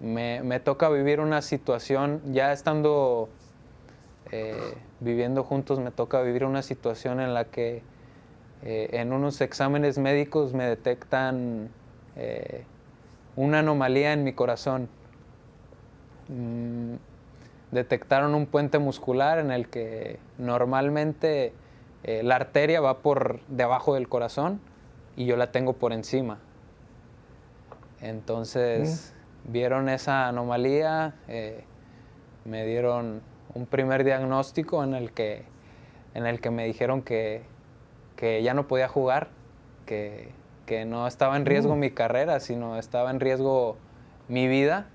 me, 0.00 0.60
toca 0.60 0.88
vivir 0.88 1.20
una 1.20 1.42
situación, 1.42 2.20
ya 2.32 2.52
estando 2.52 3.28
eh, 4.32 4.74
viviendo 5.00 5.42
juntos, 5.42 5.80
me 5.80 5.90
toca 5.90 6.22
vivir 6.22 6.44
una 6.44 6.62
situación 6.62 7.20
en 7.20 7.34
la 7.34 7.46
que 7.46 7.82
eh, 8.62 8.88
en 8.92 9.12
unos 9.12 9.40
exámenes 9.40 9.98
médicos 9.98 10.54
me 10.54 10.64
detectan 10.64 11.68
eh, 12.16 12.64
una 13.36 13.60
anomalía 13.60 14.12
en 14.12 14.22
mi 14.22 14.32
corazón. 14.32 14.88
Mm, 16.28 16.94
detectaron 17.72 18.34
un 18.34 18.46
puente 18.46 18.78
muscular 18.78 19.38
en 19.38 19.50
el 19.50 19.68
que 19.68 20.18
normalmente 20.38 21.52
la 22.02 22.36
arteria 22.36 22.80
va 22.80 23.00
por 23.00 23.40
debajo 23.48 23.92
del 23.94 24.08
corazón 24.08 24.58
y 25.16 25.26
yo 25.26 25.36
la 25.36 25.52
tengo 25.52 25.74
por 25.74 25.92
encima. 25.92 26.38
Entonces... 28.00 29.14
Vieron 29.42 29.88
esa 29.88 30.28
anomalía, 30.28 31.14
me 32.44 32.66
dieron 32.66 33.22
un 33.54 33.66
primer 33.66 34.04
diagnóstico 34.04 34.82
en 34.84 34.94
el 34.94 35.12
que, 35.12 35.44
en 36.14 36.26
el 36.26 36.40
que 36.40 36.50
me 36.50 36.66
dijeron 36.66 37.02
que, 37.02 37.42
ya 38.20 38.54
no 38.54 38.68
podía 38.68 38.88
jugar, 38.88 39.28
que, 39.86 40.32
no 40.86 41.08
estaba 41.08 41.36
en 41.36 41.46
riesgo 41.46 41.74
mm. 41.74 41.78
mi 41.80 41.90
carrera, 41.90 42.38
sino 42.38 42.78
estaba 42.78 43.10
en 43.10 43.18
riesgo 43.18 43.76
mi 44.28 44.46
vida, 44.46 44.86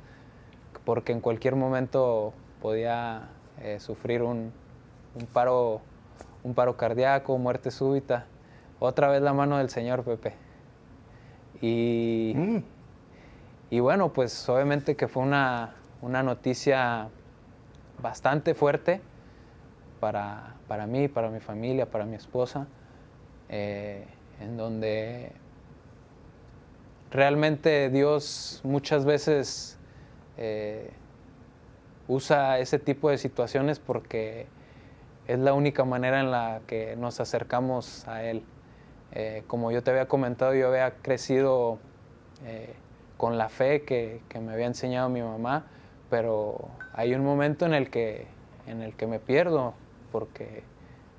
porque 0.85 1.11
en 1.11 1.19
cualquier 1.19 1.57
momento 1.57 2.33
podía 2.61 3.27
eh, 3.61 3.81
sufrir 3.81 4.21
un, 4.21 4.53
paro, 5.33 5.81
un 6.43 6.53
paro 6.53 6.77
cardíaco, 6.77 7.37
muerte 7.37 7.71
súbita. 7.71 8.25
Otra 8.79 9.09
vez 9.09 9.21
la 9.21 9.33
mano 9.33 9.57
del 9.57 9.69
Señor, 9.69 10.03
Pepe. 10.03 10.33
Y, 11.61 12.33
mm. 12.35 12.75
Y 13.69 13.79
bueno, 13.79 14.13
pues 14.13 14.47
obviamente 14.47 14.95
que 14.95 15.07
fue 15.07 15.23
una, 15.23 15.73
noticia 16.01 17.09
bastante 18.01 18.53
fuerte 18.53 19.01
para, 19.99 20.87
mí, 20.87 21.07
para 21.07 21.29
mi 21.29 21.39
familia, 21.39 21.89
para 21.89 22.05
mi 22.05 22.15
esposa, 22.15 22.67
eh, 23.49 24.05
en 24.39 24.57
donde 24.57 25.31
realmente 27.11 27.89
Dios 27.89 28.61
muchas 28.63 29.05
veces 29.05 29.79
eh, 30.37 30.91
usa 32.07 32.59
ese 32.59 32.77
tipo 32.77 33.09
de 33.09 33.17
situaciones 33.17 33.79
porque 33.79 34.47
es 35.27 35.39
la 35.39 35.53
única 35.53 35.85
manera 35.85 36.19
en 36.19 36.29
la 36.29 36.61
que 36.67 36.95
nos 36.95 37.19
acercamos 37.19 38.07
a 38.07 38.23
Él. 38.23 38.43
Eh, 39.11 39.43
como 39.47 39.71
yo 39.71 39.81
te 39.81 39.91
había 39.91 40.07
comentado, 40.07 40.53
yo 40.53 40.67
había 40.67 40.91
crecido 41.01 41.79
con 43.17 43.37
la 43.37 43.49
fe 43.49 43.83
que, 43.83 44.21
me 44.39 44.53
había 44.53 44.67
enseñado 44.67 45.09
mi 45.09 45.21
mamá, 45.21 45.65
pero 46.09 46.69
hay 46.93 47.13
un 47.13 47.23
momento 47.23 47.65
en 47.65 47.73
el 47.73 47.89
que, 47.89 48.27
en 48.67 48.81
el 48.81 48.95
que 48.95 49.07
me 49.07 49.19
pierdo, 49.19 49.73
porque 50.11 50.63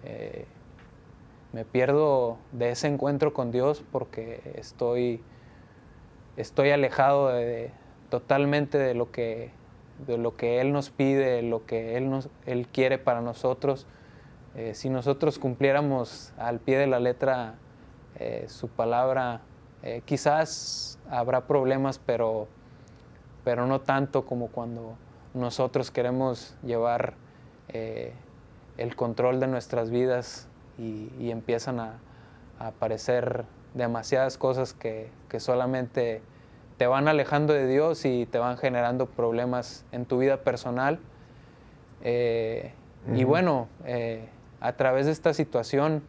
eh, 0.04 0.46
me 1.52 1.64
pierdo 1.64 2.38
de 2.52 2.70
ese 2.70 2.88
encuentro 2.88 3.32
con 3.32 3.50
Dios 3.50 3.82
porque 3.92 4.40
estoy, 4.56 5.22
estoy 6.36 6.70
alejado 6.70 7.30
totalmente 8.10 8.78
de 8.78 8.94
lo, 8.94 9.10
que, 9.10 9.50
de 10.06 10.18
lo 10.18 10.36
que 10.36 10.60
Él 10.60 10.72
nos 10.72 10.90
pide, 10.90 11.42
lo 11.42 11.64
que 11.66 11.96
Él, 11.96 12.10
nos, 12.10 12.28
él 12.44 12.68
quiere 12.68 12.98
para 12.98 13.20
nosotros. 13.20 13.86
Eh, 14.54 14.74
si 14.74 14.88
nosotros 14.88 15.38
cumpliéramos 15.38 16.32
al 16.38 16.60
pie 16.60 16.78
de 16.78 16.86
la 16.86 17.00
letra 17.00 17.54
eh, 18.18 18.46
su 18.48 18.68
palabra, 18.68 19.42
quizás 20.04 20.98
habrá 21.08 21.46
problemas, 21.46 22.00
pero, 22.04 22.48
pero 23.46 23.64
no 23.68 23.80
tanto 23.80 24.26
como 24.26 24.48
cuando 24.48 24.96
nosotros 25.32 25.92
queremos 25.92 26.56
llevar 26.64 27.14
eh, 27.68 28.12
el 28.76 28.96
control 28.96 29.38
de 29.38 29.46
nuestras 29.46 29.88
vidas 29.88 30.48
y, 30.78 31.30
empiezan 31.30 31.78
a, 31.78 31.92
aparecer 32.58 33.44
demasiadas 33.74 34.36
cosas 34.36 34.74
que, 34.74 35.12
solamente 35.38 36.22
te 36.76 36.88
van 36.88 37.06
alejando 37.06 37.52
de 37.52 37.68
Dios 37.68 38.04
y 38.04 38.26
te 38.26 38.38
van 38.38 38.58
generando 38.58 39.06
problemas 39.06 39.84
en 39.92 40.06
tu 40.06 40.18
vida 40.18 40.38
personal. 40.38 40.98
Eh, 42.02 42.72
y 43.14 43.22
bueno, 43.22 43.68
eh, 43.84 44.28
a 44.60 44.72
través 44.72 45.06
de 45.06 45.12
esta 45.12 45.32
situación 45.34 46.02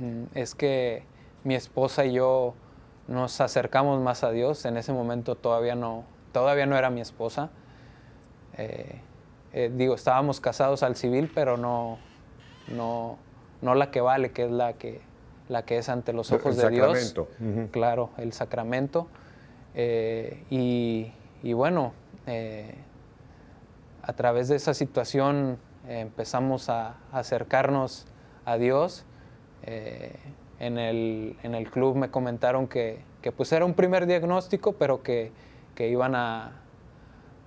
mm, 0.00 0.36
es 0.36 0.54
que 0.54 1.02
mi 1.44 1.54
esposa 1.54 2.04
y 2.04 2.12
yo 2.12 2.52
nos 3.10 3.40
acercamos 3.40 4.00
más 4.00 4.22
a 4.22 4.30
Dios. 4.30 4.64
En 4.64 4.76
ese 4.76 4.92
momento 4.92 5.34
todavía 5.34 5.74
no, 5.74 6.04
todavía 6.32 6.64
no 6.64 6.78
era 6.78 6.90
mi 6.90 7.00
esposa. 7.00 7.50
Eh, 8.56 9.00
eh, 9.52 9.70
digo, 9.74 9.96
estábamos 9.96 10.40
casados 10.40 10.84
al 10.84 10.94
civil, 10.94 11.30
pero 11.34 11.56
no, 11.56 11.98
no, 12.68 13.18
no 13.62 13.74
la 13.74 13.90
que 13.90 14.00
vale, 14.00 14.30
que 14.30 14.44
es 14.44 14.50
la 14.52 14.74
que, 14.74 15.00
la 15.48 15.64
que 15.64 15.78
es 15.78 15.88
ante 15.88 16.12
los 16.12 16.30
ojos 16.30 16.56
de 16.56 16.70
Dios. 16.70 17.16
Claro, 17.72 18.10
el 18.16 18.32
sacramento. 18.32 19.08
Eh, 19.74 20.44
y, 20.48 21.12
y, 21.42 21.52
bueno, 21.52 21.92
a 24.02 24.12
través 24.12 24.46
de 24.46 24.54
esa 24.54 24.72
situación 24.72 25.58
empezamos 25.88 26.68
a, 26.68 26.94
acercarnos 27.10 28.06
a 28.44 28.56
Dios 28.56 29.04
en 30.60 30.78
el, 30.78 31.36
en 31.42 31.54
el 31.54 31.70
club 31.70 31.96
me 31.96 32.10
comentaron 32.10 32.68
que, 32.68 33.00
que, 33.22 33.32
pues 33.32 33.50
era 33.52 33.64
un 33.64 33.74
primer 33.74 34.06
diagnóstico, 34.06 34.74
pero 34.74 35.02
que, 35.02 35.32
que 35.74 35.88
iban 35.88 36.14
a, 36.14 36.52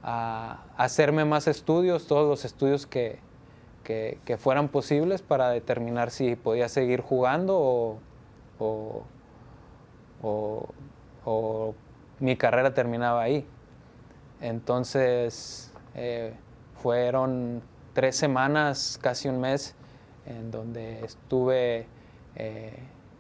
a, 0.02 0.64
hacerme 0.78 1.24
más 1.24 1.48
estudios, 1.48 2.08
todos 2.08 2.28
los 2.28 2.44
estudios 2.44 2.88
que, 2.88 3.20
que, 3.84 4.38
fueran 4.38 4.68
posibles 4.68 5.22
para 5.22 5.50
determinar 5.50 6.10
si 6.10 6.36
podía 6.36 6.68
seguir 6.70 7.02
jugando 7.02 8.00
o, 8.60 9.04
o, 10.24 11.76
mi 12.20 12.36
carrera 12.36 12.74
terminaba 12.74 13.22
ahí. 13.22 13.46
Entonces 14.42 15.72
eh, 15.94 16.34
fueron 16.82 17.62
tres 17.94 18.16
semanas, 18.16 19.00
casi 19.02 19.30
un 19.30 19.40
mes, 19.40 19.76
en 20.26 20.50
donde 20.52 21.04
estuve 21.04 21.86
eh, 22.36 22.74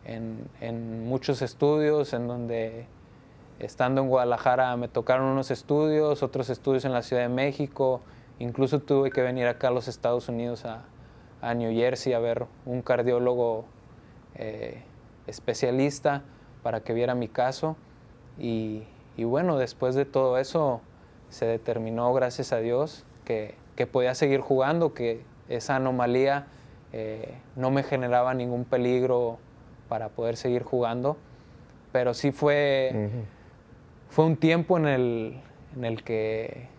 en, 0.05 1.07
muchos 1.07 1.41
estudios, 1.41 2.13
en 2.13 2.27
donde 2.27 2.85
estando 3.59 4.01
en 4.01 4.09
Guadalajara 4.09 4.75
me 4.77 4.87
tocaron 4.87 5.27
unos 5.27 5.51
estudios, 5.51 6.23
otros 6.23 6.49
estudios 6.49 6.85
en 6.85 6.91
la 6.91 7.01
Ciudad 7.01 7.23
de 7.23 7.29
México, 7.29 8.01
incluso 8.39 8.79
tuve 8.79 9.11
que 9.11 9.21
venir 9.21 9.47
acá 9.47 9.69
a 9.69 9.71
los 9.71 9.87
Estados 9.87 10.27
Unidos, 10.29 10.65
a, 10.65 10.83
New 11.55 11.73
Jersey, 11.73 12.13
a 12.13 12.19
ver 12.19 12.45
un 12.65 12.81
cardiólogo 12.81 13.65
eh, 14.35 14.81
especialista 15.27 16.23
para 16.61 16.79
que 16.79 16.93
viera 16.93 17.15
mi 17.15 17.27
caso. 17.27 17.75
Y, 18.39 18.83
bueno, 19.17 19.57
después 19.57 19.93
de 19.93 20.05
todo 20.05 20.37
eso 20.37 20.79
se 21.27 21.45
determinó, 21.45 22.13
gracias 22.13 22.53
a 22.53 22.59
Dios, 22.59 23.03
que, 23.25 23.55
podía 23.91 24.15
seguir 24.15 24.39
jugando, 24.39 24.93
que 24.93 25.21
esa 25.49 25.75
anomalía 25.75 26.47
eh, 26.93 27.35
no 27.57 27.71
me 27.71 27.83
generaba 27.83 28.33
ningún 28.33 28.63
peligro 28.63 29.37
para 29.89 30.09
poder 30.09 30.37
seguir 30.37 30.63
jugando. 30.63 31.17
Pero 31.91 32.13
sí 32.13 32.31
fue, 32.31 33.09
fue 34.09 34.25
un 34.25 34.35
tiempo 34.37 34.77
en 34.77 34.87
el, 34.87 35.41
en 35.75 35.85
el 35.85 36.03
que 36.03 36.73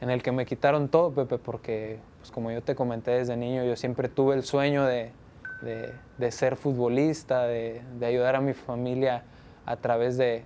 en 0.00 0.10
el 0.10 0.22
que 0.22 0.32
me 0.32 0.46
quitaron 0.46 0.88
todo, 0.88 1.12
Pepe, 1.12 1.38
porque, 1.38 1.98
pues 2.18 2.30
como 2.30 2.50
yo 2.50 2.62
te 2.62 2.74
comenté 2.74 3.12
desde 3.12 3.36
niño, 3.36 3.64
yo 3.64 3.76
siempre 3.76 4.08
tuve 4.08 4.34
el 4.36 4.42
sueño 4.42 4.84
de, 4.84 5.12
ser 6.30 6.56
futbolista, 6.56 7.46
de, 7.46 7.82
ayudar 8.02 8.36
a 8.36 8.40
mi 8.40 8.54
familia 8.54 9.24
a 9.66 9.76
través 9.76 10.16
de, 10.16 10.44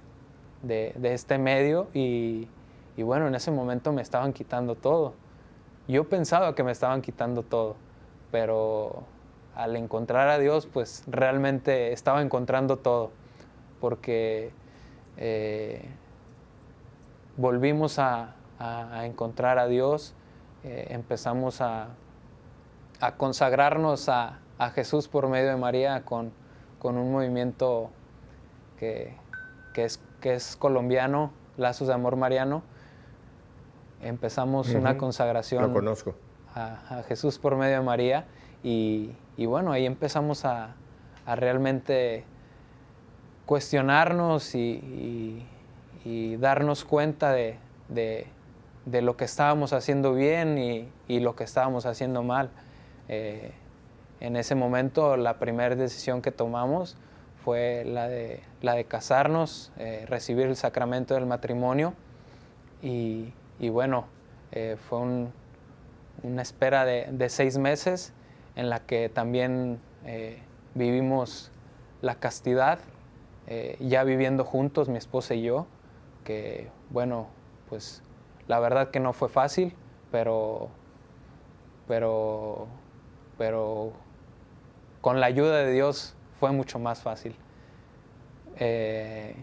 este 1.02 1.38
medio 1.38 1.88
y, 1.92 2.48
bueno, 2.96 3.28
en 3.28 3.34
ese 3.34 3.50
momento 3.50 3.92
me 3.92 4.00
estaban 4.02 4.32
quitando 4.32 4.74
todo. 4.74 5.14
Yo 5.86 6.08
pensaba 6.08 6.54
que 6.54 6.62
me 6.62 6.72
estaban 6.72 7.02
quitando 7.02 7.42
todo, 7.42 7.76
pero 8.30 9.02
al 9.54 9.76
encontrar 9.76 10.28
a 10.28 10.38
Dios, 10.38 10.66
pues 10.66 11.04
realmente 11.06 11.92
estaba 11.92 12.22
encontrando 12.22 12.78
todo, 12.78 13.10
porque 13.80 14.52
eh, 15.16 15.88
volvimos 17.36 17.98
a, 17.98 18.34
a, 18.58 19.06
encontrar 19.06 19.58
a 19.58 19.66
Dios, 19.66 20.14
eh, 20.64 20.86
empezamos 20.90 21.60
a, 21.60 21.88
consagrarnos 23.16 24.08
a, 24.08 24.38
Jesús 24.76 25.08
por 25.08 25.28
medio 25.28 25.48
de 25.48 25.56
María 25.56 26.04
con, 26.04 26.30
con 26.78 26.96
un 26.96 27.10
movimiento 27.10 27.90
que, 28.78 29.16
es, 29.74 30.00
que 30.20 30.34
es 30.34 30.54
colombiano, 30.54 31.32
Lazos 31.56 31.88
de 31.88 31.94
Amor 31.94 32.14
Mariano. 32.14 32.62
Empezamos 34.02 34.68
una 34.68 34.98
consagración 34.98 35.72
conozco. 35.72 36.14
A, 36.54 37.02
Jesús 37.08 37.40
por 37.40 37.56
medio 37.56 37.78
de 37.78 37.82
María 37.82 38.26
y, 38.62 39.14
bueno, 39.46 39.72
ahí 39.72 39.86
empezamos 39.86 40.44
a, 40.44 40.74
realmente 41.26 42.24
cuestionarnos 43.46 44.54
y, 44.54 45.46
darnos 46.38 46.84
cuenta 46.84 47.32
de, 47.32 47.58
de 48.84 49.02
lo 49.02 49.16
que 49.16 49.24
estábamos 49.24 49.72
haciendo 49.72 50.14
bien 50.14 50.58
y, 50.58 51.20
lo 51.20 51.36
que 51.36 51.44
estábamos 51.44 51.86
haciendo 51.86 52.22
mal. 52.22 52.50
Eh, 53.08 53.52
en 54.20 54.36
ese 54.36 54.54
momento 54.54 55.16
la 55.16 55.38
primera 55.38 55.74
decisión 55.74 56.22
que 56.22 56.30
tomamos 56.30 56.96
fue 57.44 57.84
la 57.84 58.08
de, 58.08 58.40
la 58.60 58.74
de 58.74 58.84
casarnos, 58.84 59.72
eh, 59.76 60.06
recibir 60.08 60.46
el 60.46 60.56
sacramento 60.56 61.14
del 61.14 61.26
matrimonio 61.26 61.94
y, 62.80 63.32
bueno, 63.70 64.06
eh, 64.50 64.76
fue 64.88 65.00
una 66.22 66.42
espera 66.42 66.84
de, 66.84 67.28
seis 67.28 67.58
meses 67.58 68.12
en 68.56 68.70
la 68.70 68.80
que 68.80 69.08
también 69.08 69.80
vivimos 70.74 71.50
la 72.00 72.16
castidad, 72.16 72.78
ya 73.80 74.04
viviendo 74.04 74.44
juntos, 74.44 74.88
mi 74.88 74.98
esposa 74.98 75.34
y 75.34 75.42
yo, 75.42 75.66
que 76.24 76.70
bueno, 76.90 77.28
pues 77.68 78.02
la 78.48 78.60
verdad 78.60 78.90
que 78.90 79.00
no 79.00 79.12
fue 79.12 79.28
fácil, 79.28 79.74
pero, 80.10 80.68
pero, 81.88 82.66
pero 83.38 83.92
con 85.00 85.20
la 85.20 85.26
ayuda 85.26 85.58
de 85.58 85.72
Dios 85.72 86.14
fue 86.38 86.52
mucho 86.52 86.78
más 86.78 87.02
fácil. 87.02 87.34
Eh, 88.58 89.34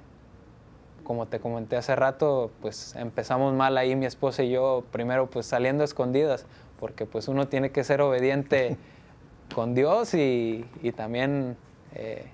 como 1.03 1.25
te 1.25 1.39
comenté 1.39 1.75
hace 1.75 1.95
rato, 1.95 2.51
pues 2.61 2.95
empezamos 2.95 3.53
mal 3.53 3.77
ahí 3.77 3.95
mi 3.95 4.05
esposa 4.05 4.43
y 4.43 4.51
yo, 4.51 4.83
primero 4.91 5.29
pues 5.29 5.45
saliendo 5.45 5.83
escondidas, 5.83 6.45
porque 6.79 7.05
pues 7.05 7.27
uno 7.27 7.47
tiene 7.47 7.71
que 7.71 7.83
ser 7.83 8.01
obediente 8.01 8.77
con 9.53 9.75
Dios 9.75 10.13
y, 10.13 10.65
también 10.95 11.57
eh, 11.93 12.29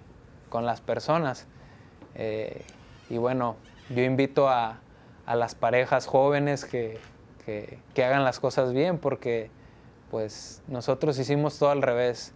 con 0.49 0.65
las 0.65 0.81
personas. 0.81 1.47
Eh, 2.15 2.63
y 3.09 3.17
bueno, 3.17 3.55
yo 3.89 4.03
invito 4.03 4.49
a, 4.49 4.79
a 5.25 5.35
las 5.35 5.55
parejas 5.55 6.05
jóvenes 6.05 6.65
que, 6.65 6.99
hagan 7.97 8.23
las 8.23 8.39
cosas 8.39 8.73
bien, 8.73 8.97
porque 8.97 9.49
pues 10.09 10.63
nosotros 10.67 11.19
hicimos 11.19 11.59
todo 11.59 11.69
al 11.69 11.81
revés, 11.81 12.33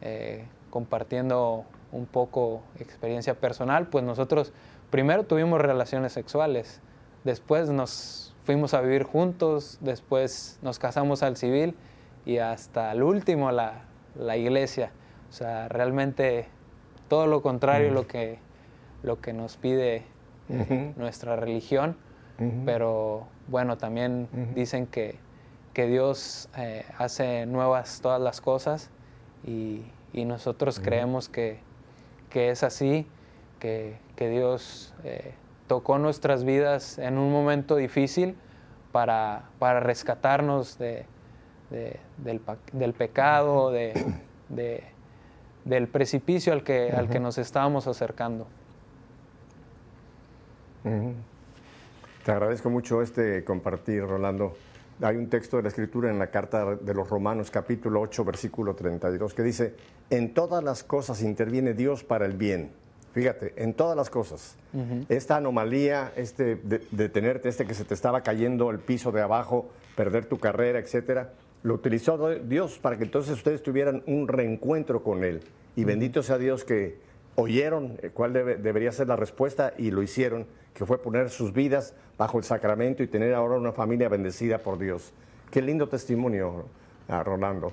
eh, 0.00 0.46
compartiendo 0.70 1.64
un 1.92 2.06
poco 2.06 2.62
experiencia 2.78 3.34
personal, 3.34 3.88
pues 3.88 4.04
nosotros 4.04 4.52
primero 4.90 5.24
tuvimos 5.24 5.60
relaciones 5.60 6.12
sexuales, 6.12 6.80
después 7.24 7.70
nos 7.70 8.34
fuimos 8.44 8.74
a 8.74 8.80
vivir 8.80 9.04
juntos, 9.04 9.78
después 9.80 10.58
nos 10.62 10.78
casamos 10.78 11.22
al 11.22 11.36
civil 11.36 11.76
y 12.26 12.38
hasta 12.38 12.92
el 12.92 13.02
último 13.02 13.50
la, 13.50 13.84
la 14.16 14.36
iglesia. 14.36 14.90
O 15.30 15.32
sea, 15.32 15.68
realmente 15.68 16.46
todo 17.08 17.26
lo 17.26 17.42
contrario 17.42 17.90
lo, 17.92 18.06
que, 18.06 18.38
lo 19.02 19.20
que 19.20 19.32
nos 19.32 19.56
pide 19.56 20.04
nuestra 20.96 21.36
religión. 21.36 21.96
Pero 22.64 23.28
bueno, 23.46 23.78
también 23.78 24.28
dicen 24.56 24.88
que, 24.88 25.16
que 25.72 25.86
Dios 25.86 26.48
eh, 26.56 26.84
hace 26.98 27.46
nuevas 27.46 28.00
todas 28.00 28.20
las 28.20 28.40
cosas 28.40 28.90
y, 29.46 29.82
y 30.12 30.24
nosotros 30.24 30.80
creemos 30.80 31.28
que, 31.28 31.58
que, 32.30 32.50
es 32.50 32.64
así, 32.64 33.06
que, 33.60 33.96
que 34.16 34.30
Dios 34.30 34.94
eh, 35.04 35.34
tocó 35.68 35.98
nuestras 35.98 36.42
vidas 36.42 36.98
en 36.98 37.18
un 37.18 37.30
momento 37.30 37.76
difícil 37.76 38.36
para, 38.90 39.44
para 39.60 39.78
rescatarnos 39.78 40.76
de, 40.78 41.06
de, 41.70 41.98
del, 42.18 42.40
del, 42.72 42.92
pecado, 42.92 43.70
de, 43.70 43.94
del 45.64 45.88
precipicio 45.88 46.52
al 46.52 46.62
que, 46.62 46.90
al 46.90 47.08
que 47.08 47.20
nos 47.20 47.38
estábamos 47.38 47.86
acercando. 47.86 48.46
Te 52.24 52.30
agradezco 52.30 52.70
mucho 52.70 53.02
este 53.02 53.44
compartir, 53.44 54.02
Rolando. 54.02 54.56
Hay 55.02 55.16
un 55.16 55.28
texto 55.28 55.56
de 55.56 55.64
la 55.64 55.68
Escritura 55.68 56.10
en 56.10 56.18
la 56.18 56.28
carta 56.28 56.76
de 56.76 56.94
los 56.94 57.08
Romanos, 57.08 57.50
capítulo 57.50 58.00
8, 58.00 58.24
versículo 58.24 58.74
32, 58.74 59.34
que 59.34 59.42
dice, 59.42 59.74
en 60.10 60.34
todas 60.34 60.62
las 60.62 60.84
cosas 60.84 61.22
interviene 61.22 61.74
Dios 61.74 62.04
para 62.04 62.26
el 62.26 62.34
bien. 62.34 62.70
Fíjate, 63.12 63.54
en 63.56 63.74
todas 63.74 63.96
las 63.96 64.10
cosas. 64.10 64.56
Esta 65.08 65.36
anomalía, 65.36 66.12
este 66.16 66.56
de, 66.56 67.08
tenerte, 67.08 67.48
este 67.48 67.64
que 67.64 67.74
se 67.74 67.84
te 67.84 67.94
estaba 67.94 68.22
cayendo 68.22 68.70
el 68.70 68.80
piso 68.80 69.12
de 69.12 69.22
abajo, 69.22 69.68
perder 69.96 70.26
tu 70.26 70.38
carrera, 70.38 70.80
etcétera, 70.80 71.30
lo 71.64 71.74
utilizó 71.74 72.28
Dios 72.40 72.78
para 72.78 72.98
que 72.98 73.04
entonces 73.04 73.32
ustedes 73.32 73.62
tuvieran 73.62 74.02
un 74.06 74.28
reencuentro 74.28 75.02
con 75.02 75.24
Él. 75.24 75.40
Y 75.76 75.84
bendito 75.84 76.22
sea 76.22 76.36
Dios 76.36 76.62
que 76.62 76.98
oyeron 77.36 77.98
cuál 78.12 78.34
debería 78.34 78.92
ser 78.92 79.08
la 79.08 79.16
respuesta 79.16 79.72
y 79.78 79.90
lo 79.90 80.02
hicieron 80.02 80.46
que 80.74 80.84
fue 80.84 81.00
poner 81.00 81.30
sus 81.30 81.54
vidas 81.54 81.94
bajo 82.18 82.36
el 82.36 82.44
sacramento 82.44 83.02
y 83.02 83.06
tener 83.08 83.32
ahora 83.32 83.56
una 83.56 83.72
familia 83.72 84.10
bendecida 84.10 84.58
por 84.58 84.78
Dios. 84.78 85.14
Qué 85.50 85.62
lindo 85.62 85.88
testimonio, 85.88 86.66
ah, 87.08 87.22
Rolando. 87.22 87.72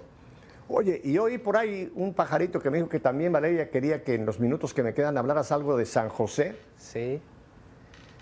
Oye, 0.69 1.01
y 1.03 1.17
hoy 1.17 1.37
por 1.37 1.57
ahí 1.57 1.91
un 1.93 2.13
pajarito 2.13 2.61
que 2.61 2.69
me 2.69 2.77
dijo 2.77 2.87
que 2.87 3.01
también 3.01 3.33
Valeria 3.33 3.69
quería 3.69 4.05
que 4.05 4.13
en 4.13 4.25
los 4.25 4.39
minutos 4.39 4.73
que 4.73 4.83
me 4.83 4.93
quedan 4.93 5.17
hablaras 5.17 5.51
algo 5.51 5.75
de 5.75 5.85
San 5.85 6.07
José. 6.07 6.55
Sí. 6.77 7.19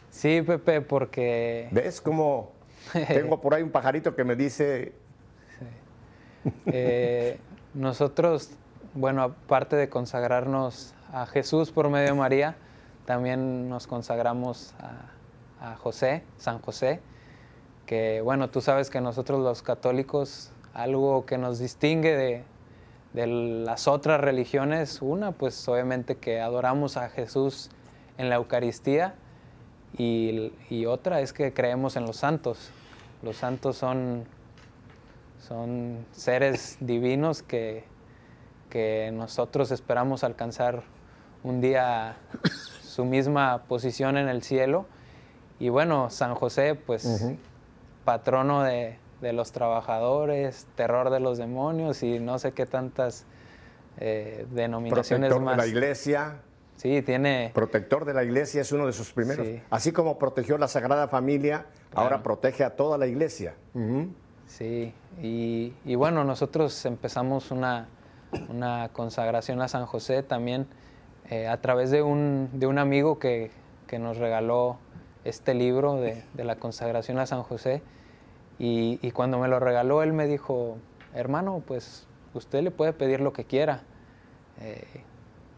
Sí, 0.09 0.41
Pepe, 0.41 0.82
porque... 0.82 1.67
¿Ves 1.72 2.01
cómo 2.01 2.53
tengo 3.07 3.39
por 3.39 3.53
ahí 3.53 3.61
un 3.61 3.70
pajarito 3.70 4.15
que 4.15 4.24
me 4.24 4.36
dice... 4.36 4.93
Eh, 6.65 7.39
nosotros, 7.73 8.51
bueno, 8.93 9.23
aparte 9.23 9.75
de 9.75 9.89
consagrarnos 9.89 10.93
a 11.13 11.25
Jesús 11.25 11.71
por 11.71 11.89
medio 11.89 12.07
de 12.07 12.13
María, 12.13 12.55
también 13.05 13.69
nos 13.69 13.87
consagramos 13.87 14.73
a, 14.79 15.75
José, 15.75 16.23
San 16.37 16.59
José, 16.59 17.01
que 17.85 18.21
bueno, 18.21 18.49
tú 18.49 18.61
sabes 18.61 18.89
que 18.89 19.01
nosotros 19.01 19.41
los 19.41 19.61
católicos 19.61 20.51
algo 20.73 21.25
que 21.25 21.37
nos 21.37 21.59
distingue 21.59 22.45
de, 23.13 23.27
las 23.27 23.87
otras 23.87 24.21
religiones, 24.21 25.01
una, 25.01 25.31
pues 25.31 25.67
obviamente 25.67 26.15
que 26.15 26.39
adoramos 26.39 26.95
a 26.95 27.09
Jesús 27.09 27.71
en 28.17 28.29
la 28.29 28.35
Eucaristía 28.35 29.15
y, 29.97 30.53
y 30.69 30.85
otra 30.85 31.19
es 31.19 31.33
que 31.33 31.51
creemos 31.51 31.95
en 31.95 32.05
los 32.05 32.17
santos. 32.17 32.69
Los 33.23 33.37
santos 33.37 33.75
son, 33.75 34.25
son 35.39 36.05
seres 36.11 36.77
divinos 36.79 37.41
que, 37.43 37.83
que 38.69 39.11
nosotros 39.13 39.71
esperamos 39.71 40.23
alcanzar 40.23 40.83
un 41.43 41.61
día 41.61 42.17
su 42.83 43.05
misma 43.05 43.63
posición 43.67 44.17
en 44.17 44.27
el 44.27 44.43
cielo. 44.43 44.85
Y 45.59 45.69
bueno, 45.69 46.09
San 46.09 46.35
José, 46.35 46.75
pues 46.75 47.25
patrono 48.05 48.63
de, 48.63 48.97
de, 49.21 49.33
los 49.33 49.51
trabajadores, 49.51 50.67
terror 50.75 51.09
de 51.09 51.19
los 51.19 51.37
demonios 51.37 52.01
y 52.03 52.19
no 52.19 52.39
sé 52.39 52.53
qué 52.53 52.65
tantas 52.65 53.25
eh, 53.97 54.45
denominaciones 54.51 55.29
Protector 55.29 55.41
más. 55.41 55.57
de 55.57 55.61
la 55.63 55.67
iglesia. 55.67 56.35
Sí, 56.77 57.01
tiene... 57.01 57.51
Protector 57.53 58.05
de 58.05 58.13
la 58.13 58.23
iglesia 58.23 58.61
es 58.61 58.71
uno 58.71 58.85
de 58.85 58.93
sus 58.93 59.11
primeros. 59.11 59.45
Sí. 59.45 59.61
Así 59.69 59.91
como 59.91 60.17
protegió 60.17 60.57
la 60.57 60.69
Sagrada 60.69 61.09
Familia, 61.09 61.65
claro. 61.89 62.05
ahora 62.05 62.23
protege 62.23 62.63
a 62.63 62.77
toda 62.77 62.97
la 62.97 63.05
iglesia. 63.05 63.55
Uh 63.73 63.79
-huh. 63.79 64.13
Sí, 64.49 64.93
y, 65.21 65.73
y, 65.85 65.93
bueno, 65.93 66.23
nosotros 66.23 66.83
empezamos 66.85 67.51
una, 67.51 67.87
una, 68.49 68.89
consagración 68.91 69.61
a 69.61 69.67
San 69.67 69.85
José 69.85 70.23
también 70.23 70.65
eh, 71.29 71.47
a 71.47 71.61
través 71.61 71.91
de 71.91 72.01
un, 72.01 72.49
de 72.53 72.65
un 72.65 72.79
amigo 72.79 73.19
que, 73.19 73.51
que, 73.85 73.99
nos 73.99 74.17
regaló 74.17 74.77
este 75.23 75.53
libro 75.53 75.97
de, 75.97 76.23
de, 76.33 76.43
la 76.43 76.55
consagración 76.55 77.19
a 77.19 77.27
San 77.27 77.43
José. 77.43 77.83
Y, 78.57 79.11
cuando 79.11 79.37
me 79.37 79.47
lo 79.47 79.59
regaló, 79.59 80.01
él 80.01 80.13
me 80.13 80.25
dijo, 80.25 80.77
hermano, 81.13 81.61
pues 81.65 82.07
usted 82.33 82.63
le 82.63 82.71
puede 82.71 82.91
pedir 82.91 83.21
lo 83.21 83.33
que 83.33 83.45
quiera. 83.45 83.83
Eh, 84.61 85.03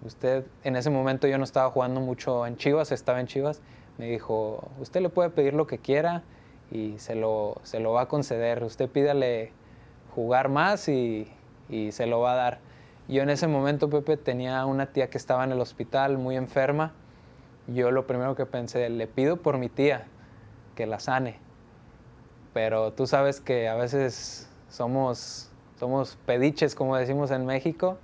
usted, 0.04 0.46
en 0.66 0.76
ese 0.76 0.90
momento 0.90 1.28
yo 1.28 1.38
no 1.38 1.46
estaba 1.46 1.72
jugando 1.72 2.02
mucho 2.02 2.46
en 2.46 2.58
Chivas, 2.58 2.92
estaba 2.92 3.22
en 3.22 3.28
Chivas, 3.28 3.62
me 3.98 4.08
dijo, 4.08 4.70
usted 4.82 5.02
le 5.02 5.10
puede 5.10 5.30
pedir 5.30 5.54
lo 5.54 5.66
que 5.66 5.78
quiera 5.78 6.24
y 6.72 6.98
se 6.98 7.16
lo, 7.16 7.60
se 7.64 7.80
lo 7.80 7.92
va 7.92 8.04
a 8.04 8.08
conceder. 8.08 8.64
Usted 8.64 8.90
pídale 8.90 9.52
jugar 10.16 10.50
más 10.50 10.88
y, 10.88 11.28
y, 11.70 11.92
se 11.92 12.06
lo 12.06 12.22
va 12.22 12.34
a 12.34 12.36
dar. 12.36 12.60
Yo 13.08 13.22
en 13.22 13.30
ese 13.30 13.48
momento, 13.48 13.90
Pepe, 13.90 14.18
tenía 14.18 14.66
una 14.66 14.88
tía 14.88 15.10
que 15.10 15.18
estaba 15.18 15.44
en 15.44 15.52
el 15.52 15.60
hospital 15.60 16.18
muy 16.18 16.38
enferma. 16.38 16.94
Yo 17.68 17.92
lo 17.92 18.08
primero 18.08 18.36
que 18.36 18.46
pensé, 18.46 18.90
le 18.90 19.08
pido 19.08 19.38
por 19.38 19.58
mi 19.58 19.70
tía 19.70 20.08
que 20.76 20.86
la 20.88 21.00
sane. 21.00 21.38
Pero 22.54 22.94
tú 22.94 23.06
sabes 23.06 23.42
que 23.42 23.68
a 23.68 23.76
veces 23.76 24.50
somos, 24.70 25.52
somos 25.78 26.18
pediches, 26.26 26.74
como 26.74 26.96
decimos 26.96 27.32
en 27.32 27.46
México, 27.46 27.98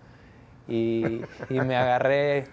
y, 0.68 1.22
y 1.50 1.62
me, 1.62 1.78
agarré, 1.78 2.48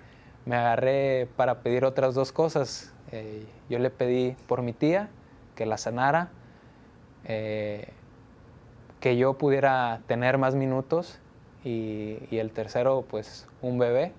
me 0.46 0.56
agarré 0.56 1.28
para 1.36 1.60
pedir 1.60 1.84
otras 1.84 2.14
dos 2.14 2.30
cosas. 2.30 2.92
Eh, 3.10 3.46
yo 3.68 3.78
le 3.80 3.90
pedí 3.90 4.36
por 4.46 4.62
mi 4.62 4.72
tía 4.72 5.08
que 5.54 5.66
la 5.66 5.78
sanara, 5.78 6.28
eh, 7.24 7.88
que 9.00 9.16
yo 9.16 9.34
pudiera 9.34 10.00
tener 10.06 10.38
más 10.38 10.54
minutos 10.54 11.18
y, 11.64 12.18
y, 12.30 12.38
el 12.38 12.52
tercero, 12.52 13.04
pues 13.08 13.48
un 13.62 13.78
bebé 13.78 14.12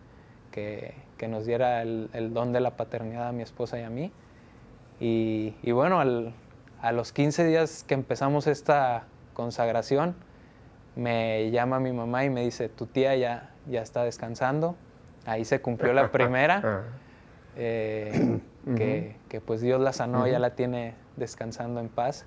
que, 0.52 0.94
que 1.18 1.28
nos 1.28 1.46
diera 1.46 1.82
el, 1.82 2.10
el, 2.14 2.34
don 2.34 2.54
de 2.54 2.60
la 2.60 2.78
paternidad 2.78 3.28
a 3.28 3.32
mi 3.32 3.44
esposa 3.44 3.80
y 3.80 3.84
a 3.84 3.90
mí. 3.90 4.12
Y, 5.00 5.56
y 5.62 5.72
bueno, 5.72 6.00
al, 6.00 6.34
a 6.82 6.92
los 6.92 7.12
15 7.12 7.46
días 7.46 7.84
que 7.84 7.94
empezamos 7.94 8.48
esta 8.48 9.06
consagración, 9.34 10.16
me 10.96 11.52
llama 11.52 11.80
mi 11.80 11.92
mamá 11.92 12.24
y 12.26 12.30
me 12.30 12.42
dice, 12.42 12.70
tu 12.70 12.86
tía 12.86 13.16
ya, 13.16 13.52
ya 13.68 13.82
está 13.82 14.04
descansando. 14.04 14.76
Ahí 15.26 15.46
se 15.46 15.62
cumplió 15.62 15.94
la 15.94 16.12
primera, 16.12 16.84
eh, 17.56 18.40
que, 18.78 19.16
que, 19.30 19.42
pues 19.42 19.62
Dios 19.62 19.82
la 19.82 19.94
sanó, 19.94 20.28
ya 20.28 20.40
la 20.40 20.52
tiene 20.52 20.94
descansando 21.18 21.80
en 21.80 21.90
paz. 21.90 22.26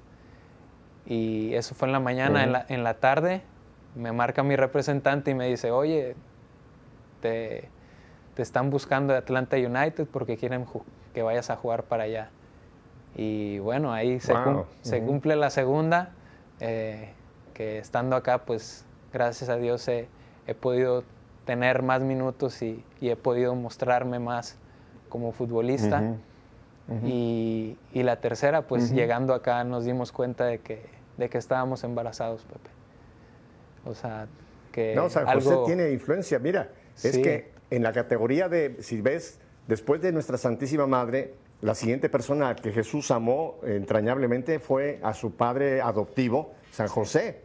Y 1.06 1.54
eso 1.54 1.74
fue 1.74 1.88
en 1.88 1.92
la 1.92 2.00
mañana, 2.00 2.40
uh 2.40 2.42
-huh. 2.42 2.44
en, 2.44 2.52
la, 2.52 2.66
en, 2.68 2.84
la, 2.84 2.94
tarde 2.94 3.42
me 3.94 4.12
marca 4.12 4.42
mi 4.42 4.56
representante 4.56 5.30
y 5.30 5.34
me 5.34 5.46
dice, 5.46 5.70
oye, 5.70 6.14
te, 7.20 7.68
te 8.34 8.42
están 8.42 8.70
buscando 8.70 9.12
de 9.12 9.18
Atlanta 9.18 9.56
United 9.56 10.06
porque 10.06 10.36
quieren 10.36 10.66
que 11.14 11.22
vayas 11.22 11.50
a 11.50 11.56
jugar 11.56 11.84
para 11.84 12.04
allá. 12.04 12.30
Y 13.16 13.58
bueno, 13.58 13.92
ahí 13.92 14.20
se, 14.20 14.32
wow. 14.32 14.44
cum 14.44 14.64
se 14.82 14.98
uh 14.98 15.02
-huh. 15.02 15.06
cumple 15.06 15.36
la 15.36 15.50
segunda, 15.50 16.10
eh, 16.60 17.12
que 17.54 17.78
estando 17.78 18.14
acá, 18.14 18.44
pues 18.44 18.84
gracias 19.12 19.50
a 19.50 19.56
Dios 19.56 19.88
he, 19.88 20.08
he 20.46 20.54
podido 20.54 21.02
tener 21.44 21.82
más 21.82 22.02
minutos 22.02 22.62
y, 22.62 22.84
y, 23.00 23.08
he 23.08 23.16
podido 23.16 23.54
mostrarme 23.54 24.18
más 24.18 24.56
como 25.08 25.32
futbolista. 25.32 26.00
Uh 26.00 26.04
-huh. 26.04 26.16
Y, 27.04 27.76
y, 27.92 28.02
la 28.02 28.20
tercera, 28.20 28.62
pues 28.62 28.90
llegando 28.92 29.34
acá 29.34 29.62
nos 29.64 29.84
dimos 29.84 30.10
cuenta 30.10 30.46
de 30.46 30.60
que, 30.60 30.80
de 31.18 31.28
que 31.28 31.36
estábamos 31.36 31.84
embarazados, 31.84 32.44
Pepe. 32.44 32.70
O 33.84 33.94
sea, 33.94 34.26
que... 34.72 34.94
No, 34.94 35.10
San 35.10 35.26
José 35.26 35.56
tiene 35.66 35.90
influencia. 35.90 36.38
Mira, 36.38 36.70
sí. 36.94 37.08
es 37.08 37.18
que 37.18 37.50
en 37.70 37.82
la 37.82 37.92
categoría 37.92 38.48
de, 38.48 38.76
si 38.80 39.02
ves, 39.02 39.38
después 39.66 40.00
de 40.00 40.12
nuestra 40.12 40.38
Santísima 40.38 40.86
Madre, 40.86 41.34
la 41.60 41.74
siguiente 41.74 42.08
persona 42.08 42.54
que 42.54 42.72
Jesús 42.72 43.10
amó 43.10 43.58
entrañablemente 43.64 44.60
fue 44.60 45.00
a 45.02 45.12
su 45.12 45.32
padre 45.32 45.80
adoptivo, 45.80 46.54
San 46.70 46.88
José. 46.88 47.42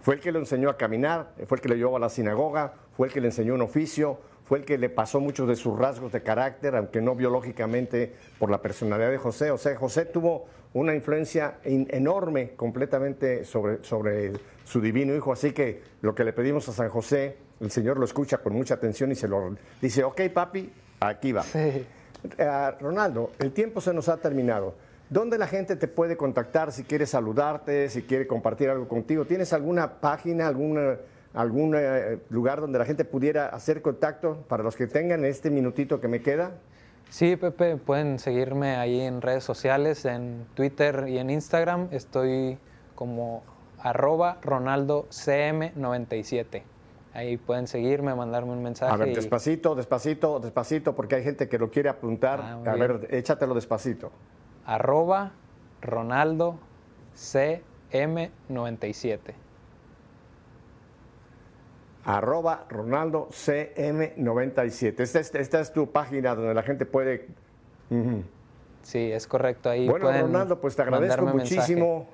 Fue 0.00 0.14
el 0.14 0.20
que 0.20 0.32
lo 0.32 0.38
enseñó 0.38 0.70
a 0.70 0.78
caminar, 0.78 1.34
fue 1.46 1.58
el 1.58 1.62
que 1.62 1.68
lo 1.68 1.74
llevó 1.74 1.96
a 1.96 2.00
la 2.00 2.08
sinagoga, 2.08 2.72
fue 2.96 3.08
el 3.08 3.12
que 3.12 3.20
le 3.20 3.28
enseñó 3.28 3.54
un 3.54 3.60
oficio, 3.60 4.18
fue 4.50 4.58
el 4.58 4.64
que 4.64 4.78
le 4.78 4.88
pasó 4.88 5.20
muchos 5.20 5.46
de 5.46 5.54
sus 5.54 5.78
rasgos 5.78 6.10
de 6.10 6.24
carácter, 6.24 6.74
aunque 6.74 7.00
no 7.00 7.14
biológicamente 7.14 8.12
por 8.36 8.50
la 8.50 8.60
personalidad 8.60 9.12
de 9.12 9.16
José. 9.16 9.52
O 9.52 9.58
sea, 9.58 9.76
José 9.76 10.06
tuvo 10.06 10.46
una 10.72 10.92
influencia 10.92 11.58
enorme 11.62 12.54
completamente 12.56 13.44
sobre, 13.44 13.84
sobre 13.84 14.32
su 14.64 14.80
divino 14.80 15.14
hijo. 15.14 15.32
Así 15.32 15.52
que 15.52 15.80
lo 16.02 16.16
que 16.16 16.24
le 16.24 16.32
pedimos 16.32 16.68
a 16.68 16.72
San 16.72 16.88
José, 16.88 17.36
el 17.60 17.70
Señor 17.70 17.96
lo 17.96 18.04
escucha 18.04 18.38
con 18.38 18.54
mucha 18.54 18.74
atención 18.74 19.12
y 19.12 19.14
se 19.14 19.28
lo 19.28 19.54
dice, 19.80 20.02
ok 20.02 20.22
papi, 20.34 20.68
aquí 20.98 21.30
va. 21.30 21.44
Sí. 21.44 21.86
Uh, 22.36 22.82
Ronaldo, 22.82 23.30
el 23.38 23.52
tiempo 23.52 23.80
se 23.80 23.94
nos 23.94 24.08
ha 24.08 24.16
terminado. 24.16 24.74
¿Dónde 25.10 25.38
la 25.38 25.46
gente 25.46 25.76
te 25.76 25.86
puede 25.86 26.16
contactar 26.16 26.72
si 26.72 26.82
quiere 26.82 27.06
saludarte, 27.06 27.88
si 27.88 28.02
quiere 28.02 28.26
compartir 28.26 28.68
algo 28.68 28.88
contigo? 28.88 29.24
¿Tienes 29.26 29.52
alguna 29.52 30.00
página, 30.00 30.48
alguna, 30.48 30.96
algún 31.34 31.74
eh, 31.76 32.18
lugar 32.28 32.60
donde 32.60 32.78
la 32.78 32.84
gente 32.84 33.04
pudiera 33.04 33.48
hacer 33.48 33.82
contacto 33.82 34.44
para 34.48 34.62
los 34.62 34.76
que 34.76 34.86
tengan 34.86 35.24
este 35.24 35.50
minutito 35.50 36.00
que 36.00 36.06
me 36.08 36.22
queda? 36.22 36.52
Sí, 37.08 37.36
Pepe, 37.36 37.76
pueden 37.76 38.18
seguirme 38.18 38.76
ahí 38.76 39.00
en 39.00 39.20
redes 39.20 39.44
sociales, 39.44 40.04
en 40.04 40.46
Twitter 40.54 41.06
y 41.08 41.18
en 41.18 41.30
Instagram. 41.30 41.88
Estoy 41.90 42.58
como 42.94 43.42
arroba 43.78 44.38
ronaldocm97. 44.42 46.62
Ahí 47.12 47.36
pueden 47.36 47.66
seguirme, 47.66 48.14
mandarme 48.14 48.52
un 48.52 48.62
mensaje. 48.62 48.92
A 48.92 48.96
ver, 48.96 49.08
y... 49.08 49.14
despacito, 49.14 49.74
despacito, 49.74 50.38
despacito, 50.38 50.94
porque 50.94 51.16
hay 51.16 51.24
gente 51.24 51.48
que 51.48 51.58
lo 51.58 51.70
quiere 51.70 51.88
apuntar. 51.88 52.40
Ah, 52.40 52.60
a 52.64 52.76
ver, 52.76 53.08
échatelo 53.10 53.54
despacito. 53.54 54.12
Arroba 54.64 55.32
Ronaldo 55.80 56.60
CM97. 57.16 59.34
Arroba 62.04 62.66
Ronaldo 62.68 63.28
CM97. 63.30 65.00
Esta 65.00 65.20
es, 65.20 65.34
esta 65.34 65.60
es, 65.60 65.72
tu 65.72 65.90
página 65.90 66.34
donde 66.34 66.54
la 66.54 66.62
gente 66.62 66.86
puede. 66.86 67.28
Uh 67.90 67.94
-huh. 67.94 68.22
Sí, 68.82 69.12
es 69.12 69.26
correcto. 69.26 69.68
Ahí 69.70 69.88
bueno, 69.88 70.10
Ronaldo, 70.10 70.60
pues 70.60 70.76
te 70.76 70.82
agradezco 70.82 71.26
muchísimo 71.26 72.08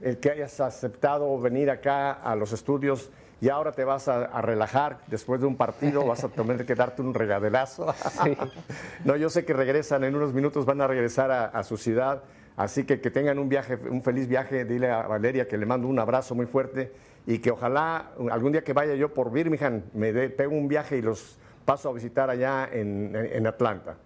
el 0.00 0.18
que 0.18 0.30
hayas 0.30 0.60
aceptado 0.60 1.38
venir 1.40 1.70
acá 1.70 2.12
a 2.12 2.34
los 2.34 2.52
estudios 2.52 3.10
y 3.40 3.48
ahora 3.48 3.72
te 3.72 3.84
vas 3.84 4.08
a, 4.08 4.24
a, 4.26 4.42
relajar 4.42 4.98
después 5.06 5.40
de 5.40 5.46
un 5.46 5.56
partido, 5.56 6.04
vas 6.06 6.24
a 6.24 6.28
tener 6.28 6.66
que 6.66 6.74
darte 6.74 7.00
un 7.00 7.14
regaderazo. 7.14 7.92
Sí. 8.22 8.36
no, 9.04 9.16
yo 9.16 9.30
sé 9.30 9.44
que 9.44 9.54
regresan 9.54 10.04
en 10.04 10.14
unos 10.14 10.34
minutos, 10.34 10.66
van 10.66 10.80
a 10.82 10.86
regresar 10.86 11.30
a, 11.30 11.46
a, 11.46 11.62
su 11.62 11.78
ciudad, 11.78 12.22
así 12.56 12.84
que 12.84 13.00
que 13.00 13.10
tengan 13.10 13.38
un 13.38 13.48
viaje, 13.48 13.76
un 13.76 14.02
feliz 14.02 14.28
viaje, 14.28 14.66
dile 14.66 14.90
a 14.90 15.06
Valeria 15.06 15.48
que 15.48 15.56
le 15.56 15.64
mando 15.64 15.88
un 15.88 15.98
abrazo 15.98 16.34
muy 16.34 16.46
fuerte 16.46 16.92
y 17.30 17.38
que 17.38 17.52
ojalá 17.52 18.10
algún 18.30 18.52
día 18.52 18.64
que 18.64 18.72
vaya 18.72 18.94
yo 18.94 19.14
por 19.14 19.30
Birmingham 19.30 19.82
me 19.94 20.12
dé, 20.12 20.30
pego 20.30 20.56
un 20.56 20.66
viaje 20.66 20.96
y 20.96 21.02
los 21.02 21.38
paso 21.64 21.88
a 21.88 21.92
visitar 21.92 22.28
allá 22.28 22.68
en, 22.72 23.14
en 23.14 23.46
Atlanta. 23.46 23.96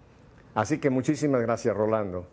Así 0.55 0.79
que 0.79 0.91
muchísimas 0.91 1.41
gracias, 1.41 1.75
Rolando. 1.75 2.27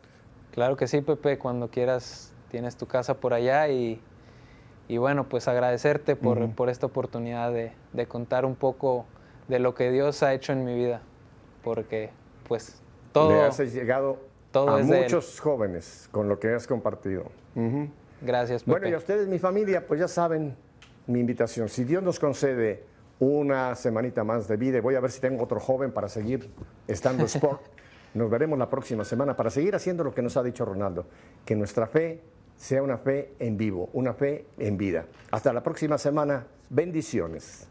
Claro 0.51 0.75
que 0.75 0.87
sí, 0.87 1.01
Pepe, 1.01 1.37
cuando 1.37 1.69
quieras 1.69 2.33
tienes 2.49 2.75
tu 2.75 2.87
casa 2.87 3.15
por 3.15 3.33
allá 3.33 3.69
y 3.69 4.01
y 4.89 4.97
bueno, 4.97 5.29
pues 5.29 5.47
agradecerte 5.47 6.17
por, 6.17 6.37
uh 6.37 6.41
-huh. 6.41 6.55
por 6.55 6.69
esta 6.69 6.85
oportunidad 6.85 7.53
de, 7.53 7.71
de, 7.93 8.07
contar 8.07 8.43
un 8.43 8.55
poco 8.55 9.05
de 9.47 9.57
lo 9.59 9.73
que 9.73 9.89
Dios 9.89 10.21
ha 10.21 10.33
hecho 10.33 10.51
en 10.51 10.65
mi 10.65 10.75
vida, 10.75 11.01
porque 11.63 12.09
pues 12.49 12.81
todo... 13.13 13.29
Le 13.29 13.41
has 13.43 13.57
llegado 13.73 14.17
todo 14.51 14.71
a 14.71 14.79
muchos 14.79 15.39
jóvenes 15.39 16.09
con 16.11 16.27
lo 16.27 16.39
que 16.39 16.53
has 16.53 16.67
compartido. 16.67 17.31
Uh 17.55 17.61
-huh. 17.61 17.89
Gracias, 18.19 18.63
Pepe. 18.63 18.71
Bueno, 18.71 18.89
y 18.89 18.93
a 18.93 18.97
ustedes, 18.97 19.29
mi 19.29 19.39
familia, 19.39 19.87
pues 19.87 20.01
ya 20.01 20.09
saben, 20.09 20.57
mi 21.11 21.19
invitación. 21.19 21.69
Si 21.69 21.83
Dios 21.83 22.01
nos 22.01 22.19
concede 22.19 22.83
una 23.19 23.75
semanita 23.75 24.23
más 24.23 24.47
de 24.47 24.57
vida, 24.57 24.77
y 24.79 24.81
voy 24.81 24.95
a 24.95 24.99
ver 24.99 25.11
si 25.11 25.21
tengo 25.21 25.43
otro 25.43 25.59
joven 25.59 25.91
para 25.91 26.09
seguir 26.09 26.49
estando 26.87 27.25
sport. 27.25 27.61
Nos 28.13 28.29
veremos 28.29 28.59
la 28.59 28.69
próxima 28.69 29.05
semana 29.05 29.37
para 29.37 29.49
seguir 29.49 29.73
haciendo 29.73 30.03
lo 30.03 30.13
que 30.13 30.21
nos 30.21 30.35
ha 30.35 30.43
dicho 30.43 30.65
Ronaldo, 30.65 31.05
que 31.45 31.55
nuestra 31.55 31.87
fe 31.87 32.19
sea 32.57 32.83
una 32.83 32.97
fe 32.97 33.35
en 33.39 33.55
vivo, 33.55 33.89
una 33.93 34.13
fe 34.13 34.47
en 34.57 34.77
vida. 34.77 35.05
Hasta 35.31 35.53
la 35.53 35.63
próxima 35.63 35.97
semana. 35.97 36.45
Bendiciones. 36.69 37.69